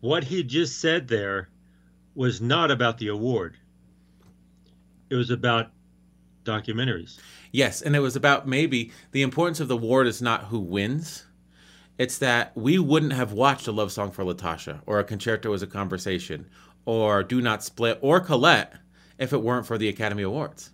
what 0.00 0.24
he 0.24 0.42
just 0.42 0.80
said 0.80 1.08
there 1.08 1.48
was 2.14 2.40
not 2.40 2.70
about 2.70 2.98
the 2.98 3.08
award. 3.08 3.56
It 5.10 5.14
was 5.14 5.30
about 5.30 5.70
documentaries. 6.44 7.18
Yes, 7.52 7.82
and 7.82 7.94
it 7.94 8.00
was 8.00 8.16
about 8.16 8.48
maybe 8.48 8.92
the 9.12 9.22
importance 9.22 9.60
of 9.60 9.68
the 9.68 9.76
award 9.76 10.06
is 10.06 10.22
not 10.22 10.44
who 10.44 10.58
wins. 10.58 11.26
It's 11.98 12.18
that 12.18 12.56
we 12.56 12.78
wouldn't 12.78 13.12
have 13.12 13.32
watched 13.32 13.68
a 13.68 13.72
love 13.72 13.92
song 13.92 14.10
for 14.10 14.24
Latasha 14.24 14.80
or 14.86 14.98
a 14.98 15.04
concerto 15.04 15.52
is 15.52 15.62
a 15.62 15.66
conversation 15.66 16.48
or 16.84 17.22
Do 17.22 17.40
Not 17.40 17.62
Split 17.62 17.98
or 18.00 18.20
Colette 18.20 18.74
if 19.18 19.32
it 19.32 19.42
weren't 19.42 19.66
for 19.66 19.78
the 19.78 19.88
Academy 19.88 20.22
Awards. 20.22 20.71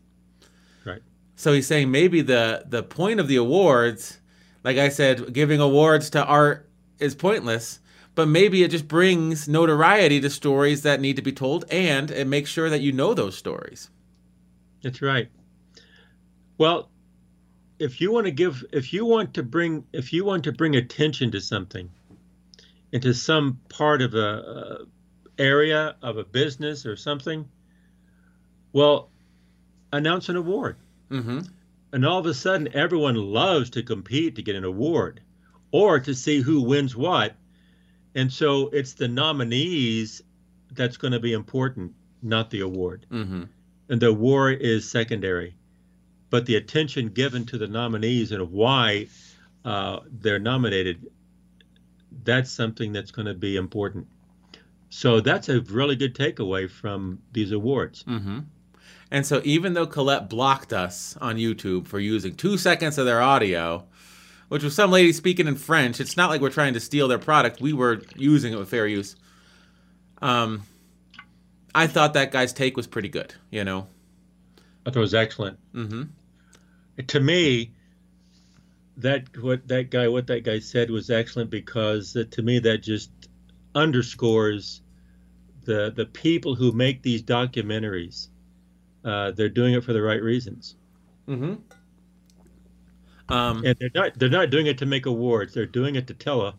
So 1.39 1.53
he's 1.53 1.69
saying 1.69 1.93
maybe 1.93 2.21
the 2.21 2.65
the 2.69 2.83
point 2.83 3.21
of 3.21 3.29
the 3.29 3.37
awards, 3.37 4.19
like 4.65 4.77
I 4.77 4.89
said, 4.89 5.33
giving 5.33 5.61
awards 5.61 6.11
to 6.11 6.25
art 6.25 6.69
is 6.99 7.15
pointless, 7.15 7.79
but 8.17 8.27
maybe 8.27 8.65
it 8.65 8.73
just 8.73 8.89
brings 8.89 9.47
notoriety 9.47 10.21
to 10.21 10.31
stories 10.31 10.83
that 10.83 11.01
need 11.01 11.15
to 11.15 11.23
be 11.23 11.31
told 11.31 11.65
and 11.71 12.11
it 12.11 12.27
makes 12.27 12.51
sure 12.51 12.69
that 12.69 12.81
you 12.81 12.91
know 12.91 13.15
those 13.15 13.39
stories. 13.39 13.89
That's 14.83 15.01
right. 15.01 15.29
Well, 16.59 16.91
if 17.79 18.01
you 18.01 18.11
want 18.11 18.25
to 18.25 18.33
give 18.33 18.65
if 18.73 18.93
you 18.93 19.07
want 19.07 19.35
to 19.35 19.45
bring 19.45 19.85
if 19.93 20.13
you 20.13 20.25
want 20.25 20.43
to 20.43 20.51
bring 20.51 20.75
attention 20.75 21.31
to 21.31 21.41
something 21.41 21.89
into 22.91 23.15
some 23.15 23.61
part 23.69 24.03
of 24.03 24.15
a, 24.15 24.19
a 24.19 25.41
area 25.41 25.95
of 26.03 26.17
a 26.17 26.25
business 26.25 26.85
or 26.85 26.97
something, 26.97 27.49
well, 28.73 29.11
announce 29.93 30.29
an 30.29 30.35
award. 30.35 30.75
Mm-hmm. 31.11 31.41
And 31.93 32.07
all 32.07 32.19
of 32.19 32.27
a 32.27 32.35
sudden, 32.35 32.69
everyone 32.75 33.17
loves 33.17 33.71
to 33.71 33.83
compete 33.83 34.37
to 34.37 34.43
get 34.43 34.57
an 34.57 34.65
award 34.65 35.21
or 35.71 36.01
to 36.01 36.15
see 36.15 36.41
who 36.41 36.63
wins 36.63 36.95
what. 36.95 37.35
And 38.15 38.33
so 38.33 38.69
it's 38.69 38.95
the 38.95 39.09
nominees 39.09 40.23
that's 40.73 40.97
going 40.97 41.13
to 41.13 41.21
be 41.21 41.33
important, 41.33 41.95
not 42.23 42.51
the 42.51 42.61
award. 42.61 43.07
Mm-hmm. 43.11 43.45
And 43.89 44.01
the 44.01 44.09
award 44.09 44.61
is 44.61 44.91
secondary. 44.91 45.55
But 46.31 46.45
the 46.45 46.57
attention 46.57 47.09
given 47.09 47.47
to 47.47 47.59
the 47.59 47.69
nominees 47.69 48.33
and 48.33 48.53
why 48.53 49.09
uh, 49.65 50.01
they're 50.11 50.39
nominated, 50.39 51.07
that's 52.23 52.51
something 52.51 52.93
that's 52.93 53.11
going 53.11 53.27
to 53.27 53.35
be 53.35 53.57
important. 53.57 54.07
So 54.91 55.21
that's 55.21 55.49
a 55.49 55.61
really 55.61 55.97
good 55.97 56.15
takeaway 56.15 56.71
from 56.71 57.21
these 57.33 57.53
awards. 57.53 58.05
Mm-hmm. 58.05 58.41
And 59.11 59.27
so 59.27 59.41
even 59.45 59.73
though 59.73 59.87
Colette 59.87 60.29
blocked 60.29 60.73
us 60.73 61.17
on 61.21 61.37
YouTube 61.37 61.87
for 61.87 61.99
using 61.99 62.35
two 62.35 62.59
seconds 62.59 62.99
of 62.99 63.07
their 63.07 63.23
audio, 63.23 63.85
which 64.49 64.63
was 64.63 64.75
some 64.75 64.91
lady 64.91 65.13
speaking 65.13 65.47
in 65.47 65.57
French, 65.57 66.01
it's 66.01 66.17
not 66.17 66.31
like 66.31 66.41
we're 66.41 66.51
trying 66.51 66.75
to 66.75 66.81
steal 66.81 67.09
their 67.09 67.19
product. 67.19 67.61
We 67.61 67.73
were 67.73 68.03
using 68.17 68.53
it 68.53 68.59
with 68.59 68.69
fair 68.69 68.87
use. 68.87 69.17
Um, 70.21 70.63
I 71.75 71.87
thought 71.87 72.15
that 72.15 72.33
guy's 72.33 72.53
take 72.53 72.77
was 72.77 72.87
pretty 72.87 73.09
good. 73.09 73.35
You 73.51 73.65
know. 73.65 73.87
I 74.85 74.91
thought 74.91 74.97
it 74.97 75.01
was 75.01 75.15
excellent. 75.15 75.59
Mm-hmm. 75.75 76.03
To 77.07 77.21
me, 77.21 77.73
that 78.97 79.25
what 79.39 79.69
that 79.69 79.91
guy 79.91 80.09
what 80.09 80.27
that 80.27 80.45
guy 80.45 80.59
said 80.59 80.91
was 80.91 81.11
excellent 81.11 81.51
because 81.51 82.17
uh, 82.17 82.25
to 82.33 82.43
me 82.43 82.59
that 82.59 82.79
just 82.79 83.11
underscores 83.75 84.83
the 85.65 85.93
the 85.95 86.07
people 86.07 86.55
who 86.55 86.73
make 86.73 87.03
these 87.03 87.23
documentaries. 87.23 88.29
Uh, 89.05 89.31
they're 89.33 89.49
doing 89.49 89.75
it 89.75 89.85
for 89.85 89.93
the 89.93 90.03
right 90.03 90.23
reasons. 90.23 90.77
Mm-hmm. 91.29 91.55
Um, 93.31 93.65
and 93.65 93.77
they're 93.79 93.91
not 93.95 94.19
they're 94.19 94.29
not 94.29 94.51
doing 94.51 94.67
it 94.67 94.79
to 94.79 94.87
make 94.87 95.07
awards. 95.07 95.53
They're 95.53 95.67
doing 95.67 95.97
it 95.97 96.07
to 96.07 96.15
tell 96.15 96.43
a, 96.43 96.55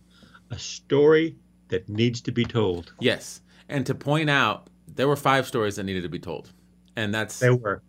a 0.51 0.59
story 0.59 1.35
that 1.69 1.89
needs 1.89 2.21
to 2.21 2.31
be 2.31 2.45
told. 2.45 2.93
Yes, 2.99 3.41
and 3.67 3.85
to 3.87 3.95
point 3.95 4.29
out 4.29 4.69
there 4.87 5.07
were 5.07 5.15
five 5.15 5.47
stories 5.47 5.77
that 5.77 5.83
needed 5.83 6.03
to 6.03 6.09
be 6.09 6.19
told, 6.19 6.51
and 6.95 7.13
that's 7.13 7.39
they 7.39 7.49
were 7.49 7.81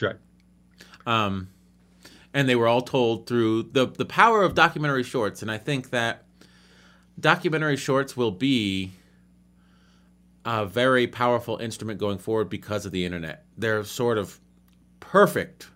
right. 0.00 0.16
Um, 1.06 1.48
and 2.32 2.48
they 2.48 2.56
were 2.56 2.66
all 2.66 2.80
told 2.80 3.26
through 3.26 3.64
the 3.64 3.86
the 3.86 4.06
power 4.06 4.42
of 4.42 4.54
documentary 4.54 5.02
shorts, 5.02 5.42
and 5.42 5.50
I 5.50 5.58
think 5.58 5.90
that 5.90 6.24
documentary 7.20 7.76
shorts 7.76 8.16
will 8.16 8.30
be 8.30 8.92
a 10.44 10.66
very 10.66 11.06
powerful 11.06 11.58
instrument 11.58 12.00
going 12.00 12.18
forward 12.18 12.48
because 12.48 12.84
of 12.84 12.92
the 12.92 13.04
internet. 13.04 13.44
They're 13.56 13.84
sort 13.84 14.18
of 14.18 14.40
perfect 15.00 15.68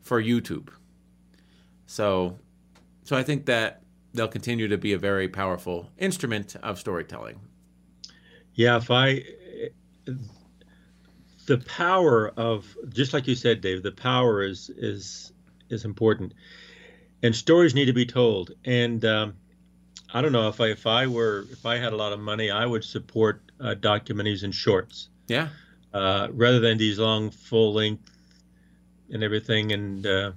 for 0.00 0.22
YouTube. 0.22 0.70
So, 1.86 2.38
so 3.04 3.16
I 3.16 3.22
think 3.22 3.46
that 3.46 3.82
they'll 4.14 4.28
continue 4.28 4.68
to 4.68 4.78
be 4.78 4.92
a 4.92 4.98
very 4.98 5.28
powerful 5.28 5.90
instrument 5.98 6.56
of 6.62 6.78
storytelling. 6.78 7.40
Yeah, 8.54 8.76
if 8.78 8.90
I 8.90 9.22
the 11.46 11.58
power 11.58 12.28
of 12.36 12.76
just 12.90 13.12
like 13.12 13.26
you 13.26 13.34
said, 13.34 13.60
Dave, 13.60 13.82
the 13.82 13.92
power 13.92 14.42
is 14.42 14.70
is 14.70 15.32
is 15.70 15.84
important, 15.84 16.34
and 17.22 17.34
stories 17.34 17.74
need 17.74 17.86
to 17.86 17.92
be 17.92 18.06
told. 18.06 18.52
And 18.64 19.04
um, 19.04 19.34
I 20.12 20.20
don't 20.20 20.32
know 20.32 20.48
if 20.48 20.60
I 20.60 20.66
if 20.68 20.86
I 20.86 21.06
were 21.06 21.46
if 21.50 21.64
I 21.64 21.76
had 21.76 21.92
a 21.92 21.96
lot 21.96 22.12
of 22.12 22.20
money, 22.20 22.50
I 22.50 22.66
would 22.66 22.84
support 22.84 23.47
uh, 23.60 23.74
documentaries 23.74 24.42
and 24.42 24.54
shorts. 24.54 25.08
Yeah. 25.26 25.48
Uh, 25.92 26.28
rather 26.32 26.60
than 26.60 26.78
these 26.78 26.98
long 26.98 27.30
full 27.30 27.72
length 27.74 28.10
and 29.10 29.22
everything. 29.22 29.72
And 29.72 30.06
uh, 30.06 30.32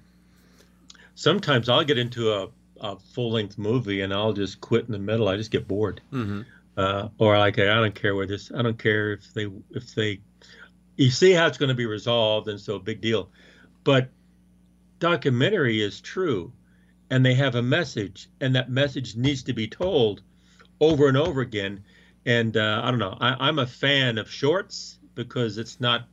sometimes 1.15 1.69
I'll 1.69 1.83
get 1.83 1.97
into 1.97 2.33
a, 2.33 2.47
a 2.79 2.97
full 3.13 3.31
length 3.31 3.57
movie 3.57 4.01
and 4.01 4.13
I'll 4.13 4.33
just 4.33 4.61
quit 4.61 4.85
in 4.85 4.91
the 4.91 4.99
middle. 4.99 5.27
I 5.27 5.37
just 5.37 5.51
get 5.51 5.67
bored. 5.67 6.01
Mm-hmm. 6.11 6.41
Uh, 6.77 7.09
or 7.17 7.37
like 7.37 7.59
I 7.59 7.65
don't 7.65 7.93
care 7.93 8.15
where 8.15 8.25
this. 8.25 8.51
I 8.55 8.61
don't 8.61 8.79
care 8.79 9.13
if 9.13 9.33
they 9.33 9.47
if 9.71 9.93
they. 9.93 10.21
You 10.95 11.09
see 11.09 11.31
how 11.31 11.47
it's 11.47 11.57
going 11.57 11.69
to 11.69 11.75
be 11.75 11.85
resolved, 11.85 12.47
and 12.47 12.59
so 12.59 12.79
big 12.79 13.01
deal. 13.01 13.29
But 13.83 14.09
documentary 14.99 15.81
is 15.81 15.99
true, 15.99 16.53
and 17.09 17.25
they 17.25 17.33
have 17.33 17.55
a 17.55 17.61
message, 17.61 18.29
and 18.39 18.55
that 18.55 18.69
message 18.69 19.15
needs 19.15 19.43
to 19.43 19.53
be 19.53 19.67
told 19.67 20.21
over 20.79 21.07
and 21.07 21.17
over 21.17 21.41
again. 21.41 21.83
And 22.25 22.55
uh, 22.55 22.81
I 22.83 22.91
don't 22.91 22.99
know. 22.99 23.17
I, 23.19 23.47
I'm 23.47 23.59
a 23.59 23.67
fan 23.67 24.17
of 24.17 24.29
shorts 24.29 24.99
because 25.15 25.57
it's 25.57 25.79
not 25.79 26.03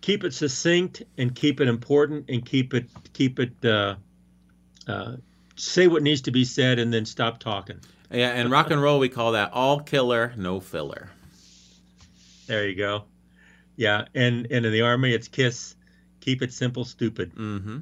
keep 0.00 0.24
it 0.24 0.34
succinct 0.34 1.02
and 1.16 1.34
keep 1.34 1.60
it 1.60 1.68
important 1.68 2.28
and 2.28 2.44
keep 2.44 2.74
it 2.74 2.90
keep 3.14 3.38
it 3.38 3.64
uh, 3.64 3.94
uh, 4.86 5.16
say 5.56 5.86
what 5.86 6.02
needs 6.02 6.22
to 6.22 6.30
be 6.30 6.44
said 6.44 6.78
and 6.78 6.92
then 6.92 7.06
stop 7.06 7.38
talking. 7.38 7.80
Yeah, 8.10 8.28
and 8.28 8.50
rock 8.50 8.70
and 8.70 8.82
roll 8.82 8.98
we 8.98 9.08
call 9.08 9.32
that 9.32 9.52
all 9.52 9.80
killer, 9.80 10.34
no 10.36 10.60
filler. 10.60 11.10
There 12.46 12.68
you 12.68 12.74
go. 12.74 13.04
Yeah, 13.76 14.04
and 14.14 14.46
and 14.50 14.66
in 14.66 14.72
the 14.72 14.82
army 14.82 15.14
it's 15.14 15.28
kiss, 15.28 15.76
keep 16.20 16.42
it 16.42 16.52
simple, 16.52 16.84
stupid. 16.84 17.34
Mm-hmm. 17.34 17.78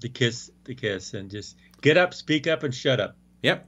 The 0.00 0.08
kiss, 0.10 0.50
the 0.64 0.74
kiss, 0.74 1.14
and 1.14 1.30
just 1.30 1.56
get 1.80 1.96
up, 1.96 2.12
speak 2.12 2.46
up, 2.46 2.64
and 2.64 2.74
shut 2.74 3.00
up. 3.00 3.16
Yep. 3.42 3.66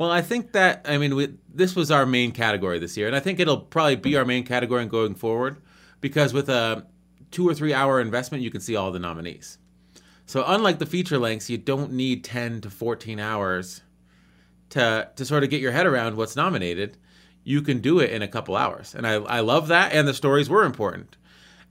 Well, 0.00 0.10
I 0.10 0.22
think 0.22 0.52
that 0.52 0.86
I 0.88 0.96
mean 0.96 1.14
we, 1.14 1.34
this 1.52 1.76
was 1.76 1.90
our 1.90 2.06
main 2.06 2.32
category 2.32 2.78
this 2.78 2.96
year, 2.96 3.06
and 3.06 3.14
I 3.14 3.20
think 3.20 3.38
it'll 3.38 3.60
probably 3.60 3.96
be 3.96 4.16
our 4.16 4.24
main 4.24 4.44
category 4.44 4.86
going 4.86 5.14
forward 5.14 5.58
because 6.00 6.32
with 6.32 6.48
a 6.48 6.86
two 7.30 7.46
or 7.46 7.52
three 7.52 7.74
hour 7.74 8.00
investment, 8.00 8.42
you 8.42 8.50
can 8.50 8.62
see 8.62 8.76
all 8.76 8.92
the 8.92 8.98
nominees. 8.98 9.58
So 10.24 10.42
unlike 10.46 10.78
the 10.78 10.86
feature 10.86 11.18
lengths, 11.18 11.50
you 11.50 11.58
don't 11.58 11.92
need 11.92 12.24
ten 12.24 12.62
to 12.62 12.70
fourteen 12.70 13.20
hours 13.20 13.82
to 14.70 15.10
to 15.16 15.24
sort 15.26 15.44
of 15.44 15.50
get 15.50 15.60
your 15.60 15.72
head 15.72 15.86
around 15.86 16.16
what's 16.16 16.34
nominated. 16.34 16.96
You 17.44 17.60
can 17.60 17.80
do 17.80 17.98
it 17.98 18.08
in 18.10 18.22
a 18.22 18.28
couple 18.28 18.56
hours, 18.56 18.94
and 18.94 19.06
I 19.06 19.16
I 19.16 19.40
love 19.40 19.68
that. 19.68 19.92
And 19.92 20.08
the 20.08 20.14
stories 20.14 20.48
were 20.48 20.64
important, 20.64 21.18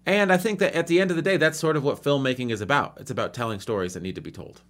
And 0.05 0.31
I 0.31 0.37
think 0.37 0.59
that 0.59 0.75
at 0.75 0.87
the 0.87 1.01
end 1.01 1.09
of 1.11 1.17
the 1.17 1.23
day, 1.23 1.37
that's 1.37 1.57
sort 1.57 1.77
of 1.77 1.83
what 1.83 2.03
filmmaking 2.03 2.51
is 2.51 2.61
about. 2.61 2.97
It's 2.99 3.11
about 3.11 3.33
telling 3.33 3.59
stories 3.59 3.95
that 3.95 4.03
need 4.03 4.15
to 4.15 4.21
be 4.21 4.31
told. 4.31 4.61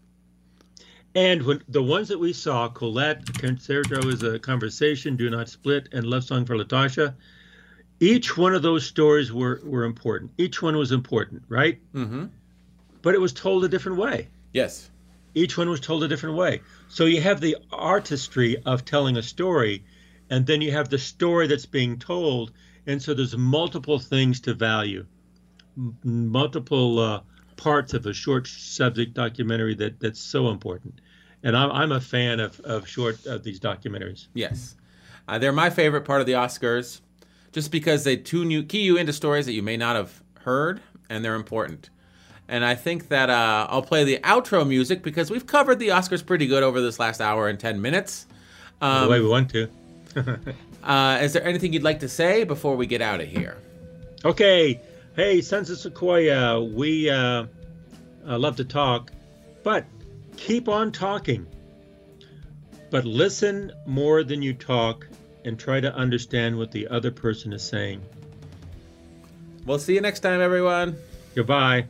And 1.16 1.42
when 1.44 1.64
the 1.68 1.82
ones 1.82 2.08
that 2.10 2.20
we 2.20 2.34
saw, 2.34 2.68
Colette, 2.70 3.34
Concerto 3.34 4.08
is 4.10 4.22
a 4.24 4.38
Conversation, 4.38 5.16
Do 5.16 5.30
Not 5.30 5.50
Split, 5.50 5.90
and 5.92 6.06
Love 6.06 6.24
Song 6.24 6.46
for 6.46 6.56
Latasha, 6.56 7.16
each 8.00 8.38
one 8.38 8.54
of 8.54 8.62
those 8.62 8.86
stories 8.86 9.34
were, 9.34 9.60
were 9.64 9.84
important. 9.84 10.32
Each 10.38 10.62
one 10.62 10.78
was 10.78 10.92
important, 10.92 11.44
right? 11.50 11.80
Mm-hmm. 11.94 12.26
But 13.02 13.16
it 13.16 13.22
was 13.22 13.34
told 13.34 13.66
a 13.66 13.70
different 13.70 13.98
way. 13.98 14.28
Yes. 14.54 14.90
Each 15.34 15.58
one 15.58 15.70
was 15.70 15.80
told 15.80 16.04
a 16.04 16.08
different 16.08 16.36
way. 16.36 16.62
So 16.88 17.06
you 17.06 17.22
have 17.22 17.42
the 17.42 17.58
artistry 17.72 18.58
of 18.66 18.86
telling 18.86 19.18
a 19.18 19.22
story, 19.24 19.84
and 20.30 20.46
then 20.46 20.62
you 20.62 20.72
have 20.72 20.90
the 20.90 21.00
story 21.00 21.48
that's 21.48 21.66
being 21.66 21.98
told. 21.98 22.52
And 22.86 23.02
so 23.02 23.14
there's 23.14 23.36
multiple 23.36 24.00
things 24.00 24.42
to 24.42 24.54
value, 24.54 25.06
multiple 26.04 27.00
uh, 27.00 27.22
parts 27.60 27.94
of 27.94 28.06
a 28.06 28.14
short 28.14 28.48
subject 28.48 29.14
documentary 29.14 29.76
that, 29.76 30.00
that's 30.00 30.20
so 30.20 30.50
important. 30.50 31.02
And 31.44 31.56
I'm, 31.56 31.72
I'm 31.72 31.92
a 31.92 32.00
fan 32.02 32.40
of, 32.40 32.60
of 32.62 32.88
short 32.88 33.26
of 33.26 33.44
these 33.44 33.60
documentaries. 33.60 34.28
Yes. 34.34 34.76
Uh, 35.28 35.38
they're 35.38 35.52
my 35.52 35.70
favorite 35.70 36.06
part 36.06 36.22
of 36.22 36.28
the 36.28 36.34
Oscars 36.34 37.02
just 37.52 37.72
because 37.72 38.04
they 38.04 38.16
tune 38.16 38.50
you, 38.50 38.64
key 38.64 38.82
you 38.82 38.98
into 38.98 39.12
stories 39.12 39.46
that 39.46 39.54
you 39.54 39.62
may 39.62 39.76
not 39.76 39.96
have 39.96 40.24
heard, 40.42 40.80
and 41.10 41.24
they're 41.24 41.36
important. 41.36 41.90
And 42.48 42.64
I 42.64 42.76
think 42.76 43.10
that 43.10 43.30
uh, 43.30 43.68
I'll 43.70 43.82
play 43.82 44.06
the 44.06 44.20
outro 44.20 44.68
music 44.68 45.04
because 45.04 45.30
we've 45.30 45.46
covered 45.46 45.80
the 45.80 45.90
Oscars 45.90 46.26
pretty 46.26 46.48
good 46.48 46.64
over 46.64 46.82
this 46.82 46.98
last 46.98 47.22
hour 47.22 47.48
and 47.48 47.60
10 47.60 47.82
minutes. 47.82 48.26
Um, 48.82 49.04
the 49.04 49.10
way 49.10 49.20
we 49.20 49.28
want 49.28 49.50
to. 49.52 49.70
uh, 50.84 51.20
is 51.22 51.34
there 51.34 51.44
anything 51.44 51.74
you'd 51.74 51.84
like 51.84 52.00
to 52.00 52.10
say 52.10 52.46
before 52.46 52.76
we 52.76 52.88
get 52.88 53.02
out 53.02 53.20
of 53.20 53.28
here? 53.28 53.58
Okay. 54.24 54.80
Hey, 55.20 55.42
Sons 55.42 55.70
of 55.70 55.78
Sequoia, 55.78 56.64
we 56.64 57.10
uh, 57.10 57.48
uh, 58.26 58.40
love 58.40 58.56
to 58.56 58.64
talk, 58.64 59.12
but 59.64 59.86
keep 60.38 60.70
on 60.70 60.94
talking. 60.94 61.46
But 62.90 63.04
listen 63.04 63.74
more 63.86 64.24
than 64.24 64.42
you 64.42 64.54
talk 64.54 65.06
and 65.44 65.60
try 65.60 65.82
to 65.82 65.94
understand 65.94 66.58
what 66.58 66.72
the 66.72 66.88
other 66.88 67.12
person 67.12 67.52
is 67.52 67.62
saying. 67.62 68.02
We'll 69.66 69.78
see 69.78 69.94
you 69.94 70.00
next 70.00 70.22
time, 70.22 70.40
everyone. 70.40 70.96
Goodbye. 71.36 71.90